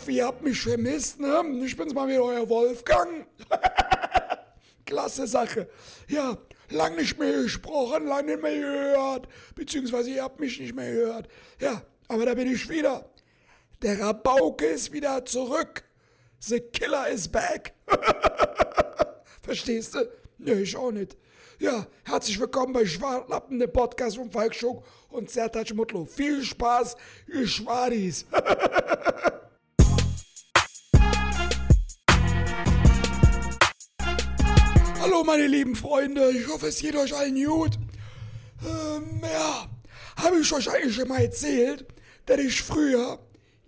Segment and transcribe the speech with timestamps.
[0.00, 1.42] hoffe, ihr habt mich vermisst, ne?
[1.62, 3.26] Ich bin's mal wieder, euer Wolfgang.
[4.86, 5.68] Klasse Sache.
[6.08, 6.38] Ja,
[6.70, 9.28] lang nicht mehr gesprochen, lang nicht mehr gehört.
[9.54, 11.28] Beziehungsweise ihr habt mich nicht mehr gehört.
[11.60, 13.10] Ja, aber da bin ich wieder.
[13.82, 15.84] Der Rabauke ist wieder zurück.
[16.38, 17.74] The Killer is back.
[19.42, 20.08] Verstehst du?
[20.38, 21.16] Ne, ich auch nicht.
[21.58, 26.06] Ja, herzlich willkommen bei Schwartlappen, dem Podcast von Falk Schuck und Sertac Mutlo.
[26.06, 26.96] Viel Spaß,
[27.28, 28.24] ihr Schwadis.
[35.24, 37.78] Meine lieben Freunde, ich hoffe es geht euch allen gut.
[38.64, 39.68] Ähm, ja,
[40.16, 41.86] habe ich euch eigentlich schon mal erzählt,
[42.26, 43.18] dass ich früher,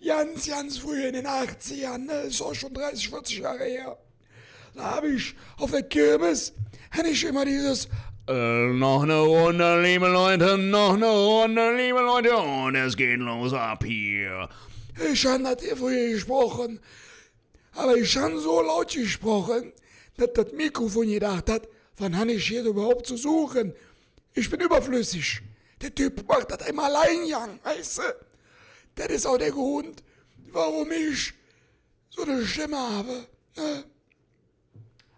[0.05, 3.97] ganz, ganz früher in den 80ern, ne, ist auch schon 30, 40 Jahre her,
[4.75, 6.53] da habe ich auf der Kirmes,
[6.91, 7.89] hatte ich immer dieses
[8.29, 13.53] äh, noch eine Runde, liebe Leute, noch eine Runde, liebe Leute, und es geht los
[13.53, 14.49] ab hier.
[15.13, 16.81] Ich habe das hier früher gesprochen,
[17.75, 19.73] aber ich habe so laut gesprochen,
[20.17, 23.75] dass das Mikrofon gedacht hat, wann habe ich hier überhaupt zu suchen?
[24.35, 25.41] Ich bin überflüssig.
[25.81, 28.03] Der Typ macht das einmal Alleingang, weißt du?
[28.95, 30.03] Das ist auch der Grund,
[30.53, 31.33] warum ich
[32.11, 33.27] so eine Stimme habe.
[33.57, 33.85] Ne?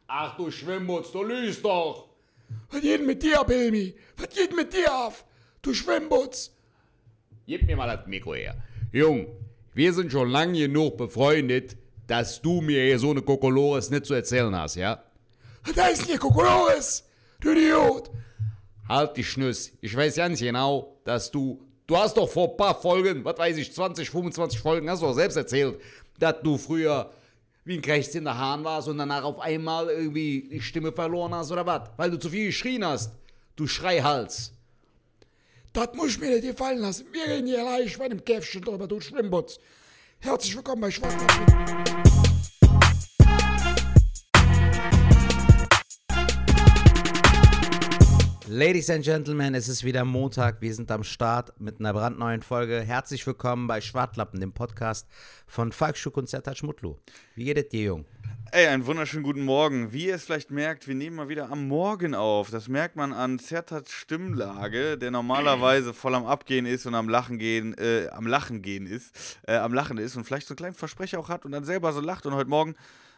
[0.07, 2.09] Ach du Schwimmbutz, du lügst doch.
[2.71, 3.95] Was geht mit dir ab, Hilmi?
[4.17, 5.25] Was geht mit dir auf?
[5.61, 6.51] Du Schwimmbutz.
[7.47, 8.57] Gib mir mal das Mikro her.
[8.93, 9.27] Jung,
[9.75, 14.15] wir sind schon lange genug befreundet, dass du mir hier so eine Kokolores nicht zu
[14.15, 15.03] erzählen hast, ja?
[15.65, 17.05] Was heißt hier Kokolores?
[17.41, 18.11] Du Idiot.
[18.89, 19.73] Halt die Schnüss.
[19.81, 21.61] Ich weiß ganz genau, dass du.
[21.87, 25.07] Du hast doch vor ein paar Folgen, was weiß ich, 20, 25 Folgen, hast du
[25.07, 25.79] doch selbst erzählt,
[26.19, 27.11] dass du früher
[27.65, 31.35] wie ein Krächz in der Hahn warst und danach auf einmal irgendwie die Stimme verloren
[31.35, 31.91] hast oder was?
[31.97, 33.13] Weil du zu viel geschrien hast.
[33.57, 34.53] Du Schreihals.
[35.73, 37.07] Das muss ich mir nicht gefallen lassen.
[37.13, 39.59] Wir reden hier leicht bei dem Käfchen drüber, du Schwimmbutz.
[40.21, 41.15] Herzlich willkommen bei Schwarz.
[48.49, 50.61] Ladies and Gentlemen, es ist wieder Montag.
[50.61, 52.81] Wir sind am Start mit einer brandneuen Folge.
[52.81, 55.09] Herzlich willkommen bei Schwartlappen, dem Podcast
[55.47, 56.97] von Falk Schuck und Sertac Mutlu.
[57.35, 58.05] Wie geht es dir, Jung?
[58.57, 59.93] Ey, einen wunderschönen guten Morgen.
[59.93, 62.51] Wie ihr es vielleicht merkt, wir nehmen mal wieder am Morgen auf.
[62.51, 67.39] Das merkt man an Zertats Stimmlage, der normalerweise voll am Abgehen ist und am Lachen
[67.41, 70.75] gehen, äh, am Lachen gehen ist, äh, am Lachen ist und vielleicht so einen kleinen
[70.77, 72.77] Versprecher auch hat und dann selber so lacht und heute Morgen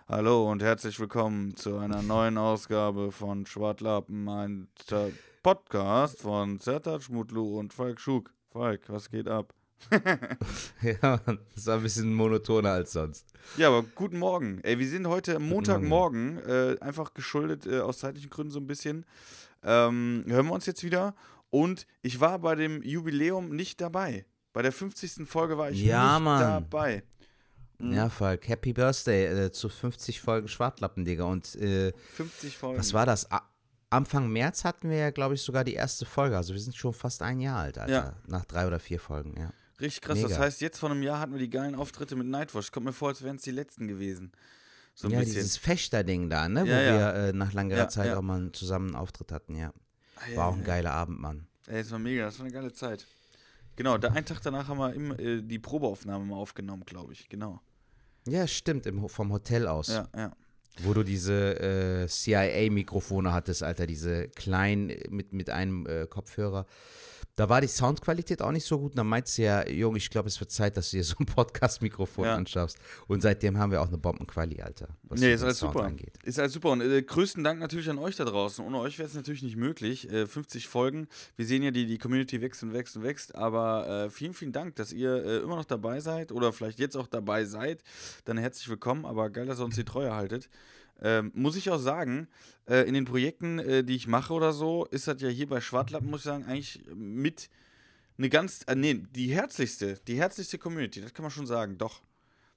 [0.09, 4.69] Hallo und herzlich willkommen zu einer neuen Ausgabe von Schwartlappen, ein
[5.43, 8.33] Podcast von Zertat Schmutlu und Falk Schuk.
[8.55, 9.53] Falk, was geht ab?
[10.83, 11.21] ja,
[11.55, 13.27] das war ein bisschen monotoner als sonst.
[13.57, 14.61] Ja, aber guten Morgen.
[14.63, 19.05] Ey, wir sind heute Montagmorgen, äh, einfach geschuldet äh, aus zeitlichen Gründen so ein bisschen.
[19.63, 21.15] Ähm, hören wir uns jetzt wieder.
[21.51, 24.27] Und ich war bei dem Jubiläum nicht dabei.
[24.53, 25.29] Bei der 50.
[25.29, 26.41] Folge war ich ja, nicht Mann.
[26.41, 27.03] dabei.
[27.79, 27.93] Mhm.
[27.93, 31.25] Ja, Falk, Happy Birthday äh, zu 50 Folgen Schwartlappen, Digga.
[31.25, 32.79] Und äh, 50 Folgen.
[32.79, 33.31] was war das?
[33.31, 33.43] A
[33.89, 36.37] Anfang März hatten wir ja, glaube ich, sogar die erste Folge.
[36.37, 37.93] Also wir sind schon fast ein Jahr alt, Alter.
[37.93, 38.17] Ja.
[38.27, 39.53] Nach drei oder vier Folgen, ja.
[39.81, 40.17] Richtig krass.
[40.17, 40.29] Mega.
[40.29, 42.73] Das heißt, jetzt vor einem Jahr hatten wir die geilen Auftritte mit Nightwatch.
[42.73, 44.33] Kommt mir vor, als wären es die letzten gewesen.
[44.95, 45.35] So ein ja, bisschen.
[45.35, 46.61] dieses Fechter-Ding da, ne?
[46.61, 46.99] Ja, Wo ja.
[46.99, 49.73] wir äh, nach langer Zeit auch mal zusammen einen Auftritt hatten, ja.
[50.17, 51.47] Ah, War auch ein geiler Abend, Mann.
[51.67, 53.07] Ey, das war mega, das war eine geile Zeit.
[53.77, 57.29] Genau, da einen Tag danach haben wir im, äh, die Probeaufnahme mal aufgenommen, glaube ich.
[57.29, 57.61] Genau.
[58.27, 59.89] Ja, stimmt, im, vom Hotel aus.
[59.89, 60.33] Ja, ja.
[60.83, 66.67] Wo du diese äh, CIA-Mikrofone hattest, Alter, diese kleinen äh, mit, mit einem äh, Kopfhörer.
[67.37, 68.93] Da war die Soundqualität auch nicht so gut.
[68.93, 71.17] Und dann meinte sie ja, Junge, ich glaube, es wird Zeit, dass du dir so
[71.21, 72.35] ein Podcast-Mikrofon Ja.
[72.35, 72.79] anschaffst.
[73.09, 74.89] Und seitdem haben wir auch eine Bombenquali, Alter.
[75.03, 75.85] Was Nee, ist alles Sound super.
[75.85, 76.15] Angeht.
[76.25, 76.71] Ist alles super.
[76.71, 78.65] Und äh, größten Dank natürlich an euch da draußen.
[78.65, 80.11] Ohne euch wäre es natürlich nicht möglich.
[80.11, 81.09] Äh, 50 Folgen.
[81.37, 83.35] Wir sehen ja, die, die Community wächst und wächst und wächst.
[83.35, 86.97] Aber äh, vielen, vielen Dank, dass ihr äh, immer noch dabei seid oder vielleicht jetzt
[86.97, 87.83] auch dabei seid.
[88.25, 89.05] Dann herzlich willkommen.
[89.05, 90.49] Aber geil, dass ihr uns die Treue haltet.
[91.03, 92.29] Ähm, muss ich auch sagen,
[92.67, 95.61] äh, in den Projekten, äh, die ich mache oder so, ist das ja hier bei
[95.61, 97.51] Schwartlappen, muss ich sagen, eigentlich mit
[98.19, 102.01] eine ganz, äh, nee, die herzlichste, die herzlichste Community, das kann man schon sagen, doch.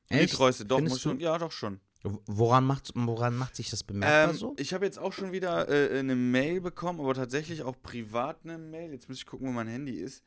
[0.10, 0.36] Und Die Echt?
[0.36, 1.80] treueste, doch, Findest muss schon, ja, doch schon.
[2.02, 4.56] Woran macht, woran macht sich das bemerkbar Ähm, so?
[4.58, 8.58] Ich habe jetzt auch schon wieder äh, eine Mail bekommen, aber tatsächlich auch privat eine
[8.58, 8.94] Mail.
[8.94, 10.24] Jetzt muss ich gucken, wo mein Handy ist.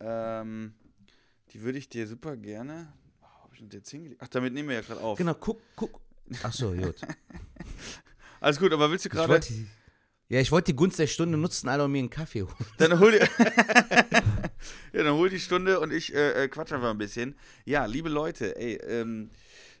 [0.00, 0.74] Ähm,
[1.50, 2.92] die würde ich dir super gerne.
[3.22, 4.20] Oh, hab ich denn jetzt hingelegt?
[4.24, 5.16] Ach, damit nehmen wir ja gerade auf.
[5.16, 6.00] Genau, guck, guck.
[6.42, 6.96] Ach so, gut.
[8.40, 9.40] Alles gut, aber willst du gerade.
[10.28, 12.54] ja, ich wollte die Gunst der Stunde nutzen, Alter, um mir einen Kaffee holen.
[12.78, 13.18] Dann hol die,
[14.92, 17.36] ja, dann hol die Stunde und ich äh, äh, quatsch einfach ein bisschen.
[17.64, 19.30] Ja, liebe Leute, ey, ähm,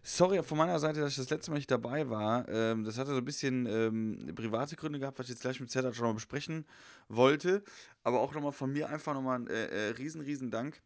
[0.02, 2.48] sorry von meiner Seite, dass ich das letzte Mal nicht dabei war.
[2.48, 5.70] Ähm, das hatte so ein bisschen ähm, private Gründe gehabt, was ich jetzt gleich mit
[5.70, 6.66] Zerdat schon mal besprechen
[7.08, 7.62] wollte.
[8.02, 10.80] Aber auch nochmal von mir einfach nochmal ein äh, äh, riesen, riesen Dank.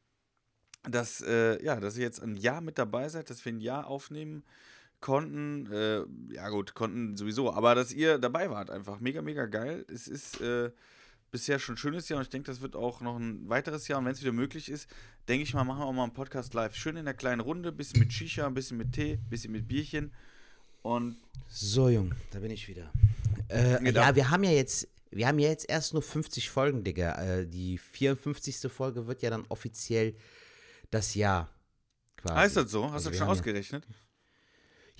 [0.89, 3.87] dass, äh, ja, dass ihr jetzt ein Jahr mit dabei seid, dass wir ein Jahr
[3.87, 4.45] aufnehmen
[5.01, 5.71] konnten.
[5.73, 6.03] Äh,
[6.35, 9.85] ja, gut, konnten sowieso, aber dass ihr dabei wart, einfach mega, mega geil.
[9.93, 10.71] Es ist äh,
[11.31, 13.99] bisher schon ein schönes Jahr und ich denke, das wird auch noch ein weiteres Jahr.
[13.99, 14.89] Und wenn es wieder möglich ist,
[15.29, 16.75] denke ich mal, machen wir auch mal einen Podcast live.
[16.75, 20.13] Schön in der kleinen Runde, bisschen mit Shisha, ein bisschen mit Tee, bisschen mit Bierchen.
[20.83, 21.17] Und
[21.49, 22.93] So, Jung, da bin ich wieder.
[23.49, 24.01] Äh, Genau.
[24.01, 27.21] ja, wir haben ja jetzt, wir haben ja jetzt erst nur 50 Folgen, Digga.
[27.23, 28.71] Äh, die 54.
[28.71, 30.15] Folge wird ja dann offiziell
[30.91, 31.51] das Jahr.
[32.17, 32.35] Quasi.
[32.35, 32.85] heißt das so?
[32.87, 33.87] Hast Also du wir schon haben ja- ausgerechnet?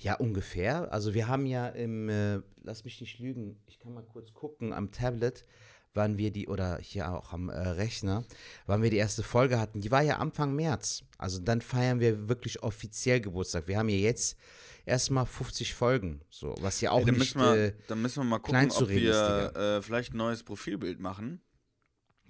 [0.01, 0.91] Ja, ungefähr.
[0.93, 4.71] Also wir haben ja im, äh, lass mich nicht lügen, ich kann mal kurz gucken,
[4.71, 5.45] am Tablet,
[5.93, 8.23] wann wir die, oder hier auch am äh, Rechner,
[8.65, 9.81] wann wir die erste Folge hatten.
[9.81, 11.03] Die war ja Anfang März.
[11.17, 13.67] Also dann feiern wir wirklich offiziell Geburtstag.
[13.67, 14.37] Wir haben ja jetzt
[14.85, 18.23] erstmal 50 Folgen, so, was ja auch Ey, dann, nicht, wir, äh, dann müssen wir
[18.23, 21.41] mal gucken, ob wir äh, vielleicht ein neues Profilbild machen.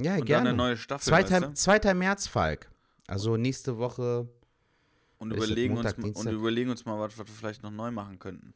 [0.01, 0.49] ja, und dann gerne.
[0.49, 1.81] eine neue Staffel, Zweiter, weißt du?
[1.81, 1.93] 2.
[1.93, 2.71] März, Falk.
[3.05, 4.27] Also nächste Woche,
[5.19, 6.33] Und überlegen, Montag, uns, mal- und Dienstag?
[6.33, 8.53] überlegen uns mal, was, was wir vielleicht noch neu machen könnten.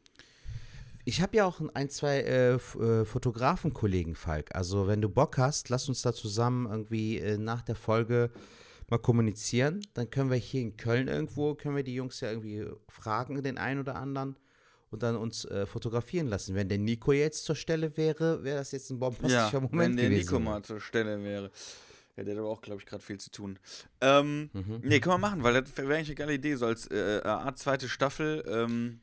[1.06, 4.56] Ich habe ja auch ein, zwei äh, äh, Fotografenkollegen, Falk.
[4.56, 8.32] Also, wenn du Bock hast, lass uns da zusammen irgendwie äh, nach der Folge
[8.90, 9.86] mal kommunizieren.
[9.94, 13.58] Dann können wir hier in Köln irgendwo, können wir die Jungs ja irgendwie fragen, den
[13.58, 14.38] einen oder anderen,
[14.92, 16.56] und dann uns äh, fotografieren lassen.
[16.56, 19.98] Wenn der Nico jetzt zur Stelle wäre, wäre das jetzt ein bombastischer ja, Moment wenn
[19.98, 20.36] der gewesen.
[20.36, 21.52] Nico mal zur Stelle wäre.
[22.16, 23.58] Ja, der hat aber auch, glaube ich, gerade viel zu tun.
[24.02, 24.82] Ähm, Mhm.
[24.84, 27.58] Nee, können wir machen, weil das wäre eigentlich eine geile Idee, so als äh, Art
[27.58, 28.44] zweite Staffel.
[28.48, 29.02] Ähm,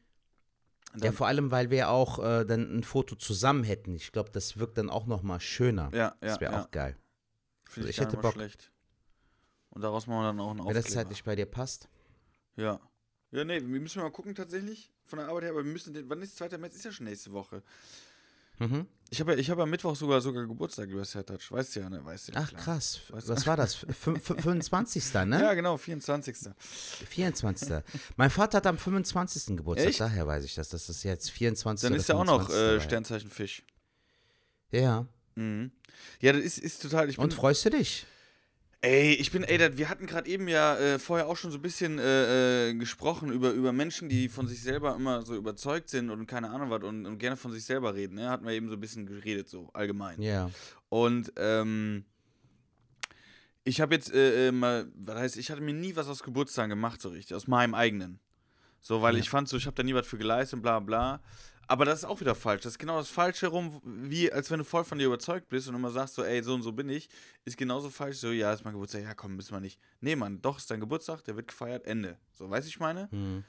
[0.96, 3.94] Ja, vor allem, weil wir auch äh, dann ein Foto zusammen hätten.
[3.96, 5.90] Ich glaube, das wirkt dann auch noch mal schöner.
[5.92, 6.62] ja, ja, das wäre ja.
[6.62, 6.96] auch geil.
[7.68, 8.32] Finde ich ich, gar hätte Bock.
[8.34, 8.70] schlecht.
[9.70, 11.02] Und daraus machen wir dann auch einen Wenn das Aufkleber.
[11.02, 11.88] zeitlich bei dir passt.
[12.56, 12.80] Ja.
[13.32, 16.08] Ja, nee, wir müssen mal gucken tatsächlich von der Arbeit her, aber wir müssen den,
[16.10, 16.58] wann ist 2.
[16.58, 16.74] März?
[16.74, 17.62] Ist ja schon nächste Woche.
[18.60, 18.86] Mhm.
[19.12, 21.40] Ich habe ja, ich hab am Mittwoch sogar sogar Geburtstag, lieber Sertac.
[21.50, 22.04] Weißt du ja, ne?
[22.04, 22.62] Weißt du ja, Ach klar.
[22.62, 23.32] krass, Weißt du?
[23.32, 23.76] was war das?
[23.76, 25.12] Fün- fün- 25.
[25.26, 25.40] ne?
[25.42, 26.36] Ja, genau, 24.
[27.08, 27.82] 24.
[28.16, 29.56] mein Vater hat am 25.
[29.56, 30.00] Geburtstag, Echt?
[30.00, 30.68] daher weiß ich das.
[30.68, 31.88] Das ist jetzt 24.
[31.88, 32.76] Dann ist ja auch noch 25.
[32.76, 32.80] äh.
[32.80, 33.64] Sternzeichen Fisch.
[34.70, 35.06] Ja.
[35.34, 35.72] Mhm.
[36.20, 37.08] Ja, das ist, ist total.
[37.10, 38.06] Ich bin, Und freust du dich?
[38.82, 41.62] Ey, ich bin, ey, wir hatten gerade eben ja äh, vorher auch schon so ein
[41.62, 46.08] bisschen äh, äh, gesprochen über, über Menschen, die von sich selber immer so überzeugt sind
[46.08, 48.14] und keine Ahnung was und, und gerne von sich selber reden.
[48.14, 48.30] Ne?
[48.30, 50.22] Hatten wir eben so ein bisschen geredet, so allgemein.
[50.22, 50.50] Ja.
[50.88, 52.06] Und ähm,
[53.64, 56.70] ich habe jetzt äh, äh, mal, was heißt, ich hatte mir nie was aus Geburtstagen
[56.70, 58.18] gemacht, so richtig, aus meinem eigenen.
[58.80, 59.20] So, weil Ja.
[59.20, 61.20] ich fand so, ich habe da nie was für geleistet und bla bla.
[61.70, 62.62] Aber das ist auch wieder falsch.
[62.62, 65.68] Das ist genau das Falsche rum, wie als wenn du voll von dir überzeugt bist
[65.68, 67.08] und immer sagst so, ey, so und so bin ich,
[67.44, 68.16] ist genauso falsch.
[68.16, 69.78] So, ja, ist mein Geburtstag, ja komm, müssen wir nicht.
[70.00, 72.18] Nee, Mann, doch, ist dein Geburtstag, der wird gefeiert, Ende.
[72.32, 73.08] So, weiß ich meine?
[73.12, 73.44] Hm.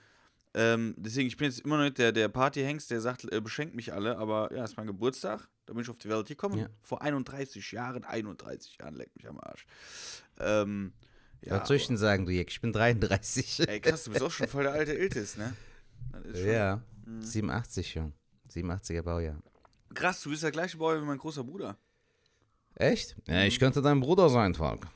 [0.54, 3.74] Ähm, deswegen, ich bin jetzt immer noch nicht der, der Partyhengst, der sagt, äh, beschenkt
[3.74, 6.60] mich alle, aber ja, ist mein Geburtstag, da bin ich auf die Welt gekommen.
[6.60, 6.68] Ja.
[6.84, 9.66] Vor 31 Jahren, 31 Jahren, leck mich am Arsch.
[10.40, 10.94] Ähm,
[11.42, 12.52] ja, was soll ich denn sagen, du Jeck?
[12.52, 13.62] Ich bin 33.
[13.64, 15.56] aber- ey, krass, du bist auch schon voll der alte Iltis, ne?
[16.32, 16.40] Das
[17.06, 17.21] ja.
[17.21, 18.13] 87, Jung.
[18.50, 19.42] 87er Baujahr.
[19.94, 21.77] Krass, du bist der gleiche Bauer wie mein großer Bruder.
[22.75, 23.15] Echt?
[23.27, 24.88] Ja, ich könnte dein Bruder sein, Falk.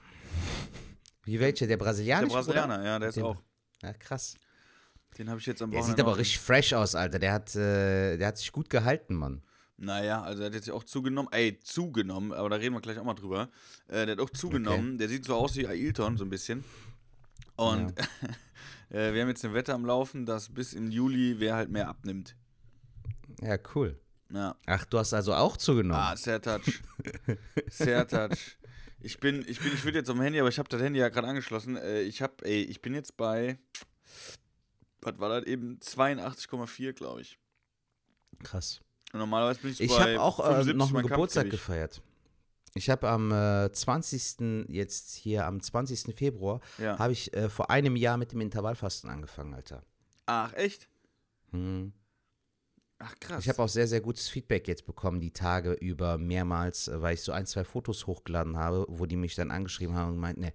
[1.23, 1.67] Wie welcher?
[1.67, 3.35] Der Der brasilianische Brasilianer, ja, der ist Den- auch.
[3.35, 3.45] Bruder?
[3.83, 4.35] Ja, krass.
[5.17, 7.19] Den habe ich jetzt am Der sieht aber auch- richtig fresh aus, Alter.
[7.19, 9.41] Der hat, äh, der hat sich gut gehalten, Mann.
[9.77, 13.03] Naja, also er hat jetzt auch zugenommen, ey, zugenommen, aber da reden wir gleich auch
[13.03, 13.49] mal drüber.
[13.87, 16.63] Äh, der hat auch zugenommen, der sieht so aus wie Ailton, so ein bisschen.
[17.57, 17.93] Und
[18.95, 21.87] äh, wir haben jetzt eine Wette am Laufen, dass bis im Juli wer halt mehr
[21.89, 22.35] abnimmt.
[23.41, 23.99] Ja, cool.
[24.31, 24.55] Ja.
[24.65, 26.01] Ach, du hast also auch zugenommen.
[26.01, 26.81] Ah, sehr touch.
[27.69, 28.57] sehr touch.
[29.01, 31.09] Ich bin, ich bin, ich würde jetzt am Handy, aber ich habe das Handy ja
[31.09, 31.75] gerade angeschlossen.
[31.77, 33.59] Äh, ich habe, ey, ich bin jetzt bei,
[35.01, 37.37] was war das eben, 82,4, glaube ich.
[38.43, 38.81] Krass.
[39.13, 41.65] Und normalerweise bin ich, so Ich bei habe auch äh, 75 noch einen Geburtstag Kampfgewicht.
[41.65, 42.01] gefeiert.
[42.77, 44.67] Ich habe am äh, 20.
[44.69, 46.13] jetzt hier am 20.
[46.13, 46.99] Februar Ja.
[46.99, 49.81] habe ich äh, vor einem Jahr mit dem Intervallfasten angefangen, Alter.
[50.25, 50.89] Ach, echt?
[51.51, 51.93] Hm.
[52.99, 53.43] Ach, krass.
[53.43, 57.13] Ich habe auch sehr, sehr gutes Feedback jetzt bekommen, die Tage über mehrmals, äh, weil
[57.13, 60.43] ich so ein, zwei Fotos hochgeladen habe, wo die mich dann angeschrieben haben und meinten,
[60.43, 60.53] ey,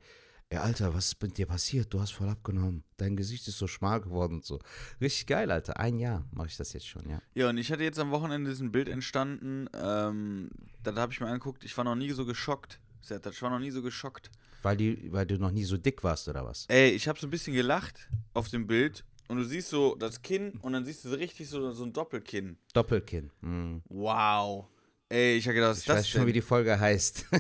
[0.50, 1.92] ey, Alter, was ist mit dir passiert?
[1.94, 2.82] Du hast voll abgenommen.
[2.96, 4.58] Dein Gesicht ist so schmal geworden und so.
[5.00, 5.78] Richtig geil, Alter.
[5.78, 7.22] Ein Jahr mache ich das jetzt schon, ja.
[7.34, 10.50] Ja, und ich hatte jetzt am Wochenende diesen Bild entstanden, ähm,
[10.82, 12.80] da habe ich mir angeguckt, ich war noch nie so geschockt.
[13.02, 14.30] Ich war noch nie so geschockt.
[14.62, 16.66] Weil, die, weil du noch nie so dick warst, oder was?
[16.68, 20.20] Ey, ich habe so ein bisschen gelacht auf dem Bild und du siehst so das
[20.20, 22.58] Kinn und dann siehst du so richtig so, so ein Doppelkinn.
[22.74, 23.30] Doppelkinn.
[23.40, 23.82] Hm.
[23.88, 24.66] Wow.
[25.08, 27.24] Ey, ich habe gedacht, was ist Ich das weiß schon, wie die Folge heißt.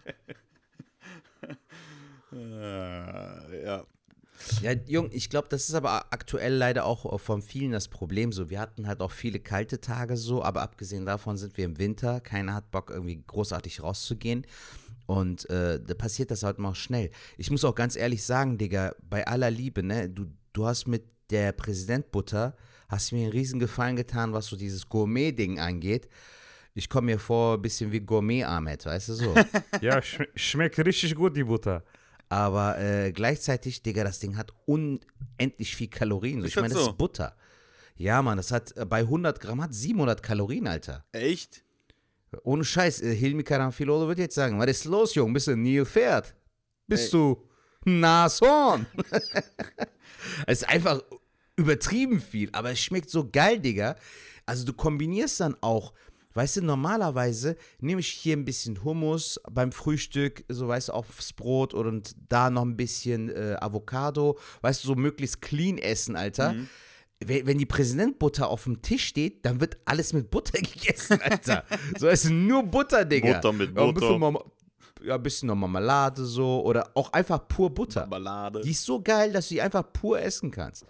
[2.32, 3.84] Äh, ja.
[4.62, 8.48] Ja, Jung, ich glaube, das ist aber aktuell leider auch von vielen das Problem so.
[8.48, 12.20] Wir hatten halt auch viele kalte Tage so, aber abgesehen davon sind wir im Winter.
[12.20, 14.46] Keiner hat Bock, irgendwie großartig rauszugehen.
[15.06, 17.10] Und äh, da passiert das halt mal schnell.
[17.36, 21.04] Ich muss auch ganz ehrlich sagen, Digga, bei aller Liebe, ne, du, du hast mit
[21.30, 22.56] der Präsidentbutter,
[22.88, 26.08] hast mir einen riesen Gefallen getan, was so dieses Gourmet-Ding angeht.
[26.74, 29.34] Ich komme mir vor ein bisschen wie Gourmet-Ahmed, weißt du so.
[29.80, 31.82] Ja, schm schmeckt richtig gut, die Butter.
[32.30, 36.38] Aber äh, gleichzeitig, Digga, das Ding hat unendlich viel Kalorien.
[36.44, 36.90] Ist ich meine, das das so?
[36.92, 37.36] ist Butter.
[37.96, 41.04] Ja, Mann, das hat äh, bei 100 Gramm hat 700 Kalorien, Alter.
[41.10, 41.64] Echt?
[42.44, 45.32] Ohne Scheiß, äh, Hilmi Karamfilolo wird jetzt sagen, was ist los, Jung?
[45.32, 46.36] Bist du ein Nilpferd?
[46.86, 47.10] Bist Ey.
[47.10, 47.48] du
[47.84, 48.86] Nashorn?
[50.46, 51.02] es ist einfach
[51.56, 53.96] übertrieben viel, aber es schmeckt so geil, Digga.
[54.46, 55.92] Also du kombinierst dann auch,
[56.40, 61.34] weißt du, normalerweise nehme ich hier ein bisschen Hummus beim Frühstück, so weißt du, aufs
[61.34, 66.54] Brot und da noch ein bisschen äh, Avocado, weißt du, so möglichst clean essen, Alter.
[67.22, 71.62] Wenn wenn die Präsidentbutter auf dem Tisch steht, dann wird alles mit Butter gegessen, Alter.
[71.98, 73.34] so, es ist nur Butter, Digga.
[73.34, 74.44] Butter mit Ja, ein bisschen, Butter.
[75.02, 78.06] Ja, ein bisschen noch Marmelade so oder auch einfach pur Butter.
[78.06, 78.62] Ballade.
[78.62, 80.86] Die ist so geil, dass du die einfach pur essen kannst.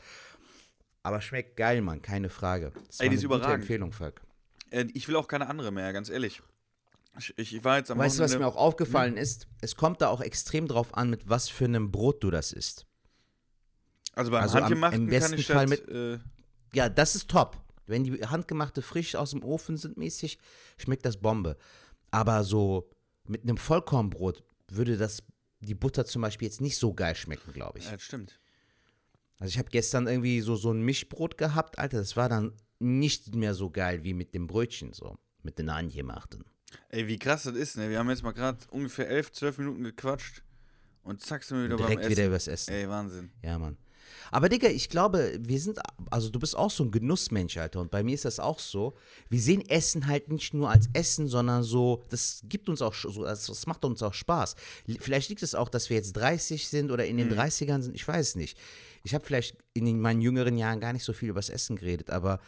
[1.03, 2.71] Aber schmeckt geil, Mann, keine Frage.
[2.87, 3.63] Das Ey, die ist überragend.
[3.63, 4.21] Empfehlung, Volk.
[4.71, 6.43] Äh, ich will auch keine andere mehr, ganz ehrlich.
[7.19, 9.49] Ich, ich war jetzt am Weißt du, was mir auch aufgefallen ist?
[9.61, 12.87] Es kommt da auch extrem drauf an, mit was für einem Brot du das isst.
[14.15, 16.19] Also beim also am- Handgemachten im besten kann ich Fall das, äh,
[16.73, 17.61] Ja, das ist top.
[17.87, 20.39] Wenn die handgemachte frisch aus dem Ofen sind mäßig,
[20.79, 21.57] schmeckt das Bombe.
[22.13, 22.89] Aber so
[23.27, 25.23] mit einem Vollkornbrot würde das
[25.61, 27.87] die Butter zum Beispiel jetzt nicht so geil schmecken, glaube ich.
[27.87, 28.39] ja, das stimmt.
[29.39, 33.35] Also ich habe gestern irgendwie so, so ein Mischbrot gehabt, Alter, das war dann nicht
[33.35, 36.45] mehr so geil wie mit dem Brötchen so, mit den angemachten.
[36.89, 37.91] Ey, wie krass das ist, ne?
[37.91, 40.43] Wir haben jetzt mal gerade ungefähr 11, 12 Minuten gequatscht
[41.03, 42.11] und zack sind wir wieder beim Direkt Essen.
[42.11, 42.73] wieder übers Essen.
[42.73, 43.31] Ey, Wahnsinn.
[43.43, 43.77] Ja, Mann.
[44.31, 45.79] Aber Digga, ich glaube, wir sind,
[46.11, 47.81] also du bist auch so ein Genussmensch, Alter.
[47.81, 48.95] Und bei mir ist das auch so.
[49.29, 53.25] Wir sehen Essen halt nicht nur als Essen, sondern so, das gibt uns auch so,
[53.25, 54.55] das, das macht uns auch Spaß.
[55.01, 58.07] Vielleicht liegt es auch, dass wir jetzt 30 sind oder in den 30ern sind, ich
[58.07, 58.59] weiß nicht.
[59.03, 62.11] Ich habe vielleicht in den, meinen jüngeren Jahren gar nicht so viel übers Essen geredet,
[62.11, 62.41] aber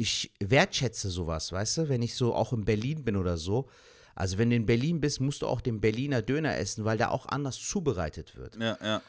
[0.00, 3.68] ich wertschätze sowas, weißt du, wenn ich so auch in Berlin bin oder so.
[4.14, 7.12] Also wenn du in Berlin bist, musst du auch den Berliner Döner essen, weil der
[7.12, 8.56] auch anders zubereitet wird.
[8.56, 9.02] Ja, ja.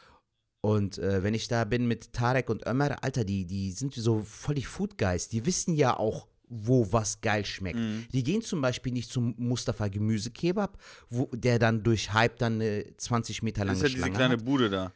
[0.60, 4.20] Und äh, wenn ich da bin mit Tarek und Ömer, Alter, die, die sind so
[4.20, 5.30] voll die Food Guys.
[5.30, 7.80] Die wissen ja auch, wo was geil schmeckt.
[7.80, 8.06] Mhm.
[8.12, 10.78] Die gehen zum Beispiel nicht zum Mustafa Gemüsekebab,
[11.10, 14.16] wo der dann durch Hype dann eine 20 Meter Das lange ist ja diese Schlange
[14.16, 14.46] kleine hat.
[14.46, 14.92] Bude da.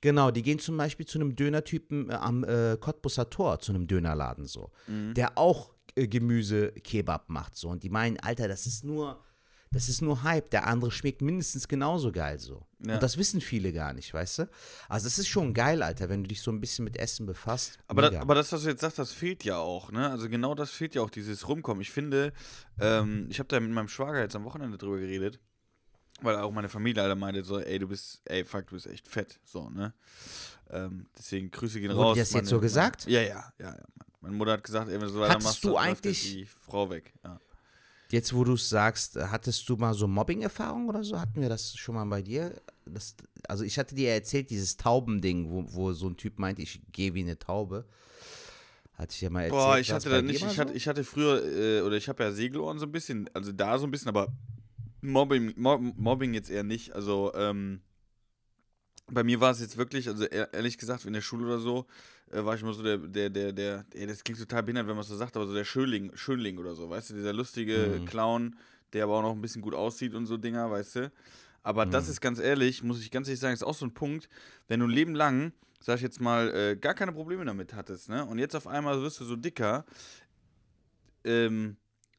[0.00, 3.86] Genau, die gehen zum Beispiel zu einem Dönertypen äh, am äh, Cottbusser Tor, zu einem
[3.86, 5.14] Dönerladen so, Mhm.
[5.14, 7.68] der auch äh, Gemüsekebab macht so.
[7.68, 9.20] Und die meinen, Alter, das ist nur,
[9.72, 10.50] das ist nur Hype.
[10.50, 12.66] Der andere schmeckt mindestens genauso geil so.
[12.84, 12.94] Ja.
[12.94, 14.48] Und das wissen viele gar nicht, weißt du?
[14.88, 17.78] Also das ist schon geil, Alter, wenn du dich so ein bisschen mit Essen befasst.
[17.86, 20.10] Aber, das, aber das, was du jetzt sagst, das fehlt ja auch, ne?
[20.10, 21.82] Also genau das fehlt ja auch, dieses Rumkommen.
[21.82, 22.32] Ich finde,
[22.80, 25.38] ähm, ich habe da mit meinem Schwager jetzt am Wochenende drüber geredet,
[26.22, 29.06] weil auch meine Familie alle meinte so, ey, du bist, ey, fuck, du bist echt
[29.08, 29.92] fett, so, ne?
[30.70, 32.18] Ähm, deswegen Grüße gehen Wurde raus.
[32.18, 33.06] das jetzt so gesagt?
[33.06, 33.76] Ja, ja, ja, ja.
[34.20, 36.90] Meine Mutter hat gesagt, ey, wenn du so weitermachst, Hattest du dann eigentlich- die Frau
[36.90, 37.12] weg.
[37.24, 37.40] Ja.
[38.10, 41.18] Jetzt, wo du es sagst, hattest du mal so Mobbing-Erfahrung oder so?
[41.18, 42.60] Hatten wir das schon mal bei dir?
[42.84, 43.14] Das,
[43.48, 46.80] also ich hatte dir ja erzählt, dieses Taubending, wo, wo so ein Typ meinte, ich
[46.92, 47.84] gehe wie eine Taube.
[48.94, 49.52] Hatte ich ja mal erzählt.
[49.60, 52.32] Boah, ich hatte da nicht, ich hatte, ich hatte früher, äh, oder ich habe ja
[52.32, 54.28] Segelohren so ein bisschen, also da so ein bisschen, aber
[55.02, 56.92] Mobbing, Mob, Mobbing jetzt eher nicht.
[56.94, 57.80] Also, ähm,
[59.12, 61.86] bei mir war es jetzt wirklich, also ehr- ehrlich gesagt, in der Schule oder so,
[62.30, 64.94] äh, war ich immer so der, der, der, der, ey, das klingt total behindert, wenn
[64.94, 68.00] man es so sagt, aber so der Schönling, Schönling oder so, weißt du, dieser lustige
[68.00, 68.04] Mhm.
[68.04, 68.56] Clown,
[68.92, 71.12] der aber auch noch ein bisschen gut aussieht und so Dinger, weißt du.
[71.62, 72.10] Aber das Mhm.
[72.12, 74.28] ist ganz ehrlich, muss ich ganz ehrlich sagen, ist auch so ein Punkt,
[74.68, 78.08] wenn du ein Leben lang, sag ich jetzt mal, äh, gar keine Probleme damit hattest,
[78.08, 78.24] ne?
[78.24, 79.84] Und jetzt auf einmal wirst du so dicker.
[81.24, 81.76] Ähm,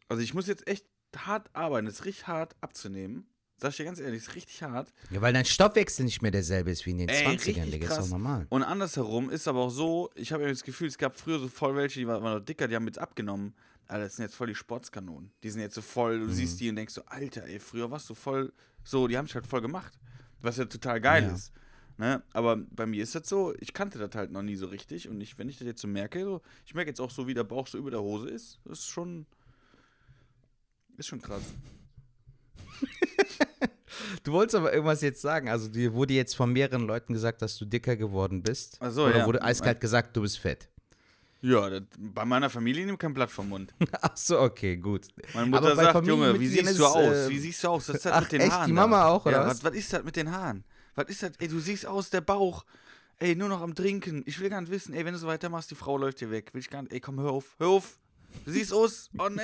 [0.10, 0.86] also ich muss jetzt echt
[1.18, 3.26] hart arbeiten, es ist richtig hart abzunehmen.
[3.58, 4.92] Sag ich dir ganz ehrlich, es ist richtig hart.
[5.12, 7.88] Ja, weil dein Stoffwechsel nicht mehr derselbe ist wie in den Ey, 20ern, richtig Digga.
[7.90, 8.48] Ist doch normal.
[8.50, 11.48] Und andersherum ist aber auch so, ich habe ja das Gefühl, es gab früher so
[11.48, 13.54] voll welche, die waren, waren noch dicker, die haben jetzt abgenommen.
[13.88, 15.32] Alter, das sind jetzt voll die Sportskanonen.
[15.44, 16.28] Die sind jetzt so voll, Mhm.
[16.28, 18.52] du siehst die und denkst so, Alter, ey, früher warst du voll,
[18.84, 19.94] so, die haben sich halt voll gemacht.
[20.42, 21.34] Was ja total geil Ja.
[21.36, 21.52] ist.
[21.98, 22.24] Ne?
[22.34, 25.08] Aber bei mir ist das so, ich kannte das halt noch nie so richtig.
[25.08, 27.36] Und ich, wenn ich das jetzt so merke, so, ich merke jetzt auch so, wie
[27.36, 28.60] der Bauch so über der Hose ist.
[28.66, 29.28] Das ist schon,
[31.02, 31.44] ist schon krass.
[34.24, 35.50] Du wolltest aber irgendwas jetzt sagen.
[35.50, 38.78] Also dir wurde jetzt von mehreren Leuten gesagt, dass du dicker geworden bist.
[38.80, 39.26] Ach so, Oder ja.
[39.26, 40.70] wurde eiskalt gesagt, du bist fett.
[41.42, 43.74] Ja, das, bei meiner Familie nimmt kein Blatt vom Mund.
[44.02, 45.08] Ach so, okay, gut.
[45.34, 47.16] Meine Mutter sagt, Junge, wie siehst du aus?
[47.16, 47.90] äh, Wie siehst du aus?
[47.90, 48.52] Was ist das ach, mit den echt?
[48.52, 48.70] Haaren?
[48.70, 48.82] Die da?
[48.82, 49.64] Mama auch, oder ja, was?
[49.64, 49.74] was?
[49.74, 50.64] Ist das mit den Haaren?
[50.94, 51.32] Was ist das?
[51.40, 52.64] Ey, du siehst aus, der Bauch.
[53.18, 54.22] Ey, nur noch am Trinken.
[54.28, 56.54] Ich will gar nicht wissen, ey, wenn du so weitermachst, die Frau läuft hier weg.
[56.54, 56.94] Will ich gar nicht.
[56.94, 57.98] Ey, komm, hör auf, hör auf.
[58.46, 59.10] Du siehst aus.
[59.18, 59.42] Oh, nee.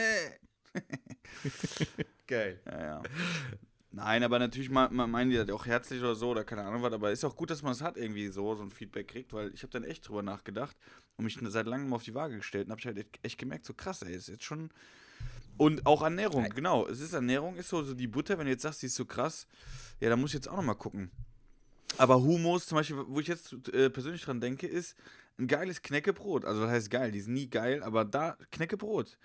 [2.28, 2.60] Geil.
[2.66, 3.04] Ja, ja.
[3.92, 6.84] Nein, aber natürlich ma- ma- meinen die das auch herzlich oder so oder keine Ahnung
[6.84, 9.34] was, aber ist auch gut, dass man es hat irgendwie so, so ein Feedback kriegt,
[9.34, 10.76] weil ich habe dann echt drüber nachgedacht
[11.16, 13.74] und mich seit langem auf die Waage gestellt und habe ich halt echt- gemerkt, so
[13.74, 14.70] krass, ey, ist jetzt schon
[15.58, 18.62] und auch Ernährung, genau, es ist Ernährung, ist so, so die Butter, wenn du jetzt
[18.62, 19.48] sagst, die ist so krass,
[20.00, 21.10] ja, da muss ich jetzt auch nochmal gucken.
[21.98, 24.96] Aber Hummus, zum Beispiel, wo ich jetzt äh, persönlich dran denke, ist
[25.40, 26.46] ein geiles Knäckebrot.
[26.46, 29.18] Also das heißt geil, die sind nie geil, aber da Knäckebrot.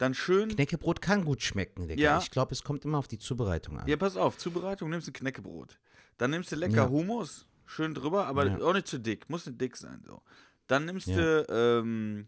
[0.00, 0.48] Dann schön.
[0.48, 2.00] Knäckebrot kann gut schmecken, Digga.
[2.02, 2.18] Ja.
[2.22, 3.86] Ich glaube, es kommt immer auf die Zubereitung an.
[3.86, 5.78] Ja, pass auf, Zubereitung, nimmst du Knäckebrot.
[6.16, 6.88] Dann nimmst du lecker Ja.
[6.88, 8.58] Hummus, schön drüber, aber Ja.
[8.62, 10.02] auch nicht zu dick, muss nicht dick sein.
[10.06, 10.22] So.
[10.68, 11.16] Dann nimmst Ja.
[11.42, 11.46] du
[11.84, 12.26] ähm,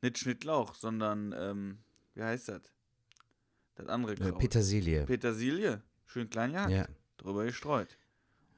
[0.00, 1.78] nicht Schnittlauch, sondern, ähm,
[2.14, 2.62] wie heißt das?
[3.74, 4.38] Das andere Äh, Kraut.
[4.38, 5.04] Petersilie.
[5.04, 6.86] Petersilie, schön klein Ja.
[7.18, 7.98] drüber gestreut.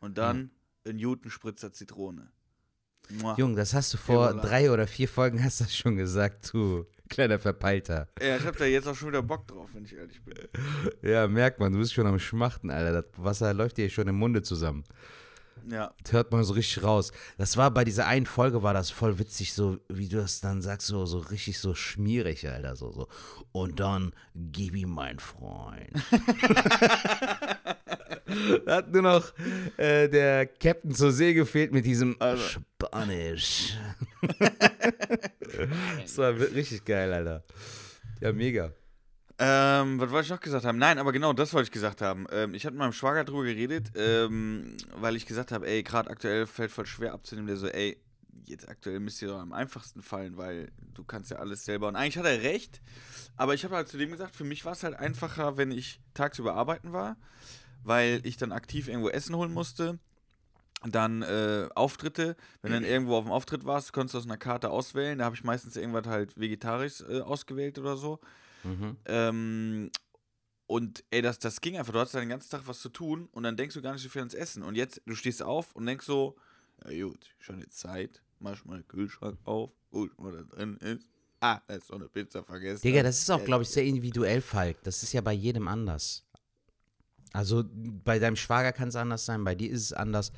[0.01, 0.53] Und dann
[0.87, 2.31] ein Jutenspritzer Zitrone.
[3.21, 3.35] Mua.
[3.37, 6.87] Jung, das hast du vor drei oder vier Folgen hast du das schon gesagt, du
[7.09, 8.09] kleiner Verpeilter.
[8.21, 10.35] Ja, ich hab da jetzt auch schon wieder Bock drauf, wenn ich ehrlich bin.
[11.03, 13.03] Ja, merkt man, du bist schon am Schmachten, Alter.
[13.03, 14.85] Das Wasser läuft dir schon im Munde zusammen.
[15.71, 17.11] Ja, Das hört man so richtig raus.
[17.39, 20.61] Das war bei dieser einen Folge, war das voll witzig, so wie du das dann
[20.61, 22.77] sagst, so, so richtig so schmierig, Alter.
[22.77, 23.09] So, so.
[23.53, 25.91] Und dann gib ihm mein Freund.
[28.67, 29.33] da hat nur noch
[29.77, 33.77] äh, der Captain zur See gefehlt mit diesem Spanisch.
[36.03, 37.45] das war richtig geil, Alter.
[38.21, 38.73] Ja, mega.
[39.39, 40.79] Ähm, was wollte ich noch gesagt haben?
[40.79, 42.27] Nein, aber genau das wollte ich gesagt haben.
[42.31, 46.09] Ähm, ich hatte mit meinem Schwager drüber geredet, ähm, weil ich gesagt habe, ey, gerade
[46.09, 47.49] aktuell fällt voll schwer abzunehmen.
[47.49, 47.99] Der so, ey,
[48.47, 51.89] jetzt aktuell müsste dir doch am einfachsten fallen, weil du kannst ja alles selber.
[51.89, 52.81] Und eigentlich hat er recht,
[53.37, 56.01] aber ich habe halt zu dem gesagt, für mich war es halt einfacher, wenn ich
[56.15, 57.17] tagsüber arbeiten war,
[57.85, 59.99] weil ich dann aktiv irgendwo Essen holen musste.
[60.87, 64.37] Dann äh, Auftritte, wenn du dann irgendwo auf dem Auftritt warst, konntest du aus einer
[64.37, 65.19] Karte auswählen.
[65.19, 68.21] Da habe ich meistens irgendwas halt vegetarisch äh, ausgewählt oder so.
[68.65, 68.97] Mhm.
[69.07, 69.91] Ähm,
[70.67, 71.93] und ey, das, das ging einfach.
[71.93, 74.03] Du hast dann den ganzen Tag was zu tun und dann denkst du gar nicht
[74.03, 74.63] so viel ans Essen.
[74.63, 76.37] Und jetzt, du stehst auf und denkst so,
[76.89, 80.77] ja gut, schon jetzt Zeit, mach mal den Kühlschrank auf, guck mal, was da drin
[80.79, 81.07] ist.
[81.41, 82.83] Ah, da ist so eine Pizza vergessen.
[82.83, 84.83] Digga, das ist auch, glaube ich, sehr individuell, Falk.
[84.83, 86.24] Das ist ja bei jedem anders.
[87.35, 87.65] Also
[88.05, 90.31] bei deinem Schwager kann es anders sein, bei dir ist es anders.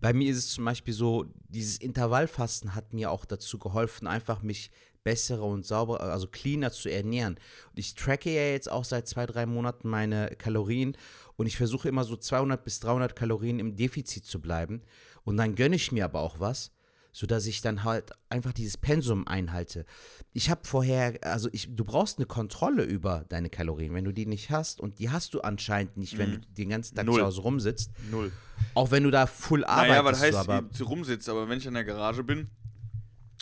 [0.00, 4.40] Bei mir ist es zum Beispiel so, dieses Intervallfasten hat mir auch dazu geholfen, einfach
[4.40, 4.70] mich
[5.04, 7.34] besser und sauberer, also cleaner zu ernähren.
[7.34, 10.96] Und ich tracke ja jetzt auch seit zwei, drei Monaten meine Kalorien
[11.36, 14.80] und ich versuche immer so 200 bis 300 Kalorien im Defizit zu bleiben.
[15.24, 16.72] Und dann gönne ich mir aber auch was,
[17.18, 19.84] sodass ich dann halt einfach dieses Pensum einhalte.
[20.32, 24.24] Ich habe vorher, also ich, du brauchst eine Kontrolle über deine Kalorien, wenn du die
[24.24, 24.80] nicht hast.
[24.80, 27.10] Und die hast du anscheinend nicht, wenn du den ganzen Tag Mhm.
[27.10, 27.18] Null.
[27.20, 27.90] zu Hause rumsitzt.
[28.12, 28.30] Null.
[28.74, 29.90] Auch wenn du da full arbeitest.
[29.98, 32.48] Naja, das heißt, so, aber, du rumsitzt, aber wenn ich in der Garage bin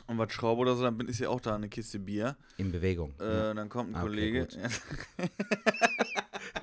[0.06, 2.34] und was schraube oder so, dann bin, ist ja auch da eine Kiste Bier.
[2.56, 3.12] in Bewegung.
[3.20, 4.48] Äh, Dann kommt ein Ah, okay, Kollege.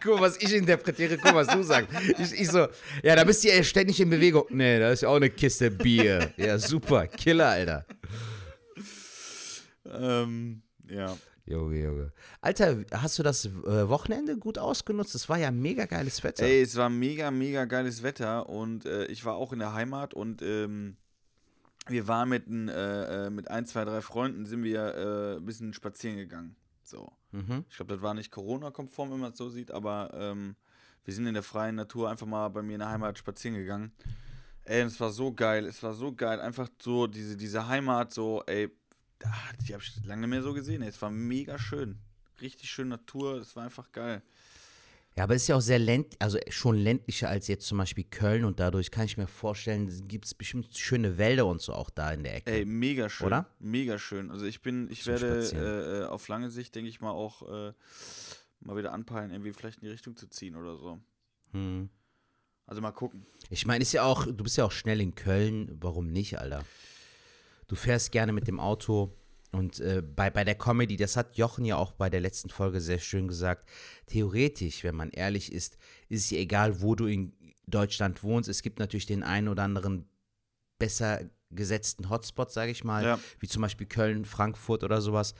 [0.03, 1.89] Guck mal, was ich interpretiere, guck, was du sagst.
[2.17, 2.67] Ich, ich so,
[3.03, 4.43] ja, da bist du ja ständig in Bewegung.
[4.49, 6.33] Nee, da ist ja auch eine Kiste Bier.
[6.35, 7.07] Ja, super.
[7.07, 7.85] Killer, Alter.
[9.85, 11.17] ähm, ja.
[11.45, 12.11] Junge, Junge.
[12.41, 15.15] Alter, hast du das äh, Wochenende gut ausgenutzt?
[15.15, 16.43] Es war ja mega geiles Wetter.
[16.43, 20.13] Ey, es war mega, mega geiles Wetter und äh, ich war auch in der Heimat
[20.13, 20.95] und ähm,
[21.87, 25.45] wir waren mit, ein, äh, äh, mit ein, zwei, drei Freunden, sind wir äh, ein
[25.45, 26.55] bisschen spazieren gegangen.
[26.83, 27.11] So.
[27.31, 27.65] Mhm.
[27.69, 30.55] Ich glaube, das war nicht Corona-konform, wenn man es so sieht, aber ähm,
[31.05, 33.91] wir sind in der freien Natur einfach mal bei mir in der Heimat spazieren gegangen.
[34.65, 38.43] Ey, es war so geil, es war so geil, einfach so diese, diese Heimat, so,
[38.45, 38.69] ey,
[39.25, 40.81] ah, die habe ich lange nicht mehr so gesehen.
[40.81, 40.89] Ey.
[40.89, 41.99] Es war mega schön.
[42.41, 44.21] Richtig schön Natur, es war einfach geil.
[45.15, 48.03] Ja, aber es ist ja auch sehr ländlich, also schon ländlicher als jetzt zum Beispiel
[48.03, 51.91] Köln und dadurch kann ich mir vorstellen, gibt es bestimmt schöne Wälder und so auch
[51.91, 52.51] da in der Ecke.
[52.51, 53.27] Ey, mega schön.
[53.27, 53.47] Oder?
[53.59, 54.31] Mega schön.
[54.31, 57.43] Also ich bin, ich Zum werde äh, äh, auf lange Sicht, denke ich mal, auch
[57.43, 57.73] äh,
[58.61, 60.99] mal wieder anpeilen, irgendwie vielleicht in die Richtung zu ziehen oder so.
[61.51, 61.89] Hm.
[62.65, 63.27] Also mal gucken.
[63.51, 66.63] Ich meine, ist ja auch, du bist ja auch schnell in Köln, warum nicht, Alter?
[67.67, 69.13] Du fährst gerne mit dem Auto
[69.53, 72.81] und äh, bei, bei der Comedy, das hat Jochen ja auch bei der letzten Folge
[72.81, 73.69] sehr schön gesagt,
[74.07, 75.77] theoretisch, wenn man ehrlich ist,
[76.09, 77.33] ist es ja egal, wo du in
[77.67, 78.49] Deutschland wohnst.
[78.49, 80.09] Es gibt natürlich den einen oder anderen
[80.79, 83.19] besser gesetzten Hotspot, sage ich mal, Ja.
[83.39, 85.35] wie zum Beispiel Köln, Frankfurt oder sowas.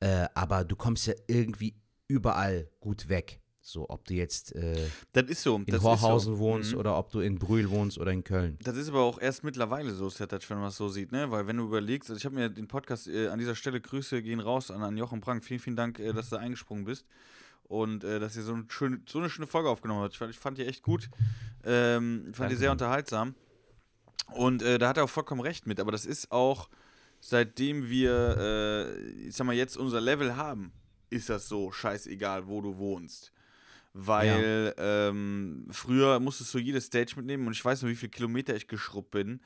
[0.00, 1.76] Äh, aber du kommst ja irgendwie
[2.08, 3.40] überall gut weg.
[3.66, 4.76] So, ob du jetzt äh,
[5.30, 5.58] so.
[5.64, 6.38] in Horhausen so.
[6.38, 6.78] wohnst Mhm.
[6.78, 8.58] oder ob du in Brühl wohnst oder in Köln.
[8.62, 11.30] Das ist aber auch erst mittlerweile so, Setatsch, wenn man es so sieht, ne?
[11.30, 14.22] Weil wenn du überlegst, also ich habe mir den Podcast äh, an dieser Stelle Grüße
[14.22, 15.42] gehen raus an, an Jochen Brank.
[15.42, 17.06] Vielen, vielen Dank, äh, dass du eingesprungen bist.
[17.62, 20.12] Und äh, dass ihr so, ein schön, so eine schöne Folge aufgenommen habt.
[20.12, 21.08] Ich fand, ich fand die echt gut.
[21.64, 22.74] Ähm, ich fand die Danke, sehr Mann.
[22.74, 23.34] unterhaltsam.
[24.34, 26.68] Und äh, da hat er auch vollkommen recht mit, aber das ist auch,
[27.20, 30.72] seitdem wir, äh, ich sag mal, jetzt unser Level haben,
[31.08, 33.32] ist das so scheißegal, wo du wohnst.
[33.94, 38.54] Weil ähm, früher musstest du jedes Stage mitnehmen und ich weiß noch, wie viele Kilometer
[38.54, 39.40] ich geschrubbt bin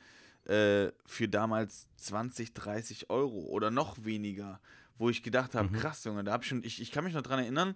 [0.45, 4.59] äh, für damals 20, 30 Euro oder noch weniger,
[4.97, 7.21] wo ich gedacht habe, krass, Junge, da hab ich schon, ich, ich kann mich noch
[7.21, 7.75] dran erinnern,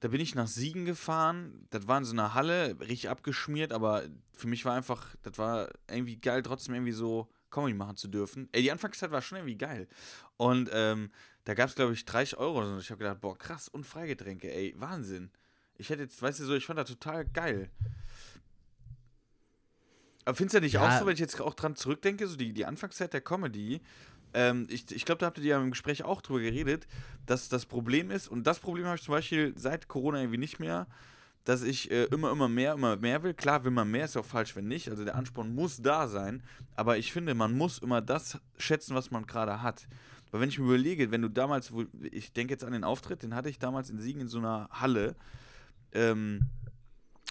[0.00, 4.02] da bin ich nach Siegen gefahren, das war in so einer Halle, richtig abgeschmiert, aber
[4.34, 8.48] für mich war einfach, das war irgendwie geil, trotzdem irgendwie so Comedy machen zu dürfen.
[8.52, 9.88] Ey, die Anfangszeit war schon irgendwie geil.
[10.36, 11.10] Und ähm,
[11.44, 12.60] da gab es, glaube ich, 30 Euro.
[12.60, 15.30] Und ich habe gedacht, boah, krass, und Freigetränke, ey, Wahnsinn.
[15.78, 17.68] Ich hätte jetzt, weißt du so, ich fand das total geil.
[20.24, 20.86] Aber findest du nicht Ja.
[20.96, 23.80] auch so, wenn ich jetzt auch dran zurückdenke, so die, die Anfangszeit der Comedy,
[24.32, 26.86] ähm, ich, ich glaube, da habt ihr ja im Gespräch auch drüber geredet,
[27.26, 30.58] dass das Problem ist, und das Problem habe ich zum Beispiel seit Corona irgendwie nicht
[30.60, 30.86] mehr,
[31.44, 33.34] dass ich äh, immer, immer mehr, immer mehr will.
[33.34, 34.88] Klar, will man mehr, ist ja auch falsch, wenn nicht.
[34.88, 36.42] Also der Ansporn muss da sein,
[36.74, 39.86] aber ich finde, man muss immer das schätzen, was man gerade hat.
[40.30, 43.22] Weil wenn ich mir überlege, wenn du damals, wo- ich denke jetzt an den Auftritt,
[43.22, 45.16] den hatte ich damals in Siegen in so einer Halle,
[45.94, 46.48] ähm,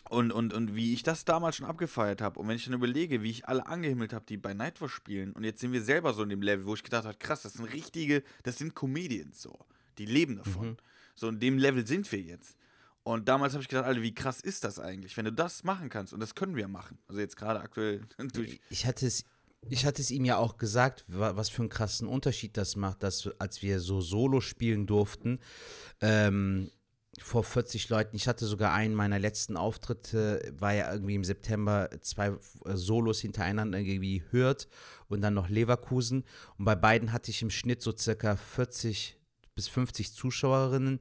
[0.09, 2.39] und, und, und wie ich das damals schon abgefeiert habe.
[2.39, 5.43] Und wenn ich dann überlege, wie ich alle angehimmelt habe, die bei Nightwatch spielen, und
[5.43, 7.65] jetzt sind wir selber so in dem Level, wo ich gedacht habe, krass, das sind
[7.73, 9.57] richtige, das sind Comedians so.
[9.97, 10.77] Die leben davon.
[11.15, 12.57] So in dem Level sind wir jetzt.
[13.03, 15.89] Und damals habe ich gedacht, Alter, wie krass ist das eigentlich, wenn du das machen
[15.89, 16.13] kannst?
[16.13, 16.97] Und das können wir machen.
[17.07, 18.01] Also jetzt gerade aktuell
[18.33, 18.59] durch.
[18.69, 19.25] Ich hatte es,
[19.69, 23.03] ich hatte es ihm ja auch gesagt, wa- was für einen krassen Unterschied das macht,
[23.03, 25.39] dass als wir so Solo spielen durften,
[26.01, 26.69] ähm,
[27.19, 28.15] vor 40 Leuten.
[28.15, 33.19] Ich hatte sogar einen meiner letzten Auftritte, war ja irgendwie im September zwei äh, Solos
[33.19, 34.67] hintereinander, irgendwie Hürth
[35.07, 36.23] und dann noch Leverkusen.
[36.57, 39.17] Und bei beiden hatte ich im Schnitt so circa 40
[39.55, 40.99] bis 50 Zuschauerinnen.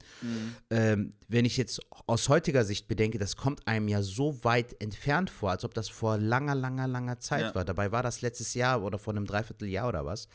[0.68, 5.30] Ähm, wenn ich jetzt aus heutiger Sicht bedenke, das kommt einem ja so weit entfernt
[5.30, 7.54] vor, als ob das vor langer, langer, langer Zeit Ja.
[7.54, 7.64] war.
[7.64, 10.28] Dabei war das letztes Jahr oder vor einem Dreivierteljahr oder was.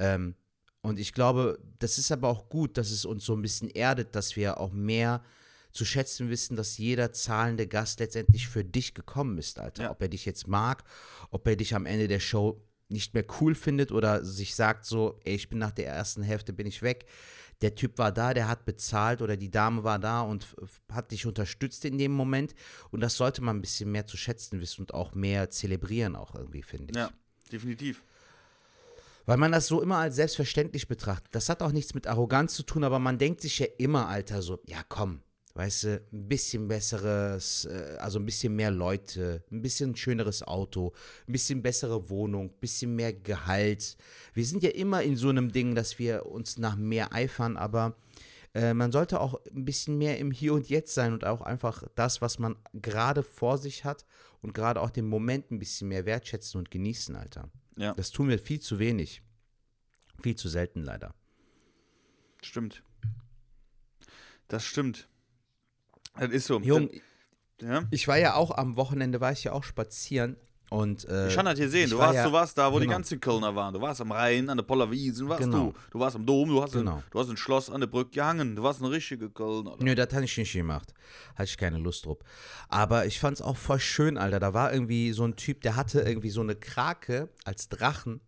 [0.00, 0.34] Ähm,
[0.82, 4.14] und ich glaube, das ist aber auch gut, dass es uns so ein bisschen erdet,
[4.14, 5.22] dass wir auch mehr
[5.70, 9.84] zu schätzen wissen, dass jeder zahlende Gast letztendlich für dich gekommen ist, Alter.
[9.84, 9.90] Ja.
[9.90, 10.84] Ob er dich jetzt mag,
[11.30, 15.18] ob er dich am Ende der Show nicht mehr cool findet oder sich sagt so,
[15.24, 17.06] ey, ich bin nach der ersten Hälfte bin ich weg.
[17.62, 20.54] Der Typ war da, der hat bezahlt oder die Dame war da und
[20.90, 22.54] hat dich unterstützt in dem Moment.
[22.90, 26.34] Und das sollte man ein bisschen mehr zu schätzen wissen und auch mehr zelebrieren auch
[26.34, 26.96] irgendwie, finde ich.
[26.96, 27.10] Ja,
[27.50, 28.02] definitiv.
[29.24, 31.34] Weil man das so immer als selbstverständlich betrachtet.
[31.34, 34.42] Das hat auch nichts mit Arroganz zu tun, aber man denkt sich ja immer, Alter,
[34.42, 35.20] so, ja komm,
[35.54, 40.92] weißt du, ein bisschen besseres, äh, also ein bisschen mehr Leute, ein bisschen schöneres Auto,
[41.28, 43.96] ein bisschen bessere Wohnung, ein bisschen mehr Gehalt.
[44.34, 47.96] Wir sind ja immer in so einem Ding, dass wir uns nach mehr eifern, aber
[48.54, 51.84] äh, man sollte auch ein bisschen mehr im Hier und Jetzt sein und auch einfach
[51.94, 54.04] das, was man gerade vor sich hat
[54.40, 57.50] und gerade auch den Moment ein bisschen mehr wertschätzen und genießen, Alter.
[57.76, 59.22] Ja, Das tun wir viel zu wenig.
[60.22, 61.14] Viel zu selten leider.
[62.42, 62.82] stimmt.
[64.48, 65.08] Das stimmt.
[66.14, 66.60] Das ist so.
[66.60, 66.90] Jung,
[67.60, 67.84] ja?
[67.90, 70.36] ich war ja auch am Wochenende, war ich ja auch spazieren
[70.72, 71.90] und äh, Ich kann das hier sehen.
[71.90, 72.96] Du war warst, ja- du warst da, wo die genau.
[72.96, 73.74] ganzen Kölner waren.
[73.74, 75.66] Du warst am Rhein, an der Pollerwiesen, warst Genau.
[75.66, 75.74] du.
[75.90, 76.96] Du warst am Dom, du hast, Genau.
[76.96, 78.56] ein, du hast ein Schloss an der Brücke gehangen.
[78.56, 79.76] Du warst ein richtiger Kölner.
[79.78, 80.92] Nö, das hatte ich nicht gemacht.
[81.34, 82.18] Hatte ich keine Lust drauf.
[82.68, 84.40] Aber ich fand es auch voll schön, Alter.
[84.40, 88.20] Da war irgendwie so ein Typ, der hatte irgendwie so eine Krake als Drachen,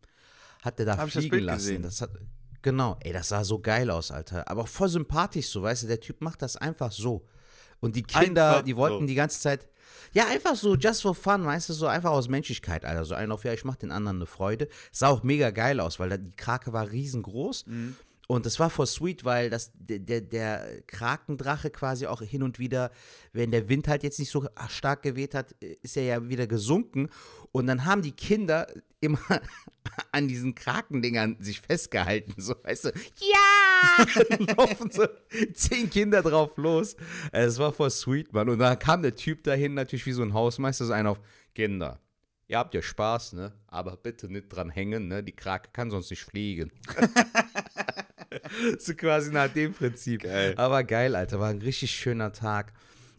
[0.63, 1.57] hat der da Hab das fliegen Bild lassen.
[1.59, 1.83] gesehen.
[1.83, 2.11] Das hat,
[2.63, 4.49] genau, ey, das sah so geil aus, Alter.
[4.51, 7.27] Aber voll sympathisch so, weißt du, der Typ macht das einfach so.
[7.81, 9.07] Und die Kinder, Einfach die wollten so.
[9.07, 9.67] die ganze Zeit,
[10.14, 13.05] ja, einfach so, just for fun, weißt du, so einfach aus Menschlichkeit, Alter.
[13.05, 14.68] So ein auf, ja, ich mach den anderen eine Freude.
[14.92, 17.66] Sah auch mega geil aus, weil die Krake war riesengroß.
[17.66, 17.96] Mhm.
[18.27, 22.59] Und das war voll sweet, weil das, der, der, der Krakendrache quasi auch hin und
[22.59, 22.90] wieder,
[23.33, 27.11] wenn der Wind halt jetzt nicht so stark geweht hat, ist er ja wieder gesunken.
[27.53, 28.66] Und dann haben die Kinder
[29.00, 29.18] immer
[30.12, 32.35] an diesen Krakendingern sich festgehalten.
[32.38, 32.88] So, weißt du,
[33.20, 33.63] ja!
[34.29, 35.07] Dann laufen so
[35.55, 36.97] zehn Kinder drauf los.
[37.33, 38.49] Es war voll sweet, Mann.
[38.49, 41.21] Und dann kam der Typ dahin, natürlich wie so ein Hausmeister, so einer auf,
[41.55, 42.01] Kinder,
[42.49, 43.53] ihr habt ja Spaß, ne?
[43.69, 45.23] Aber bitte nicht dran hängen, ne?
[45.23, 46.73] Die Krake kann sonst nicht fliegen.
[48.79, 50.23] so quasi nach dem Prinzip.
[50.23, 50.55] Geil.
[50.57, 52.73] Aber geil, Alter, war ein richtig schöner Tag.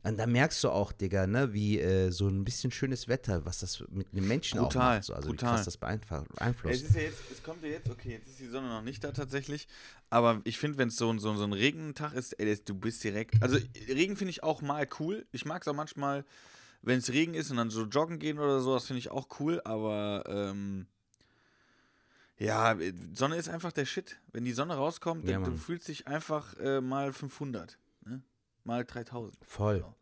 [0.08, 3.60] Und da merkst du auch, Digga, ne, wie äh, so ein bisschen schönes Wetter, was
[3.60, 5.06] das mit den Menschen auch Brutal, macht.
[5.06, 5.13] So.
[5.13, 5.50] Also brutal.
[5.50, 6.84] wie krass das beeinflu- Es beeinflusst.
[6.84, 9.12] ist ja jetzt, es kommt ja jetzt, okay, jetzt ist die Sonne noch nicht da
[9.12, 9.68] tatsächlich,
[10.12, 12.76] aber ich finde, wenn es so, ein- so, ein- so ein Regentag ist, ey, du
[12.76, 15.26] bist direkt, also Regen finde ich auch mal cool.
[15.32, 16.24] Ich mag es auch manchmal,
[16.84, 19.28] wenn es Regen ist und dann so joggen gehen oder so, das finde ich auch
[19.39, 20.86] cool, aber ähm,
[22.38, 22.76] ja,
[23.13, 24.18] Sonne ist einfach der Shit.
[24.34, 27.78] Wenn die Sonne rauskommt, Ja, dann, du fühlst dich einfach äh, mal 500, ne?
[28.65, 29.36] Mal 3000.
[29.43, 29.80] Voll.
[29.80, 29.95] So.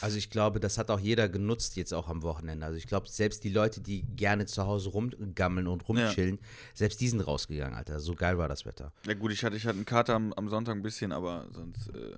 [0.00, 2.66] Also ich glaube, das hat auch jeder genutzt jetzt auch am Wochenende.
[2.66, 6.38] Also ich glaube, selbst die Leute, die gerne zu Hause rumgammeln und rumchillen,
[6.74, 8.00] selbst die sind rausgegangen, Alter.
[8.00, 8.92] So geil war das Wetter.
[9.06, 11.88] Ja gut, ich hatte, ich hatte einen Kater am, am Sonntag ein bisschen, aber sonst,
[11.88, 12.16] äh,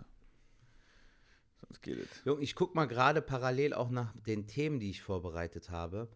[1.63, 2.09] sonst geht es.
[2.25, 6.09] Junge, ich guck mal gerade parallel auch nach den Themen, die ich vorbereitet habe.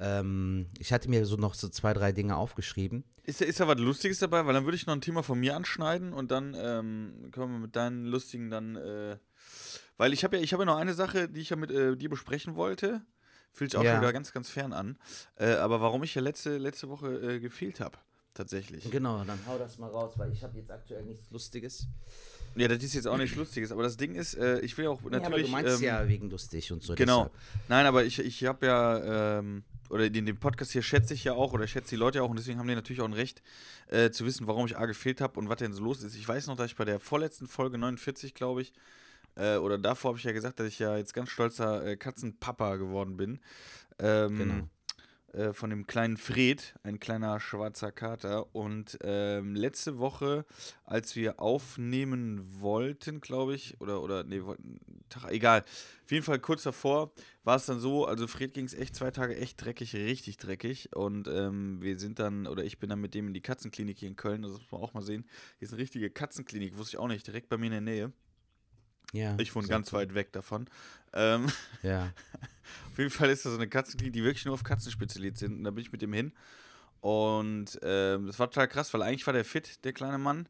[0.00, 3.04] Ähm, ich hatte mir so noch so zwei, drei Dinge aufgeschrieben.
[3.24, 4.46] Ist, da- ist da was Lustiges dabei?
[4.46, 7.58] Weil dann würde ich noch ein Thema von mir anschneiden und dann ähm, können wir
[7.58, 8.76] mit deinen lustigen dann.
[8.76, 9.16] Äh,
[9.96, 11.96] weil ich habe ja, ich habe ja noch eine Sache, die ich ja mit äh,
[11.96, 13.02] dir besprechen wollte.
[13.52, 13.92] Fühlt sich auch Ja.
[13.94, 14.98] schon wieder ganz, ganz fern an.
[15.36, 17.98] Äh, aber warum ich ja letzte, letzte Woche äh, gefehlt habe.
[18.34, 18.88] Tatsächlich.
[18.92, 21.88] Genau, dann hau das mal raus, weil ich habe jetzt aktuell nichts Lustiges.
[22.54, 23.72] Ja, das ist jetzt auch nichts Lustiges.
[23.72, 25.46] Aber das Ding ist, äh, ich will ja auch ja, aber natürlich.
[25.46, 26.94] du meinst ähm, ja wegen lustig und so.
[26.94, 27.24] Genau.
[27.24, 27.68] deshalb.
[27.68, 31.32] Nein, aber ich, ich habe ja, ähm, oder in dem Podcast hier schätze ich ja
[31.34, 33.42] auch, oder schätze die Leute auch, und deswegen haben die natürlich auch ein Recht,
[33.88, 36.14] äh, zu wissen, warum ich A gefehlt habe und was denn so los ist.
[36.16, 38.72] Ich weiß noch, dass ich bei der vorletzten Folge 49, glaube ich,
[39.36, 42.76] äh, oder davor habe ich ja gesagt, dass ich ja jetzt ganz stolzer äh, Katzenpapa
[42.76, 43.40] geworden bin.
[43.98, 44.68] Ähm, Genau.
[45.32, 48.54] Äh, von dem kleinen Fred, ein kleiner schwarzer Kater.
[48.54, 50.46] Und ähm, letzte Woche,
[50.84, 55.64] als wir aufnehmen wollten, glaube ich, oder, oder, nee, wollten, Tag, egal.
[56.04, 57.12] Auf jeden Fall kurz davor
[57.44, 60.94] war es dann so, also Fred ging es echt zwei Tage echt dreckig, richtig dreckig.
[60.94, 64.08] Und ähm, wir sind dann, oder ich bin dann mit dem in die Katzenklinik hier
[64.08, 65.26] in Köln, das muss man auch mal sehen.
[65.58, 68.12] Hier ist eine richtige Katzenklinik, wusste ich auch nicht, direkt bei mir in der Nähe.
[69.12, 70.00] Ja, Ich wohne ganz cool.
[70.00, 70.68] weit weg davon.
[71.12, 71.46] Ähm,
[71.82, 72.12] Ja.
[72.92, 75.58] auf jeden Fall ist das so eine Katzenklinik, die wirklich nur auf Katzen spezialisiert sind.
[75.58, 76.32] Und da bin ich mit dem hin.
[77.00, 80.48] Und ähm, das war total krass, weil eigentlich war der fit, der kleine Mann.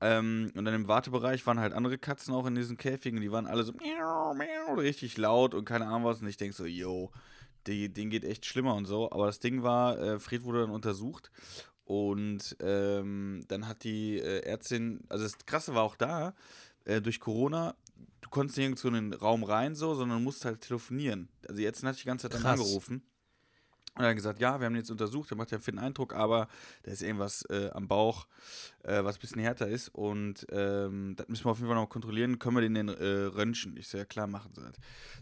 [0.00, 3.20] Ähm, und dann im Wartebereich waren halt andere Katzen auch in diesen Käfigen.
[3.20, 6.20] Die waren alle so miau, miau, richtig laut und keine Ahnung was.
[6.20, 7.10] Und ich denke so, yo,
[7.66, 9.10] die, denen geht echt schlimmer und so.
[9.10, 11.30] Aber das Ding war, äh, Fred wurde dann untersucht.
[11.84, 16.34] Und ähm, dann hat die äh, Ärztin, also das Krasse war auch da,
[16.86, 17.74] äh, durch Corona,
[18.24, 21.28] du konntest nirgendwo in den Raum rein so, sondern musst halt telefonieren.
[21.46, 23.02] Also Ärztin hat die ganze Zeit dann angerufen.
[23.96, 26.14] Und dann gesagt, ja, wir haben ihn jetzt untersucht, der macht ja einen fitten Eindruck,
[26.14, 26.48] aber
[26.82, 28.26] da ist irgendwas äh, am Bauch,
[28.82, 29.88] äh, was ein bisschen härter ist.
[29.88, 32.40] Und ähm, das müssen wir auf jeden Fall noch kontrollieren.
[32.40, 33.76] Können wir den denn äh, röntgen?
[33.76, 34.74] Ich so, ja klar, machen sie das.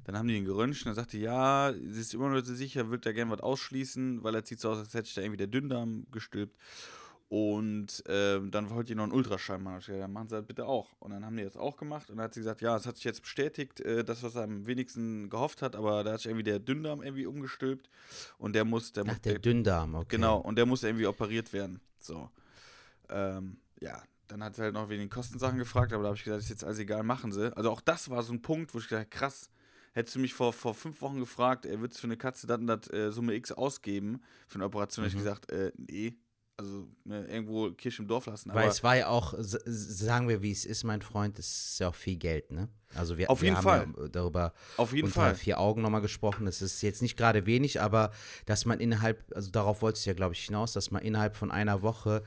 [0.04, 0.86] Dann haben die ihn geröntgt.
[0.86, 4.46] Dann sagte, ja, sie ist immer noch sicher, wird da gerne was ausschließen, weil er
[4.46, 6.56] sieht so aus, als hätte ich da irgendwie der Dünndarm gestülpt.
[7.32, 9.78] Und ähm, dann wollte die noch einen Ultraschall machen.
[9.78, 10.90] Ich gesagt, ja, machen sie das bitte auch.
[10.98, 12.10] Und dann haben die das auch gemacht.
[12.10, 14.42] Und dann hat sie gesagt, ja, es hat sich jetzt bestätigt, äh, das, was er
[14.42, 17.88] am wenigsten gehofft hat, aber da hat sich irgendwie der Dünndarm irgendwie umgestülpt.
[18.36, 20.16] Und der muss, der Ach, muss, der Dünndarm, okay.
[20.16, 21.80] Genau, und der muss irgendwie operiert werden.
[22.00, 22.28] So.
[23.08, 26.24] Ähm, ja, dann hat sie halt noch wegen den Kostensachen gefragt, aber da habe ich
[26.24, 27.56] gesagt, ist jetzt alles egal, machen sie.
[27.56, 29.48] Also auch das war so ein Punkt, wo ich gesagt habe, krass,
[29.92, 32.66] hättest du mich vor, vor fünf Wochen gefragt, er wird für eine Katze das und
[32.66, 36.14] das äh, Summe X ausgeben für eine Operation, hätte ich gesagt, äh, nee.
[36.56, 38.52] Also ne, irgendwo Kirche im Dorf lassen.
[38.52, 41.88] Weil es war ja auch, sagen wir, wie es ist, mein Freund, es ist ja
[41.88, 42.68] auch viel Geld, ne?
[42.94, 43.86] Also wir, Auf wir haben Fall.
[43.96, 45.34] ja darüber auf jeden unter Fall.
[45.34, 46.44] vier Augen nochmal gesprochen.
[46.44, 48.10] Das ist jetzt nicht gerade wenig, aber
[48.44, 51.50] dass man innerhalb, also darauf wollte es ja, glaube ich, hinaus, dass man innerhalb von
[51.50, 52.22] einer Woche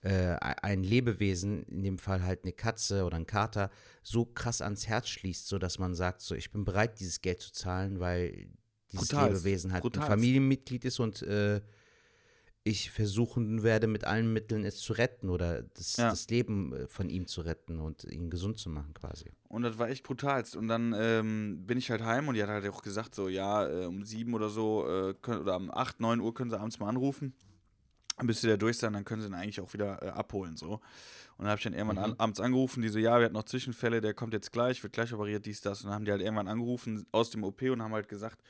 [0.00, 3.70] äh, ein Lebewesen, in dem Fall halt eine Katze oder ein Kater,
[4.02, 7.40] so krass ans Herz schließt, so dass man sagt, so ich bin bereit, dieses Geld
[7.40, 8.48] zu zahlen, weil
[8.92, 10.08] dieses Lebewesen halt brutalst.
[10.08, 11.60] ein Familienmitglied ist und äh,
[12.68, 16.10] ich versuchen werde, mit allen Mitteln es zu retten oder das, Ja.
[16.10, 19.30] das Leben äh, von ihm zu retten und ihn gesund zu machen quasi.
[19.48, 20.56] Und das war echt brutalst.
[20.56, 23.66] Und dann ähm, bin ich halt heim und die hat halt auch gesagt, so, ja,
[23.66, 26.78] äh, um sieben oder so, äh, können, oder um acht, neun Uhr können sie abends
[26.78, 27.34] mal anrufen.
[28.16, 30.56] Dann bist du da durch sein, dann können sie ihn eigentlich auch wieder äh, abholen,
[30.56, 30.72] so.
[31.36, 33.44] Und dann habe ich dann irgendwann an, abends angerufen, die so, ja, wir hatten noch
[33.44, 35.80] Zwischenfälle, der kommt jetzt gleich, wird gleich operiert, dies, das.
[35.82, 38.42] Und dann haben die halt irgendwann angerufen aus dem OP und haben halt gesagt,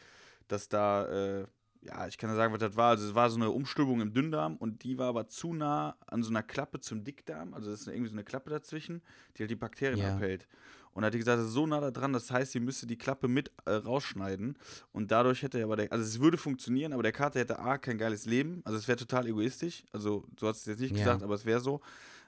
[0.48, 1.46] dass da, äh,
[1.82, 2.90] ja, ich kann ja sagen, was das war.
[2.90, 6.22] Also es war so eine Umstülpung im Dünndarm und die war aber zu nah an
[6.22, 7.54] so einer Klappe zum Dickdarm.
[7.54, 9.02] Also das ist irgendwie so eine Klappe dazwischen,
[9.36, 10.16] die halt die Bakterien Ja.
[10.16, 10.48] abhält.
[10.92, 12.98] Und hat die gesagt, das ist so nah da dran, das heißt, sie müsste die
[12.98, 14.58] Klappe mit äh, rausschneiden.
[14.92, 17.78] Und dadurch hätte er aber der, also es würde funktionieren, aber der Kater hätte A,
[17.78, 18.62] kein geiles Leben.
[18.64, 19.84] Also es wäre total egoistisch.
[19.92, 21.04] Also du hast es jetzt nicht Ja.
[21.04, 21.80] gesagt, aber es wäre so.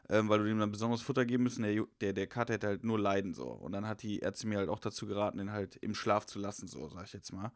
[0.08, 1.62] Ähm, weil du ihm dann besonderes Futter geben müssen.
[1.62, 3.44] Der, der, der Kater hätte halt nur leiden so.
[3.46, 6.38] Und dann hat die Ärzte mir halt auch dazu geraten, den halt im Schlaf zu
[6.40, 7.52] lassen, so, sag ich jetzt mal.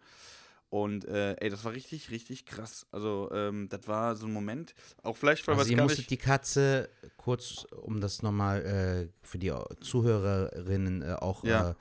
[0.70, 2.86] Und äh, ey, das war richtig, richtig krass.
[2.90, 4.74] Also, ähm, das war so ein Moment.
[5.04, 6.10] Auch vielleicht, weil Also was ihr gar musstet nicht.
[6.10, 11.70] die Katze, kurz um das nochmal äh, für die Zuhörerinnen äh, auch Ja.
[11.70, 11.74] äh,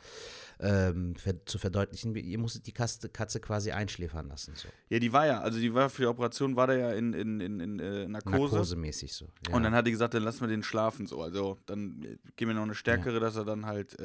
[0.60, 5.12] ähm, ver zu verdeutlichen, ihr musstet die Katze, Katze quasi einschläfern lassen, so Ja, die
[5.12, 7.80] war ja, also die war für die Operation, war der ja in, in, in, in
[7.80, 8.54] äh, Narkose.
[8.54, 9.28] narkosemäßig so.
[9.50, 9.56] Ja.
[9.56, 11.22] Und dann hat die gesagt, dann lassen wir den schlafen so.
[11.22, 14.00] Also dann äh, geben wir noch eine stärkere, dass er dann halt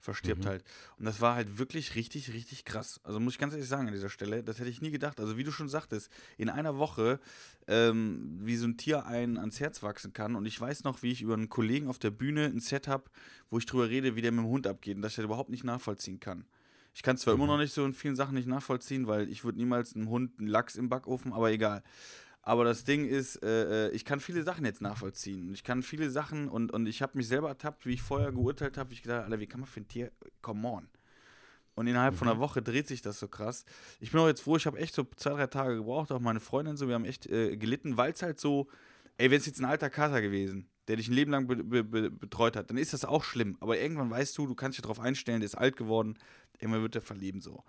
[0.00, 0.48] verstirbt Mhm.
[0.48, 0.64] halt.
[0.98, 3.00] Und das war halt wirklich richtig, richtig krass.
[3.02, 5.18] Also muss ich ganz ehrlich sagen an dieser Stelle, das hätte ich nie gedacht.
[5.20, 7.18] Also wie du schon sagtest, in einer Woche,
[7.66, 10.36] ähm, wie so ein Tier einen ans Herz wachsen kann.
[10.36, 13.04] Und ich weiß noch, wie ich über einen Kollegen auf der Bühne ein Set habe,
[13.50, 15.50] wo ich drüber rede, wie der mit dem Hund abgeht und dass ich das überhaupt
[15.50, 16.44] nicht nachvollziehen kann.
[16.94, 19.58] Ich kann zwar immer noch nicht so in vielen Sachen nicht nachvollziehen, weil ich würde
[19.58, 21.82] niemals einem Hund einen Lachs im Backofen, aber egal.
[22.46, 25.52] Aber das Ding ist, äh, äh, ich kann viele Sachen jetzt nachvollziehen.
[25.52, 28.78] Ich kann viele Sachen und, und ich habe mich selber ertappt, wie ich vorher geurteilt
[28.78, 28.92] habe.
[28.92, 30.88] Ich gedacht, Alter, wie kann man für ein Tier, come on.
[31.74, 33.64] Und innerhalb von einer Woche dreht sich das so krass.
[33.98, 36.38] Ich bin auch jetzt froh, ich habe echt so zwei, drei Tage gebraucht, auch meine
[36.38, 38.68] Freundin so, wir haben echt äh, gelitten, weil es halt so,
[39.18, 41.82] ey, wenn es jetzt ein alter Kater gewesen, der dich ein Leben lang be be
[41.82, 43.56] be betreut hat, dann ist das auch schlimm.
[43.58, 46.16] Aber irgendwann weißt du, du kannst dich darauf einstellen, der ist alt geworden,
[46.60, 47.64] irgendwann wird der verleben so.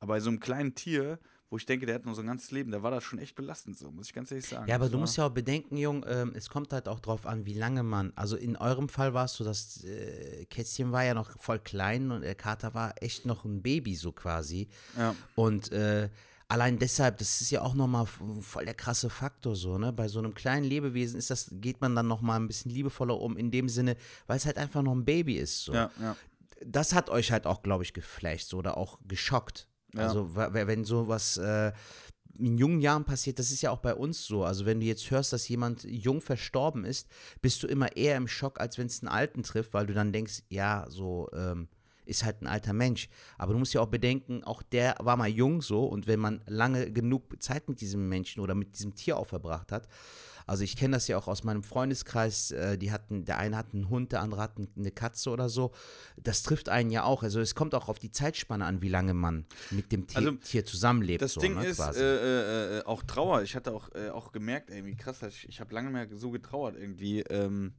[0.00, 1.18] Aber bei so einem kleinen Tier,
[1.50, 3.34] wo ich denke, der hat nur so ein ganzes Leben, da war das schon echt
[3.34, 4.68] belastend so, muss ich ganz ehrlich sagen.
[4.68, 7.26] Ja, aber Das du musst ja auch bedenken, Jung, ähm, es kommt halt auch drauf
[7.26, 8.12] an, wie lange man.
[8.16, 12.10] Also in eurem Fall war es so, das äh, Kätzchen war ja noch voll klein
[12.10, 14.68] und der Kater war echt noch ein Baby, so quasi.
[14.96, 15.14] Ja.
[15.36, 16.10] Und äh,
[16.48, 19.92] allein deshalb, das ist ja auch nochmal voll der krasse Faktor, so, ne?
[19.92, 23.36] Bei so einem kleinen Lebewesen ist das, geht man dann nochmal ein bisschen liebevoller um,
[23.38, 25.64] in dem Sinne, weil es halt einfach noch ein Baby ist.
[25.64, 26.16] So Ja, ja.
[26.64, 29.66] das hat euch halt auch, glaube ich, geflasht so, oder auch geschockt.
[29.94, 30.02] Ja.
[30.02, 31.72] Also, wenn sowas äh,
[32.38, 34.44] in jungen Jahren passiert, das ist ja auch bei uns so.
[34.44, 37.08] Also, wenn du jetzt hörst, dass jemand jung verstorben ist,
[37.40, 40.12] bist du immer eher im Schock, als wenn es einen Alten trifft, weil du dann
[40.12, 41.68] denkst, ja, so ähm,
[42.08, 43.08] ist halt ein alter Mensch.
[43.36, 46.42] Aber du musst ja auch bedenken, auch der war mal jung so und wenn man
[46.46, 49.88] lange genug Zeit mit diesem Menschen oder mit diesem Tier auch verbracht hat,
[50.48, 53.74] also ich kenne das ja auch aus meinem Freundeskreis, äh, die hatten, der eine hat
[53.74, 55.72] einen Hund, der andere hat eine Katze oder so.
[56.16, 57.22] Das trifft einen ja auch.
[57.22, 60.30] Also es kommt auch auf die Zeitspanne an, wie lange man mit dem Tier, Also,
[60.32, 61.22] Tier zusammenlebt.
[61.22, 63.42] Das so, Ding ne, ist äh, äh, äh, auch Trauer.
[63.42, 66.30] Ich hatte auch, äh, auch gemerkt, ey, wie krass, ich, ich habe lange mehr so
[66.30, 67.20] getrauert irgendwie.
[67.20, 67.74] Ähm,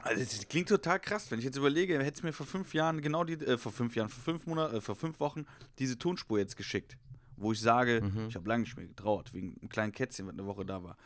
[0.00, 3.00] also das klingt total krass, wenn ich jetzt überlege, hätte es mir vor fünf Jahren
[3.00, 5.46] genau die, äh, vor fünf Jahren, vor fünf Monaten, äh, vor fünf Wochen
[5.78, 6.96] diese Tonspur jetzt geschickt,
[7.36, 8.28] wo ich sage, Mhm.
[8.28, 10.96] ich habe lange nicht mehr getrauert, wegen einem kleinen Kätzchen, was eine Woche da war.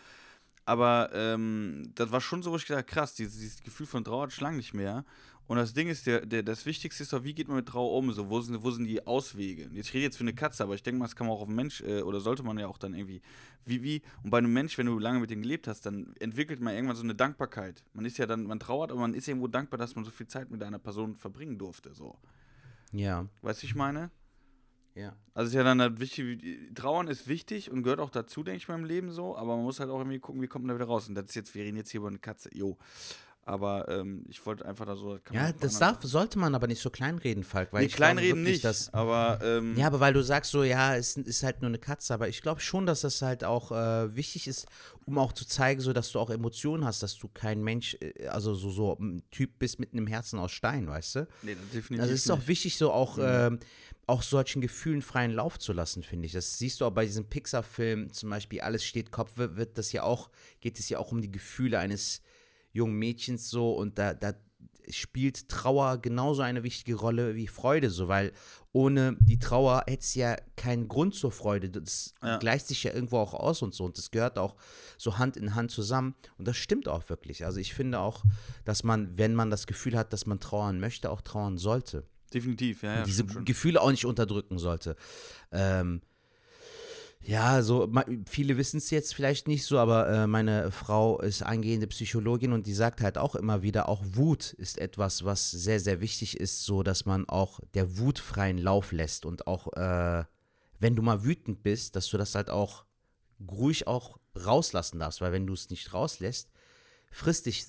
[0.69, 4.25] Aber ähm, das war schon so, wo ich gedacht krass, dieses, dieses Gefühl von Trauer
[4.25, 5.07] hatte ich lange nicht mehr.
[5.47, 7.97] Und das Ding ist, der, der, das Wichtigste ist doch, wie geht man mit Trauer
[7.97, 8.13] um?
[8.13, 9.71] So, wo, sind, wo sind die Auswege?
[9.73, 11.49] Ich rede jetzt für eine Katze, aber ich denke mal, das kann man auch auf
[11.49, 13.23] einen Mensch, äh, oder sollte man ja auch dann irgendwie,
[13.65, 16.61] wie, wie, und bei einem Mensch, wenn du lange mit dem gelebt hast, dann entwickelt
[16.61, 17.83] man irgendwann so eine Dankbarkeit.
[17.95, 20.27] Man ist ja dann, man trauert, aber man ist irgendwo dankbar, dass man so viel
[20.27, 22.19] Zeit mit einer Person verbringen durfte, so.
[22.93, 24.11] ja, Weißt du, ich meine?
[24.99, 25.17] Ja.
[25.35, 28.67] Also ist ja dann halt wichtig, Trauern ist wichtig und gehört auch dazu, denke ich,
[28.67, 30.91] beim Leben so, aber man muss halt auch irgendwie gucken, wie kommt man da wieder
[30.91, 31.09] raus.
[31.09, 32.77] Und das ist jetzt, wir reden jetzt hier über eine Katze, jo.
[33.49, 35.19] Aber ähm, ich wollte einfach da so.
[35.25, 37.73] kann man Ja, das darf, sollte man aber nicht so kleinreden, Falk.
[37.73, 40.63] Weil Nee, ich kleinreden wirklich, nicht, Dass, aber ähm, Ja, aber weil du sagst so,
[40.65, 43.73] ja, es ist halt nur eine Katze, aber ich glaube schon, dass das halt auch
[43.73, 44.67] äh, wichtig ist,
[45.07, 48.27] um auch zu zeigen, so dass du auch Emotionen hast, dass du kein Mensch, äh,
[48.27, 51.29] also so, so ein Typ bist mit einem Herzen aus Stein, weißt du?
[51.41, 53.61] nee, das definitiv Also es ist auch wichtig, so auch, ähm,
[54.09, 56.33] auch solchen Gefühlen freien Lauf zu lassen, finde ich.
[56.33, 60.03] Das siehst du auch bei diesem Pixar-Film, zum Beispiel Alles steht Kopf, wird das ja
[60.03, 62.23] auch, geht es ja auch um die Gefühle eines
[62.73, 64.33] jungen Mädchens so und da, da
[64.89, 68.33] spielt Trauer genauso eine wichtige Rolle wie Freude, so, weil
[68.73, 71.69] ohne die Trauer hätte es ja keinen Grund zur Freude.
[71.69, 72.39] Das Ja.
[72.39, 74.57] gleicht sich ja irgendwo auch aus und so und das gehört auch
[74.97, 77.45] so Hand in Hand zusammen und das stimmt auch wirklich.
[77.45, 78.25] Also ich finde auch,
[78.65, 82.83] dass man, wenn man das Gefühl hat, dass man trauern möchte, auch trauern sollte Definitiv,
[82.83, 83.03] ja, ja.
[83.03, 83.25] diese.
[83.25, 84.97] Gefühle auch nicht unterdrücken sollte.
[85.53, 86.03] Ähm,
[87.21, 87.93] ja, so
[88.27, 92.67] viele wissen es jetzt vielleicht nicht so, aber äh, meine Frau ist eingehende Psychologin und
[92.67, 96.65] die sagt halt auch immer wieder, auch Wut ist etwas, was sehr, sehr wichtig ist,
[96.65, 100.25] so dass man auch der Wut freien Lauf lässt und auch, äh,
[100.79, 102.85] wenn du mal wütend bist, dass du das halt auch
[103.51, 106.51] ruhig auch rauslassen darfst, weil wenn du es nicht rauslässt,
[107.11, 107.67] frisst, dich,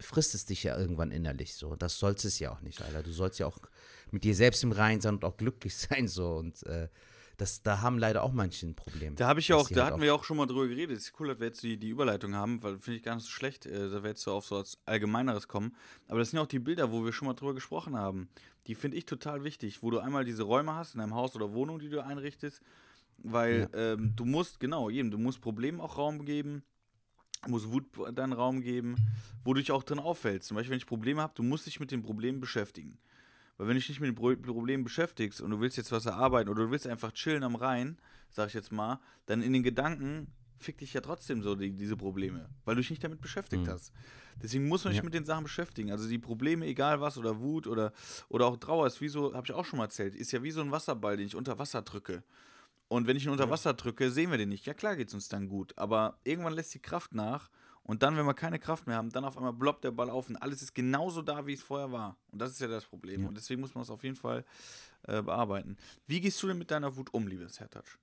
[0.00, 1.76] frisst es dich ja irgendwann innerlich so.
[1.76, 3.02] Das sollst es ja auch nicht, Alter.
[3.02, 3.58] Du sollst ja auch
[4.12, 6.36] mit dir selbst im Reinen sein und auch glücklich sein so.
[6.36, 6.88] Und äh,
[7.38, 9.14] das, da haben leider auch manche ein Problem.
[9.14, 10.98] Da habe ich ja auch, da halt hatten wir ja auch schon mal drüber geredet.
[10.98, 13.30] Ist cool, dass wir jetzt die, die Überleitung haben, weil finde ich gar nicht so
[13.30, 15.74] schlecht, äh, da wir jetzt so auf so was Allgemeineres kommen.
[16.08, 18.28] Aber das sind ja auch die Bilder, wo wir schon mal drüber gesprochen haben.
[18.66, 21.52] Die finde ich total wichtig, wo du einmal diese Räume hast in deinem Haus oder
[21.52, 22.60] Wohnung, die du einrichtest,
[23.18, 26.64] weil ähm, du musst, genau, jedem, du musst Problemen auch Raum geben,
[27.44, 28.96] du musst Wut dann Raum geben,
[29.44, 30.48] wo du dich auch drin auffällst.
[30.48, 32.98] Zum Beispiel, wenn ich Probleme habe, du musst dich mit den Problemen beschäftigen.
[33.58, 36.06] Weil wenn du dich nicht mit den Pro Problemen beschäftigst und du willst jetzt was
[36.06, 37.98] erarbeiten oder du willst einfach chillen am Rhein,
[38.30, 41.96] sag ich jetzt mal, dann in den Gedanken fick dich ja trotzdem so die, diese
[41.96, 43.70] Probleme, weil du dich nicht damit beschäftigt Mhm.
[43.70, 43.92] hast.
[44.42, 45.04] Deswegen muss man sich Ja.
[45.04, 45.90] mit den Sachen beschäftigen.
[45.92, 47.92] Also die Probleme, egal was, oder Wut oder,
[48.28, 50.50] oder auch Trauer, ist wie so, habe ich auch schon mal erzählt, ist ja wie
[50.50, 52.22] so ein Wasserball, den ich unter Wasser drücke.
[52.88, 54.66] Und wenn ich ihn unter Wasser drücke, sehen wir den nicht.
[54.66, 57.50] Ja klar geht es uns dann gut, aber irgendwann lässt die Kraft nach
[57.88, 60.28] und dann, wenn wir keine Kraft mehr haben, dann auf einmal bloppt der Ball auf
[60.28, 62.18] und alles ist genauso da, wie es vorher war.
[62.30, 63.24] Und das ist ja das Problem.
[63.24, 64.44] Und deswegen muss man es auf jeden Fall
[65.04, 65.78] äh, bearbeiten.
[66.06, 67.98] Wie gehst du denn mit deiner Wut um, liebes Herr Touch?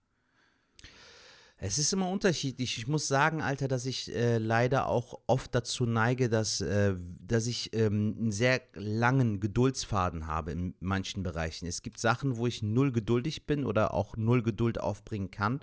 [1.57, 2.79] Es ist immer unterschiedlich.
[2.79, 7.45] Ich muss sagen, Alter, dass ich äh, leider auch oft dazu neige, dass, äh, dass
[7.45, 11.67] ich ähm, einen sehr langen Geduldsfaden habe in manchen Bereichen.
[11.67, 15.59] Es gibt Sachen, wo ich null geduldig bin oder auch null Geduld aufbringen kann.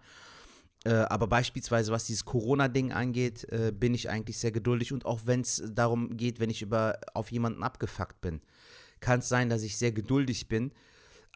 [0.85, 4.93] Äh, aber beispielsweise, was dieses Corona-Ding angeht, äh, bin ich eigentlich sehr geduldig.
[4.93, 8.41] Und auch wenn es darum geht, wenn ich über, auf jemanden abgefuckt bin,
[9.01, 10.73] kann es sein, dass ich sehr geduldig bin.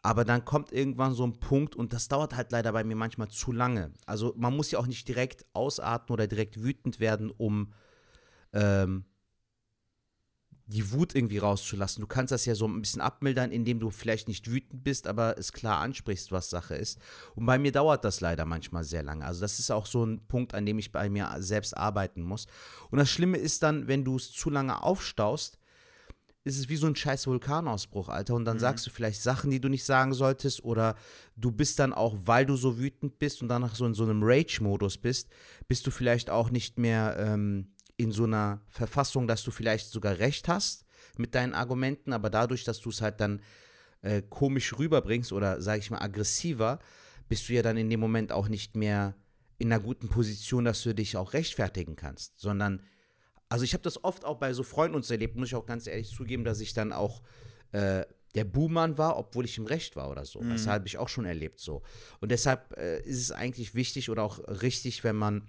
[0.03, 3.29] Aber dann kommt irgendwann so ein Punkt und das dauert halt leider bei mir manchmal
[3.29, 3.93] zu lange.
[4.05, 7.73] Also man muss ja auch nicht direkt ausatmen oder direkt wütend werden, um
[8.53, 9.05] ähm,
[10.67, 12.01] die Wut irgendwie rauszulassen.
[12.01, 15.37] Du kannst das ja so ein bisschen abmildern, indem du vielleicht nicht wütend bist, aber
[15.37, 16.99] es klar ansprichst, was Sache ist.
[17.35, 19.25] Und bei mir dauert das leider manchmal sehr lange.
[19.25, 22.47] Also das ist auch so ein Punkt, an dem ich bei mir selbst arbeiten muss.
[22.91, 25.57] Und das Schlimme ist dann, wenn du es zu lange aufstaust,
[26.43, 28.33] ist es wie so ein scheiß Vulkanausbruch, Alter.
[28.33, 30.95] Und dann sagst du vielleicht Sachen, die du nicht sagen solltest, oder
[31.35, 34.21] du bist dann auch, weil du so wütend bist und danach so in so einem
[34.23, 35.29] Rage-Modus bist,
[35.67, 40.19] bist du vielleicht auch nicht mehr ähm, in so einer Verfassung, dass du vielleicht sogar
[40.19, 40.85] recht hast
[41.17, 43.41] mit deinen Argumenten, aber dadurch, dass du es halt dann
[44.01, 46.79] äh, komisch rüberbringst oder, sag ich mal, aggressiver,
[47.27, 49.15] bist du ja dann in dem Moment auch nicht mehr
[49.57, 52.81] in einer guten Position, dass du dich auch rechtfertigen kannst, sondern
[53.49, 55.87] also ich habe das oft auch bei so Freunden uns erlebt, muss ich auch ganz
[55.87, 57.21] ehrlich zugeben, dass ich dann auch
[57.71, 60.41] äh, der Buhmann war, obwohl ich im Recht war oder so.
[60.43, 61.81] Das habe ich auch schon erlebt so.
[62.19, 65.47] Und deshalb äh, ist es eigentlich wichtig oder auch richtig, wenn man